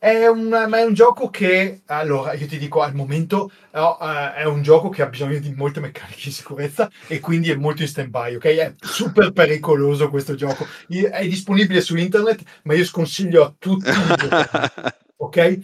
È 0.04 0.26
un, 0.26 0.52
è 0.52 0.84
un, 0.84 0.96
gioco 0.96 1.30
che, 1.30 1.84
allora, 1.86 2.34
io 2.34 2.48
ti 2.48 2.58
dico 2.58 2.82
al 2.82 2.96
momento, 2.96 3.52
no, 3.74 3.98
uh, 4.00 4.34
è 4.34 4.46
un 4.46 4.64
gioco 4.64 4.90
che 4.90 5.04
ha 5.04 5.06
bisogno 5.06 5.38
di 5.38 5.54
molte 5.54 5.80
meccaniche 5.80 6.24
di 6.24 6.32
sicurezza 6.32 6.90
e 7.06 7.20
quindi 7.20 7.52
è 7.52 7.56
molto 7.56 7.84
in 7.84 7.88
stand-by, 7.88 8.34
ok? 8.34 8.46
È 8.46 8.74
super 8.80 9.32
pericoloso 9.32 10.10
questo 10.10 10.34
gioco. 10.34 10.66
È 10.88 11.28
disponibile 11.28 11.82
su 11.82 11.96
internet, 11.98 12.42
ma 12.64 12.74
io 12.74 12.84
sconsiglio 12.84 13.44
a 13.44 13.54
tutti 13.56 13.92
ok? 15.18 15.60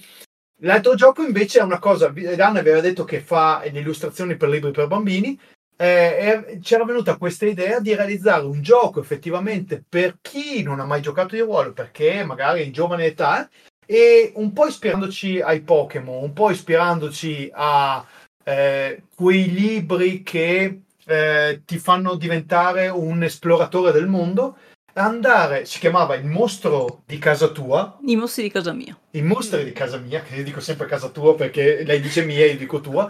L'altro 0.57 0.93
gioco 0.93 1.23
invece 1.23 1.57
è 1.57 1.63
una 1.63 1.79
cosa, 1.79 2.09
Dan 2.09 2.57
aveva 2.57 2.79
detto 2.79 3.05
che 3.05 3.21
fa 3.21 3.63
le 3.63 3.79
illustrazioni 3.79 4.37
per 4.37 4.49
libri 4.49 4.69
per 4.69 4.85
bambini, 4.85 5.35
eh, 5.75 6.59
c'era 6.61 6.85
venuta 6.85 7.17
questa 7.17 7.47
idea 7.47 7.79
di 7.79 7.95
realizzare 7.95 8.45
un 8.45 8.61
gioco 8.61 8.99
effettivamente 8.99 9.83
per 9.87 10.19
chi 10.21 10.61
non 10.61 10.79
ha 10.79 10.85
mai 10.85 11.01
giocato 11.01 11.33
di 11.33 11.41
ruolo, 11.41 11.73
perché 11.73 12.23
magari 12.23 12.63
in 12.63 12.71
giovane 12.71 13.05
età, 13.05 13.49
e 13.89 14.33
un 14.35 14.51
po' 14.51 14.67
ispirandoci 14.67 15.39
ai 15.39 15.61
Pokémon, 15.61 16.21
un 16.21 16.33
po' 16.33 16.51
ispirandoci 16.51 17.49
a 17.53 18.05
eh, 18.43 19.03
quei 19.15 19.49
libri 19.49 20.23
che 20.23 20.81
eh, 21.05 21.61
ti 21.65 21.77
fanno 21.79 22.15
diventare 22.15 22.89
un 22.89 23.23
esploratore 23.23 23.93
del 23.93 24.07
mondo. 24.07 24.57
Andare, 24.93 25.65
si 25.65 25.79
chiamava 25.79 26.15
Il 26.15 26.25
mostro 26.25 27.03
di 27.05 27.17
casa 27.17 27.49
tua. 27.49 27.97
I 28.05 28.15
mostri 28.15 28.43
di 28.43 28.51
casa 28.51 28.73
mia. 28.73 28.97
I 29.11 29.21
mostri 29.21 29.63
di 29.63 29.71
casa 29.71 29.97
mia, 29.97 30.21
che 30.21 30.35
io 30.35 30.43
dico 30.43 30.59
sempre 30.59 30.87
casa 30.87 31.09
tua 31.09 31.35
perché 31.35 31.83
lei 31.85 32.01
dice 32.01 32.25
mia 32.25 32.43
e 32.43 32.49
io 32.49 32.57
dico 32.57 32.81
tua. 32.81 33.09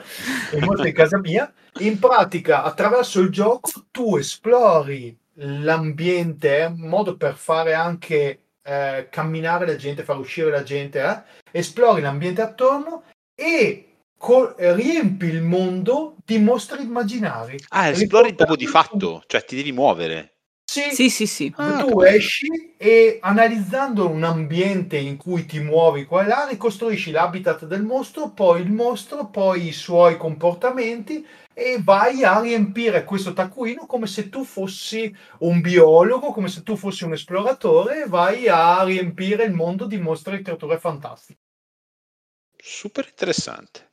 I 0.51 0.59
mostri 0.59 0.89
di 0.89 0.95
casa 0.95 1.17
mia. 1.17 1.51
In 1.79 1.97
pratica, 1.97 2.63
attraverso 2.63 3.19
il 3.21 3.29
gioco, 3.29 3.71
tu 3.89 4.17
esplori 4.17 5.17
l'ambiente, 5.35 6.59
è 6.59 6.65
un 6.65 6.87
modo 6.87 7.15
per 7.15 7.35
fare 7.35 7.73
anche 7.73 8.46
eh, 8.67 9.07
camminare 9.09 9.65
la 9.65 9.77
gente, 9.77 10.03
far 10.03 10.17
uscire 10.17 10.49
la 10.49 10.63
gente, 10.63 10.99
eh? 11.01 11.21
esplori 11.51 12.01
l'ambiente 12.01 12.41
attorno 12.41 13.03
e 13.33 13.99
co- 14.17 14.53
riempi 14.57 15.27
il 15.27 15.41
mondo 15.41 16.17
di 16.25 16.37
mostri 16.37 16.83
immaginari. 16.83 17.57
Ah, 17.69 17.87
esplori 17.87 18.35
proprio 18.35 18.57
di 18.57 18.67
fatto, 18.67 19.23
cioè 19.25 19.45
ti 19.45 19.55
devi 19.55 19.71
muovere. 19.71 20.36
Sì, 20.69 20.91
sì, 20.91 21.09
sì. 21.09 21.25
sì. 21.25 21.53
Ah, 21.55 21.83
tu 21.83 22.01
esci 22.01 22.75
e 22.77 23.17
analizzando 23.21 24.07
un 24.09 24.23
ambiente 24.23 24.97
in 24.97 25.17
cui 25.17 25.45
ti 25.45 25.59
muovi 25.59 26.05
qua 26.05 26.23
e 26.23 26.27
là, 26.27 26.45
ricostruisci 26.47 27.09
l'habitat 27.11 27.65
del 27.65 27.81
mostro, 27.83 28.29
poi 28.29 28.61
il 28.61 28.71
mostro, 28.71 29.27
poi 29.29 29.67
i 29.67 29.71
suoi 29.71 30.17
comportamenti 30.17 31.25
e 31.53 31.79
vai 31.81 32.23
a 32.23 32.39
riempire 32.41 33.03
questo 33.05 33.33
taccuino 33.33 33.85
come 33.87 34.05
se 34.05 34.29
tu 34.29 34.43
fossi 34.43 35.11
un 35.39 35.61
biologo, 35.61 36.31
come 36.31 36.49
se 36.49 36.61
tu 36.61 36.75
fossi 36.75 37.05
un 37.05 37.13
esploratore 37.13 38.03
e 38.03 38.07
vai 38.07 38.47
a 38.47 38.83
riempire 38.83 39.45
il 39.45 39.53
mondo 39.53 39.85
di 39.87 39.97
mostri 39.97 40.35
e 40.35 40.41
creature 40.41 40.77
fantastiche. 40.77 41.39
Super 42.61 43.07
interessante. 43.07 43.89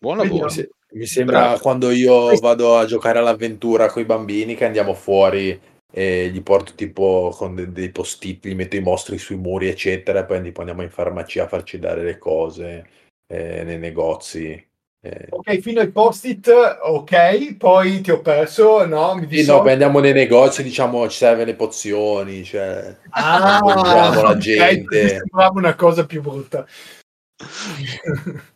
Buon 0.00 0.16
lavoro. 0.16 0.46
Vediamo. 0.46 0.68
Mi 0.94 1.06
sembra 1.06 1.40
Bravo. 1.40 1.58
quando 1.58 1.90
io 1.90 2.38
vado 2.38 2.78
a 2.78 2.84
giocare 2.84 3.18
all'avventura 3.18 3.88
con 3.88 4.02
i 4.02 4.06
bambini 4.06 4.54
che 4.54 4.64
andiamo 4.64 4.94
fuori 4.94 5.60
e 5.92 6.28
gli 6.28 6.42
porto 6.42 6.72
tipo 6.74 7.34
con 7.36 7.54
dei, 7.54 7.72
dei 7.72 7.90
post-it, 7.90 8.46
gli 8.46 8.54
metto 8.54 8.76
i 8.76 8.80
mostri 8.80 9.18
sui 9.18 9.36
muri, 9.36 9.68
eccetera, 9.68 10.20
e 10.20 10.24
poi 10.24 10.42
tipo 10.42 10.60
andiamo 10.60 10.82
in 10.82 10.90
farmacia 10.90 11.44
a 11.44 11.48
farci 11.48 11.78
dare 11.78 12.02
le 12.02 12.18
cose 12.18 12.86
eh, 13.26 13.64
nei 13.64 13.78
negozi. 13.78 14.66
Eh. 15.00 15.26
Ok, 15.30 15.58
fino 15.58 15.80
ai 15.80 15.90
post-it, 15.90 16.48
ok, 16.48 17.56
poi 17.56 18.00
ti 18.00 18.10
ho 18.10 18.20
perso, 18.20 18.86
no? 18.86 19.14
Mi 19.16 19.28
sì, 19.30 19.44
no, 19.46 19.62
poi 19.62 19.72
andiamo 19.72 19.98
nei 19.98 20.12
negozi, 20.12 20.62
diciamo, 20.62 21.08
ci 21.08 21.18
serve 21.18 21.44
le 21.44 21.54
pozioni, 21.54 22.42
cioè, 22.44 22.96
ah, 23.10 24.20
la 24.22 24.36
gente. 24.36 25.02
Mi 25.02 25.08
sembrava 25.08 25.58
una 25.58 25.74
cosa 25.74 26.06
più 26.06 26.22
brutta. 26.22 26.66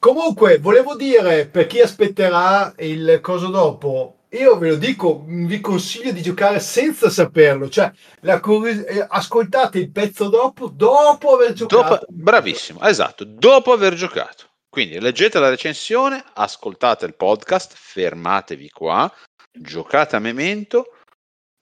Comunque, 0.00 0.56
volevo 0.56 0.96
dire 0.96 1.46
per 1.46 1.66
chi 1.66 1.78
aspetterà 1.80 2.72
il 2.78 3.18
coso 3.20 3.48
dopo, 3.48 4.20
io 4.30 4.56
ve 4.56 4.70
lo 4.70 4.76
dico, 4.76 5.24
vi 5.26 5.60
consiglio 5.60 6.10
di 6.10 6.22
giocare 6.22 6.58
senza 6.58 7.10
saperlo, 7.10 7.68
cioè 7.68 7.92
curios- 8.40 8.82
eh, 8.86 9.06
ascoltate 9.06 9.78
il 9.78 9.90
pezzo 9.90 10.30
dopo, 10.30 10.68
dopo 10.68 11.34
aver 11.34 11.52
giocato. 11.52 11.82
Dopo, 11.82 12.06
bravissimo, 12.08 12.80
esatto, 12.80 13.24
dopo 13.24 13.72
aver 13.72 13.92
giocato. 13.92 14.46
Quindi 14.70 14.98
leggete 14.98 15.38
la 15.38 15.50
recensione, 15.50 16.24
ascoltate 16.32 17.04
il 17.04 17.14
podcast, 17.14 17.74
fermatevi 17.76 18.70
qua, 18.70 19.12
giocate 19.52 20.16
a 20.16 20.20
Memento, 20.20 20.96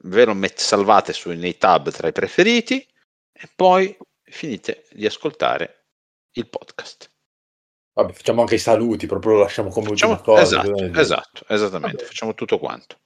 ve 0.05 0.27
lo 0.27 0.35
met- 0.35 0.61
salvate 0.61 1.13
su, 1.13 1.31
nei 1.31 1.57
tab 1.57 1.91
tra 1.91 2.07
i 2.07 2.13
preferiti 2.13 2.87
e 3.33 3.51
poi 3.53 3.97
finite 4.23 4.85
di 4.93 5.07
ascoltare 5.07 5.87
il 6.37 6.49
podcast. 6.49 7.11
Vabbè, 7.99 8.13
facciamo 8.13 8.43
anche 8.43 8.55
i 8.55 8.59
saluti, 8.59 9.07
proprio 9.07 9.33
lo 9.33 9.41
lasciamo 9.41 9.71
come 9.71 9.89
facciamo, 9.89 10.13
ultima 10.13 10.35
cosa. 10.37 10.63
Esatto, 10.63 11.01
esatto 11.01 11.45
esattamente, 11.49 11.97
Vabbè. 11.97 12.09
facciamo 12.09 12.35
tutto 12.35 12.59
quanto. 12.59 12.97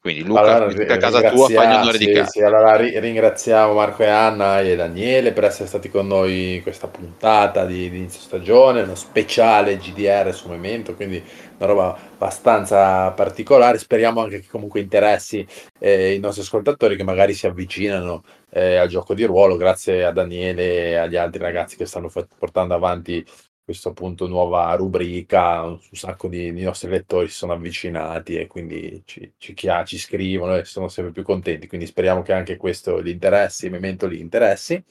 Quindi 0.00 0.22
Luca, 0.24 0.40
allora, 0.40 0.94
a 0.94 0.96
casa 0.98 1.30
tua 1.30 1.48
fai 1.48 1.66
l'onore 1.66 1.98
sì, 1.98 2.04
di 2.04 2.12
casa. 2.12 2.30
Sì, 2.30 2.42
allora 2.42 2.76
ringraziamo 2.76 3.72
Marco 3.72 4.02
e 4.02 4.08
Anna 4.08 4.60
e 4.60 4.76
Daniele 4.76 5.32
per 5.32 5.44
essere 5.44 5.66
stati 5.66 5.88
con 5.88 6.06
noi 6.06 6.56
in 6.56 6.62
questa 6.62 6.88
puntata 6.88 7.64
di, 7.64 7.88
di 7.88 7.98
inizio 7.98 8.20
stagione, 8.20 8.82
uno 8.82 8.94
speciale 8.94 9.78
GDR 9.78 10.34
su 10.34 10.48
Memento, 10.48 10.94
quindi 10.94 11.22
una 11.56 11.66
roba 11.66 11.98
abbastanza 12.14 13.10
particolare. 13.12 13.78
Speriamo 13.78 14.22
anche 14.22 14.40
che 14.40 14.48
comunque 14.50 14.80
interessi 14.80 15.46
eh, 15.78 16.12
i 16.12 16.18
nostri 16.18 16.42
ascoltatori 16.42 16.96
che 16.96 17.04
magari 17.04 17.32
si 17.32 17.46
avvicinano 17.46 18.24
eh, 18.50 18.76
al 18.76 18.88
gioco 18.88 19.14
di 19.14 19.24
ruolo, 19.24 19.56
grazie 19.56 20.04
a 20.04 20.12
Daniele 20.12 20.88
e 20.88 20.94
agli 20.96 21.16
altri 21.16 21.40
ragazzi 21.40 21.76
che 21.76 21.86
stanno 21.86 22.10
portando 22.38 22.74
avanti 22.74 23.24
questa 23.64 23.88
appunto 23.88 24.26
nuova 24.26 24.74
rubrica, 24.74 25.62
un 25.62 25.78
sacco 25.92 26.28
di, 26.28 26.52
di, 26.52 26.62
nostri 26.62 26.90
lettori 26.90 27.28
si 27.28 27.34
sono 27.34 27.54
avvicinati 27.54 28.36
e 28.36 28.46
quindi 28.46 29.02
ci, 29.06 29.32
ci, 29.38 29.54
ci, 29.56 29.98
scrivono 29.98 30.56
e 30.56 30.64
sono 30.66 30.88
sempre 30.88 31.12
più 31.12 31.22
contenti, 31.22 31.66
quindi 31.66 31.86
speriamo 31.86 32.20
che 32.20 32.34
anche 32.34 32.58
questo 32.58 33.02
gli 33.02 33.08
interessi, 33.08 33.66
il 33.66 33.72
momento 33.72 34.06
li 34.06 34.20
interessi. 34.20 34.82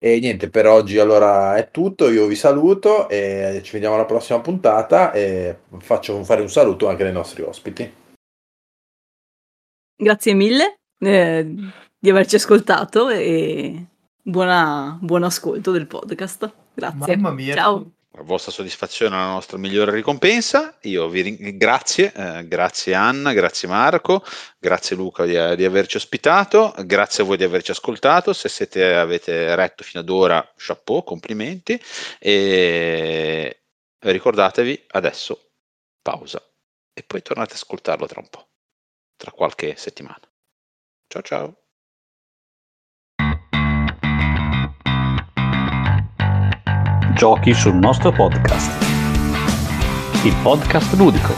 E 0.00 0.20
niente, 0.20 0.48
per 0.48 0.66
oggi 0.66 0.98
allora 0.98 1.56
è 1.56 1.70
tutto, 1.70 2.08
io 2.08 2.26
vi 2.26 2.36
saluto 2.36 3.08
e 3.08 3.60
ci 3.64 3.72
vediamo 3.72 3.96
alla 3.96 4.04
prossima 4.04 4.40
puntata 4.40 5.12
e 5.12 5.58
faccio 5.78 6.22
fare 6.24 6.40
un 6.40 6.48
saluto 6.48 6.88
anche 6.88 7.04
ai 7.04 7.12
nostri 7.12 7.42
ospiti. 7.42 7.92
Grazie 10.00 10.34
mille 10.34 10.78
eh, 11.00 11.54
di 11.98 12.10
averci 12.10 12.36
ascoltato 12.36 13.08
e 13.08 13.86
buona, 14.22 14.96
buon 15.02 15.24
ascolto 15.24 15.72
del 15.72 15.88
podcast. 15.88 16.54
Grazie. 16.74 17.16
Mamma 17.16 17.34
mia. 17.34 17.54
Ciao 17.54 17.90
vostra 18.22 18.52
soddisfazione 18.52 19.14
è 19.14 19.18
la 19.18 19.26
nostra 19.26 19.58
migliore 19.58 19.92
ricompensa. 19.92 20.76
Io 20.82 21.08
vi 21.08 21.22
ringrazio, 21.22 22.12
eh, 22.14 22.46
grazie 22.46 22.94
Anna, 22.94 23.32
grazie 23.32 23.68
Marco, 23.68 24.24
grazie 24.58 24.96
Luca 24.96 25.24
di, 25.24 25.56
di, 25.56 25.64
averci 25.64 25.96
ospitato, 25.96 26.74
grazie 26.84 27.22
a 27.22 27.26
voi 27.26 27.36
di 27.36 27.44
averci 27.44 27.70
ascoltato. 27.70 28.32
Se 28.32 28.48
siete, 28.48 28.94
avete 28.94 29.54
retto 29.54 29.84
fino 29.84 30.00
ad 30.02 30.08
ora, 30.08 30.52
chapeau, 30.56 31.02
complimenti. 31.04 31.80
E 32.18 33.62
ricordatevi 34.00 34.84
adesso 34.88 35.50
pausa 36.02 36.42
e 36.92 37.02
poi 37.02 37.22
tornate 37.22 37.52
ad 37.52 37.56
ascoltarlo 37.56 38.06
tra 38.06 38.20
un 38.20 38.28
po', 38.28 38.48
tra 39.16 39.30
qualche 39.30 39.76
settimana. 39.76 40.20
Ciao 41.06 41.22
ciao. 41.22 41.67
Giochi 47.18 47.52
sul 47.52 47.74
nostro 47.74 48.12
podcast. 48.12 48.70
Il 50.24 50.36
podcast 50.40 50.92
ludico. 50.92 51.34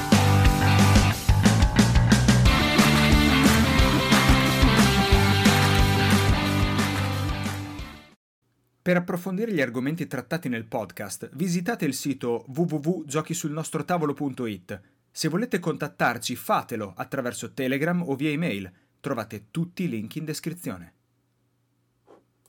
Per 8.83 8.95
approfondire 8.95 9.55
gli 9.55 9.63
argomenti 9.63 10.07
trattati 10.07 10.51
nel 10.51 10.67
podcast, 10.67 11.31
visitate 11.33 11.87
il 11.87 11.95
sito 11.95 12.45
www.giochisullnostrotavolo.it. 12.49 14.81
Se 15.11 15.29
volete 15.29 15.61
contattarci, 15.61 16.37
fatelo 16.37 16.93
attraverso 16.95 17.55
Telegram 17.55 18.03
o 18.07 18.15
via 18.17 18.29
email. 18.29 18.71
Trovate 19.01 19.47
tutti 19.51 19.85
i 19.85 19.89
link 19.89 20.17
in 20.17 20.27
descrizione. 20.27 20.93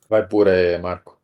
Vai 0.10 0.28
pure, 0.28 0.78
Marco. 0.80 1.21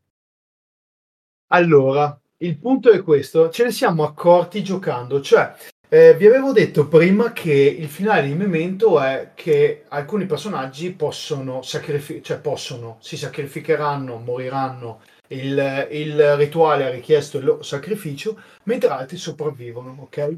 Allora, 1.48 2.20
il 2.40 2.58
punto 2.58 2.92
è 2.92 3.02
questo, 3.02 3.50
ce 3.50 3.64
ne 3.64 3.72
siamo 3.72 4.04
accorti 4.04 4.64
giocando, 4.64 5.22
cioè 5.22 5.56
eh, 5.90 6.14
vi 6.16 6.28
avevo 6.28 6.52
detto 6.52 6.88
prima 6.90 7.32
che 7.32 7.54
il 7.54 7.88
finale 7.88 8.28
di 8.28 8.34
Memento 8.34 9.00
è 9.00 9.32
che 9.34 9.86
alcuni 9.88 10.26
personaggi 10.26 10.92
possono, 10.92 11.62
sacrifi- 11.62 12.22
cioè 12.22 12.40
possono, 12.40 12.98
si 13.00 13.16
sacrificheranno, 13.16 14.18
moriranno, 14.18 15.02
il, 15.30 15.88
il 15.92 16.36
rituale 16.36 16.86
ha 16.86 16.90
richiesto 16.90 17.38
il 17.38 17.60
sacrificio, 17.62 18.42
mentre 18.64 18.90
altri 18.90 19.16
sopravvivono, 19.16 19.96
ok? 20.02 20.36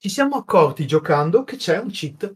Ci 0.00 0.08
siamo 0.08 0.36
accorti 0.36 0.86
giocando 0.86 1.44
che 1.44 1.56
c'è 1.56 1.78
un 1.78 1.90
cheat. 1.90 2.32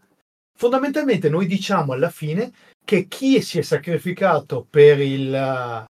Fondamentalmente 0.57 1.29
noi 1.29 1.47
diciamo 1.47 1.93
alla 1.93 2.11
fine 2.11 2.53
che 2.85 3.09
chi 3.09 3.43
si 3.43 3.59
è 3.59 3.63
sacrificato 3.63 4.65
per 4.69 5.01
il, 5.01 5.87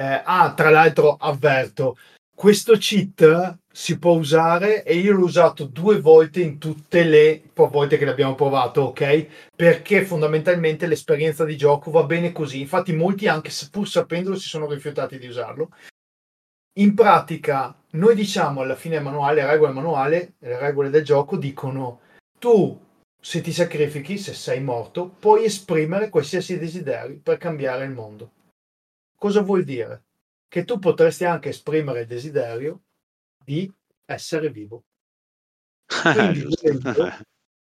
eh, 0.00 0.22
ah, 0.24 0.54
tra 0.54 0.70
l'altro 0.70 1.16
avverto, 1.16 1.98
questo 2.34 2.72
cheat 2.78 3.58
si 3.70 3.98
può 3.98 4.12
usare 4.12 4.82
e 4.82 4.96
io 4.96 5.12
l'ho 5.12 5.24
usato 5.24 5.66
due 5.66 6.00
volte 6.00 6.40
in 6.40 6.56
tutte 6.56 7.04
le 7.04 7.42
volte 7.52 7.98
che 7.98 8.06
l'abbiamo 8.06 8.34
provato, 8.34 8.80
ok? 8.80 9.26
Perché 9.54 10.06
fondamentalmente 10.06 10.86
l'esperienza 10.86 11.44
di 11.44 11.54
gioco 11.54 11.90
va 11.90 12.04
bene 12.04 12.32
così. 12.32 12.60
Infatti 12.60 12.94
molti 12.94 13.28
anche 13.28 13.50
pur 13.70 13.86
sapendolo 13.86 14.36
si 14.36 14.48
sono 14.48 14.66
rifiutati 14.66 15.18
di 15.18 15.26
usarlo. 15.26 15.68
In 16.78 16.94
pratica 16.94 17.76
noi 17.90 18.14
diciamo 18.14 18.62
alla 18.62 18.76
fine 18.76 18.94
del 18.94 19.04
manuale, 19.04 19.42
le 19.42 19.46
regole 19.46 19.72
manuale, 19.72 20.32
le 20.38 20.58
regole 20.58 20.88
del 20.88 21.04
gioco 21.04 21.36
dicono 21.36 22.00
tu 22.38 22.80
se 23.20 23.42
ti 23.42 23.52
sacrifichi, 23.52 24.16
se 24.16 24.32
sei 24.32 24.62
morto, 24.62 25.14
puoi 25.18 25.44
esprimere 25.44 26.08
qualsiasi 26.08 26.58
desiderio 26.58 27.20
per 27.22 27.36
cambiare 27.36 27.84
il 27.84 27.90
mondo. 27.90 28.30
Cosa 29.20 29.42
vuol 29.42 29.64
dire? 29.64 30.04
Che 30.48 30.64
tu 30.64 30.78
potresti 30.78 31.26
anche 31.26 31.50
esprimere 31.50 32.00
il 32.00 32.06
desiderio 32.06 32.84
di 33.44 33.70
essere 34.06 34.48
vivo. 34.48 34.84
Quindi, 35.84 36.46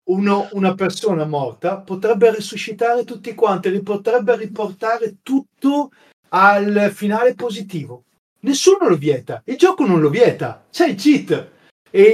uno, 0.10 0.47
una 0.52 0.76
persona 0.76 1.26
morta 1.26 1.80
potrebbe 1.80 2.36
risuscitare 2.36 3.04
tutti 3.04 3.34
quanti, 3.34 3.72
li 3.72 3.82
potrebbe 3.82 4.36
riportare 4.38 5.18
tutto 5.24 5.89
al 6.30 6.91
finale 6.93 7.34
positivo. 7.34 8.04
Nessuno 8.41 8.88
lo 8.88 8.95
vieta, 8.95 9.41
il 9.45 9.58
gioco 9.58 9.88
non 9.88 10.00
lo 10.02 10.10
vieta, 10.10 10.68
c'è 10.70 10.89
il 10.89 10.95
cheat. 10.95 11.50
E 11.89 12.14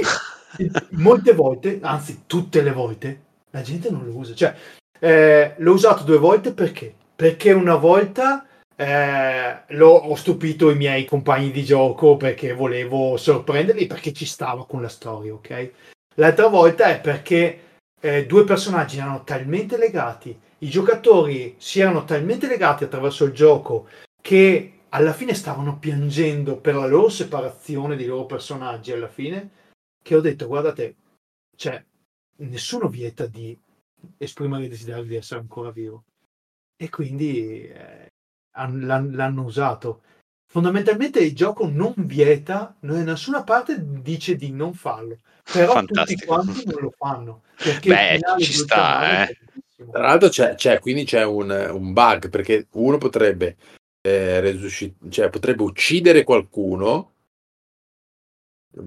molte 0.92 1.34
volte, 1.34 1.78
anzi 1.82 2.22
tutte 2.24 2.62
le 2.62 2.72
volte, 2.72 3.24
la 3.50 3.60
gente 3.60 3.90
non 3.90 4.06
lo 4.06 4.16
usa. 4.16 4.34
Cioè, 4.34 4.56
eh, 4.98 5.54
l'ho 5.58 5.72
usato 5.74 6.04
due 6.04 6.16
volte 6.16 6.54
perché? 6.54 6.94
Perché 7.14 7.52
una 7.52 7.76
volta 7.76 8.46
eh, 8.76 9.62
l'ho, 9.68 9.88
ho 9.88 10.14
stupito 10.14 10.70
i 10.70 10.76
miei 10.76 11.04
compagni 11.04 11.50
di 11.50 11.64
gioco 11.64 12.16
perché 12.16 12.52
volevo 12.52 13.16
sorprenderli 13.16 13.86
perché 13.86 14.12
ci 14.12 14.26
stavo 14.26 14.64
con 14.64 14.82
la 14.82 14.88
storia, 14.88 15.32
ok? 15.34 15.72
L'altra 16.16 16.48
volta 16.48 16.86
è 16.86 17.00
perché 17.00 17.60
eh, 18.00 18.26
due 18.26 18.44
personaggi 18.44 18.98
erano 18.98 19.24
talmente 19.24 19.78
legati, 19.78 20.38
i 20.58 20.68
giocatori 20.68 21.56
si 21.58 21.80
erano 21.80 22.04
talmente 22.04 22.46
legati 22.46 22.84
attraverso 22.84 23.24
il 23.24 23.32
gioco 23.32 23.88
che 24.20 24.72
alla 24.90 25.12
fine 25.12 25.34
stavano 25.34 25.78
piangendo 25.78 26.58
per 26.58 26.74
la 26.74 26.86
loro 26.86 27.08
separazione 27.08 27.96
dei 27.96 28.06
loro 28.06 28.24
personaggi 28.24 28.92
alla 28.92 29.08
fine, 29.08 29.50
che 30.02 30.14
ho 30.14 30.20
detto 30.20 30.46
guardate, 30.46 30.96
cioè, 31.56 31.82
nessuno 32.38 32.88
vieta 32.88 33.26
di 33.26 33.58
esprimere 34.18 34.64
il 34.64 34.68
desiderio 34.70 35.04
di 35.04 35.16
essere 35.16 35.40
ancora 35.40 35.70
vivo. 35.70 36.04
E 36.76 36.88
quindi 36.88 37.66
eh, 37.68 38.12
l'hanno 38.56 39.42
usato. 39.42 40.02
Fondamentalmente 40.48 41.20
il 41.20 41.34
gioco 41.34 41.68
non 41.68 41.92
vieta, 41.96 42.74
da 42.80 43.02
nessuna 43.02 43.42
parte 43.42 43.76
dice 44.00 44.36
di 44.36 44.52
non 44.52 44.74
farlo, 44.74 45.18
però 45.52 45.72
Fantastico. 45.72 46.20
tutti 46.20 46.26
quanti 46.26 46.66
non 46.66 46.80
lo 46.80 46.94
fanno. 46.96 47.42
Beh, 47.84 48.20
ci 48.38 48.52
sta, 48.52 49.26
eh. 49.28 49.38
Tra 49.90 50.02
l'altro 50.02 50.28
c'è, 50.30 50.54
c'è, 50.54 50.78
quindi 50.78 51.04
c'è 51.04 51.24
un, 51.24 51.50
un, 51.50 51.92
bug, 51.92 52.30
perché 52.30 52.66
uno 52.72 52.96
potrebbe, 52.96 53.56
eh, 54.00 54.40
resuscit- 54.40 55.10
cioè, 55.10 55.28
potrebbe 55.28 55.62
uccidere 55.62 56.24
qualcuno, 56.24 57.12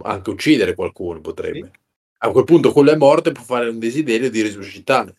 anche 0.02 0.30
uccidere 0.30 0.74
qualcuno 0.74 1.22
potrebbe. 1.22 1.72
Sì. 1.72 1.80
A 2.22 2.32
quel 2.32 2.44
punto 2.44 2.72
quello 2.72 2.92
è 2.92 2.96
morto 2.96 3.30
e 3.30 3.32
può 3.32 3.44
fare 3.44 3.70
un 3.70 3.78
desiderio 3.80 4.32
di 4.32 4.42
risuscitare. 4.42 5.16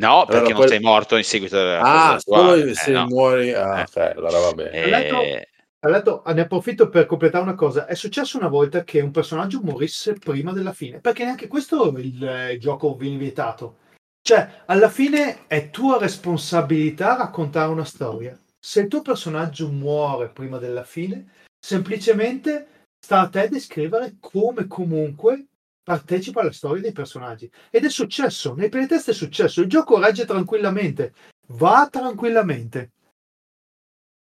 No, 0.00 0.24
perché 0.24 0.46
allora, 0.52 0.58
non 0.58 0.68
sei 0.68 0.80
morto 0.80 1.16
in 1.16 1.24
seguito 1.24 1.58
alla 1.58 1.80
Ah, 1.80 2.18
solo 2.18 2.54
eh, 2.54 2.74
se 2.74 2.90
no. 2.90 3.06
muori. 3.06 3.52
Ah, 3.52 3.80
eh. 3.80 3.82
ok, 3.82 3.96
allora 4.16 4.38
va 4.38 4.52
bene. 4.54 4.70
Eh... 4.72 5.48
Tra 5.78 5.90
l'altro, 5.90 6.22
ne 6.26 6.40
approfitto 6.42 6.88
per 6.88 7.06
completare 7.06 7.44
una 7.44 7.54
cosa. 7.54 7.86
È 7.86 7.94
successo 7.94 8.38
una 8.38 8.48
volta 8.48 8.82
che 8.84 9.00
un 9.00 9.10
personaggio 9.10 9.60
morisse 9.62 10.14
prima 10.14 10.52
della 10.52 10.72
fine, 10.72 11.00
perché 11.00 11.24
neanche 11.24 11.48
questo 11.48 11.88
il, 11.96 12.50
il 12.52 12.60
gioco 12.60 12.94
viene 12.96 13.16
vietato. 13.16 13.76
Cioè, 14.22 14.62
alla 14.66 14.90
fine 14.90 15.46
è 15.46 15.70
tua 15.70 15.98
responsabilità 15.98 17.16
raccontare 17.16 17.70
una 17.70 17.84
storia. 17.84 18.38
Se 18.58 18.80
il 18.80 18.88
tuo 18.88 19.00
personaggio 19.00 19.68
muore 19.68 20.28
prima 20.28 20.58
della 20.58 20.84
fine, 20.84 21.32
semplicemente 21.58 22.86
sta 23.02 23.20
a 23.20 23.28
te 23.28 23.48
descrivere 23.48 24.16
come 24.20 24.66
comunque 24.66 25.46
partecipa 25.90 26.40
alla 26.40 26.52
storia 26.52 26.82
dei 26.82 26.92
personaggi. 26.92 27.50
Ed 27.68 27.84
è 27.84 27.90
successo, 27.90 28.54
nei 28.54 28.68
playtest 28.68 29.10
è 29.10 29.12
successo, 29.12 29.60
il 29.60 29.68
gioco 29.68 29.98
regge 29.98 30.24
tranquillamente, 30.24 31.12
va 31.48 31.88
tranquillamente. 31.90 32.92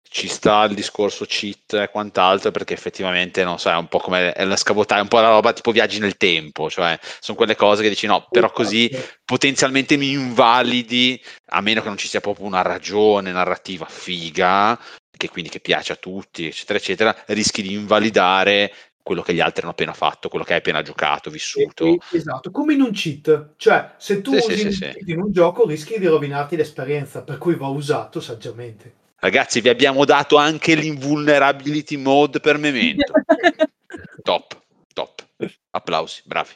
Ci 0.01 0.27
sta 0.27 0.63
il 0.63 0.73
discorso 0.73 1.25
cheat 1.25 1.73
e 1.73 1.89
quant'altro 1.89 2.51
perché 2.51 2.73
effettivamente 2.73 3.43
non 3.43 3.59
so, 3.59 3.69
è 3.69 3.75
un 3.75 3.87
po' 3.87 3.99
come 3.99 4.33
la 4.35 4.55
scavotare, 4.55 5.01
un 5.01 5.07
po' 5.07 5.19
la 5.19 5.29
roba 5.29 5.53
tipo 5.53 5.71
viaggi 5.71 5.99
nel 5.99 6.17
tempo, 6.17 6.69
cioè 6.69 6.99
sono 7.19 7.37
quelle 7.37 7.55
cose 7.55 7.83
che 7.83 7.89
dici 7.89 8.07
no, 8.07 8.27
però 8.29 8.51
così 8.51 8.89
potenzialmente 9.23 9.95
mi 9.95 10.11
invalidi, 10.11 11.21
a 11.49 11.61
meno 11.61 11.81
che 11.81 11.87
non 11.87 11.97
ci 11.97 12.07
sia 12.07 12.19
proprio 12.19 12.45
una 12.45 12.61
ragione 12.61 13.31
narrativa 13.31 13.85
figa, 13.85 14.79
che 15.15 15.29
quindi 15.29 15.49
che 15.49 15.59
piace 15.59 15.93
a 15.93 15.97
tutti, 15.97 16.47
eccetera, 16.47 16.77
eccetera, 16.77 17.23
rischi 17.27 17.61
di 17.61 17.73
invalidare 17.73 18.73
quello 19.03 19.21
che 19.21 19.33
gli 19.33 19.41
altri 19.41 19.61
hanno 19.61 19.71
appena 19.71 19.93
fatto, 19.93 20.29
quello 20.29 20.45
che 20.45 20.53
hai 20.53 20.59
appena 20.59 20.81
giocato, 20.81 21.29
vissuto. 21.29 21.97
Esatto, 22.11 22.49
come 22.49 22.73
in 22.73 22.81
un 22.81 22.91
cheat, 22.91 23.51
cioè 23.57 23.91
se 23.97 24.21
tu 24.21 24.31
sì, 24.39 24.51
usi 24.51 24.71
sì, 24.71 24.71
sì, 24.71 25.11
in 25.11 25.21
un 25.21 25.31
gioco 25.31 25.67
rischi 25.67 25.99
di 25.99 26.07
rovinarti 26.07 26.55
l'esperienza, 26.55 27.21
per 27.21 27.37
cui 27.37 27.55
va 27.55 27.67
usato 27.67 28.21
saggiamente. 28.21 29.01
Ragazzi, 29.17 29.61
vi 29.61 29.69
abbiamo 29.69 30.05
dato 30.05 30.37
anche 30.37 30.73
l'invulnerability 30.75 31.97
mode 31.97 32.39
per 32.39 32.57
Memento. 32.57 33.13
top, 34.23 34.61
top. 34.93 35.27
Applausi, 35.71 36.21
bravi. 36.25 36.51